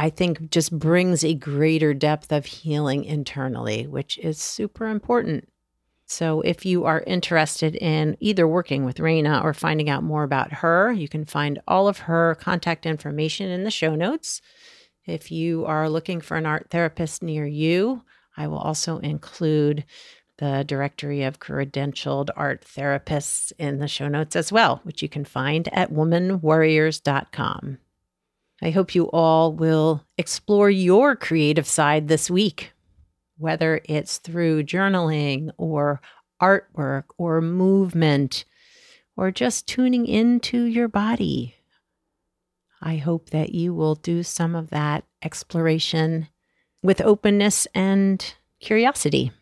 I 0.00 0.08
think 0.08 0.50
just 0.50 0.76
brings 0.78 1.22
a 1.22 1.34
greater 1.34 1.92
depth 1.92 2.32
of 2.32 2.46
healing 2.46 3.04
internally, 3.04 3.86
which 3.86 4.16
is 4.16 4.38
super 4.38 4.88
important. 4.88 5.46
So, 6.06 6.40
if 6.40 6.64
you 6.64 6.86
are 6.86 7.04
interested 7.06 7.76
in 7.76 8.16
either 8.18 8.48
working 8.48 8.86
with 8.86 8.96
Raina 8.96 9.44
or 9.44 9.52
finding 9.52 9.90
out 9.90 10.02
more 10.02 10.22
about 10.22 10.54
her, 10.54 10.90
you 10.90 11.06
can 11.06 11.26
find 11.26 11.60
all 11.68 11.86
of 11.86 11.98
her 11.98 12.34
contact 12.40 12.86
information 12.86 13.50
in 13.50 13.64
the 13.64 13.70
show 13.70 13.94
notes. 13.94 14.40
If 15.04 15.30
you 15.30 15.66
are 15.66 15.90
looking 15.90 16.22
for 16.22 16.38
an 16.38 16.46
art 16.46 16.68
therapist 16.70 17.22
near 17.22 17.44
you, 17.44 18.02
I 18.38 18.48
will 18.48 18.56
also 18.56 19.00
include 19.00 19.84
the 20.38 20.64
directory 20.66 21.24
of 21.24 21.40
credentialed 21.40 22.30
art 22.36 22.64
therapists 22.64 23.52
in 23.58 23.80
the 23.80 23.88
show 23.88 24.08
notes 24.08 24.34
as 24.34 24.50
well, 24.50 24.80
which 24.84 25.02
you 25.02 25.10
can 25.10 25.26
find 25.26 25.68
at 25.74 25.92
womanwarriors.com. 25.92 27.78
I 28.62 28.70
hope 28.70 28.94
you 28.94 29.10
all 29.10 29.52
will 29.52 30.04
explore 30.18 30.70
your 30.70 31.16
creative 31.16 31.66
side 31.66 32.08
this 32.08 32.30
week, 32.30 32.72
whether 33.38 33.80
it's 33.84 34.18
through 34.18 34.64
journaling 34.64 35.50
or 35.56 36.00
artwork 36.42 37.04
or 37.16 37.40
movement 37.40 38.44
or 39.16 39.30
just 39.30 39.66
tuning 39.66 40.06
into 40.06 40.64
your 40.64 40.88
body. 40.88 41.54
I 42.82 42.96
hope 42.96 43.30
that 43.30 43.54
you 43.54 43.74
will 43.74 43.94
do 43.94 44.22
some 44.22 44.54
of 44.54 44.70
that 44.70 45.04
exploration 45.22 46.28
with 46.82 47.00
openness 47.00 47.66
and 47.74 48.34
curiosity. 48.60 49.32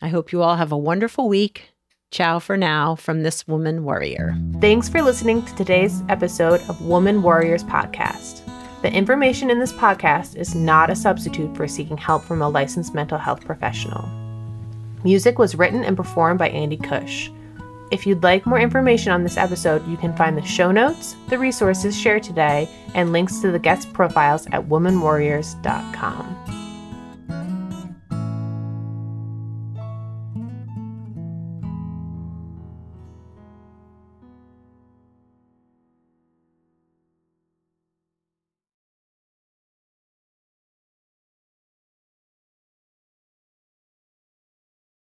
I 0.00 0.08
hope 0.08 0.32
you 0.32 0.42
all 0.42 0.56
have 0.56 0.72
a 0.72 0.78
wonderful 0.78 1.28
week. 1.28 1.70
Ciao 2.12 2.38
for 2.38 2.56
now 2.56 2.94
from 2.94 3.22
this 3.22 3.46
woman 3.48 3.84
warrior. 3.84 4.36
Thanks 4.60 4.88
for 4.88 5.02
listening 5.02 5.44
to 5.44 5.54
today's 5.56 6.02
episode 6.08 6.60
of 6.68 6.80
Woman 6.80 7.22
Warriors 7.22 7.64
Podcast. 7.64 8.42
The 8.82 8.92
information 8.92 9.50
in 9.50 9.58
this 9.58 9.72
podcast 9.72 10.36
is 10.36 10.54
not 10.54 10.88
a 10.88 10.96
substitute 10.96 11.56
for 11.56 11.66
seeking 11.66 11.96
help 11.96 12.22
from 12.22 12.42
a 12.42 12.48
licensed 12.48 12.94
mental 12.94 13.18
health 13.18 13.44
professional. 13.44 14.08
Music 15.02 15.38
was 15.38 15.56
written 15.56 15.84
and 15.84 15.96
performed 15.96 16.38
by 16.38 16.48
Andy 16.50 16.76
Cush. 16.76 17.30
If 17.90 18.06
you'd 18.06 18.22
like 18.22 18.46
more 18.46 18.58
information 18.58 19.12
on 19.12 19.22
this 19.22 19.36
episode, 19.36 19.86
you 19.86 19.96
can 19.96 20.16
find 20.16 20.36
the 20.36 20.42
show 20.42 20.70
notes, 20.72 21.16
the 21.28 21.38
resources 21.38 21.98
shared 21.98 22.22
today, 22.22 22.68
and 22.94 23.12
links 23.12 23.38
to 23.40 23.50
the 23.50 23.58
guest 23.58 23.92
profiles 23.92 24.46
at 24.48 24.68
womanwarriors.com. 24.68 26.65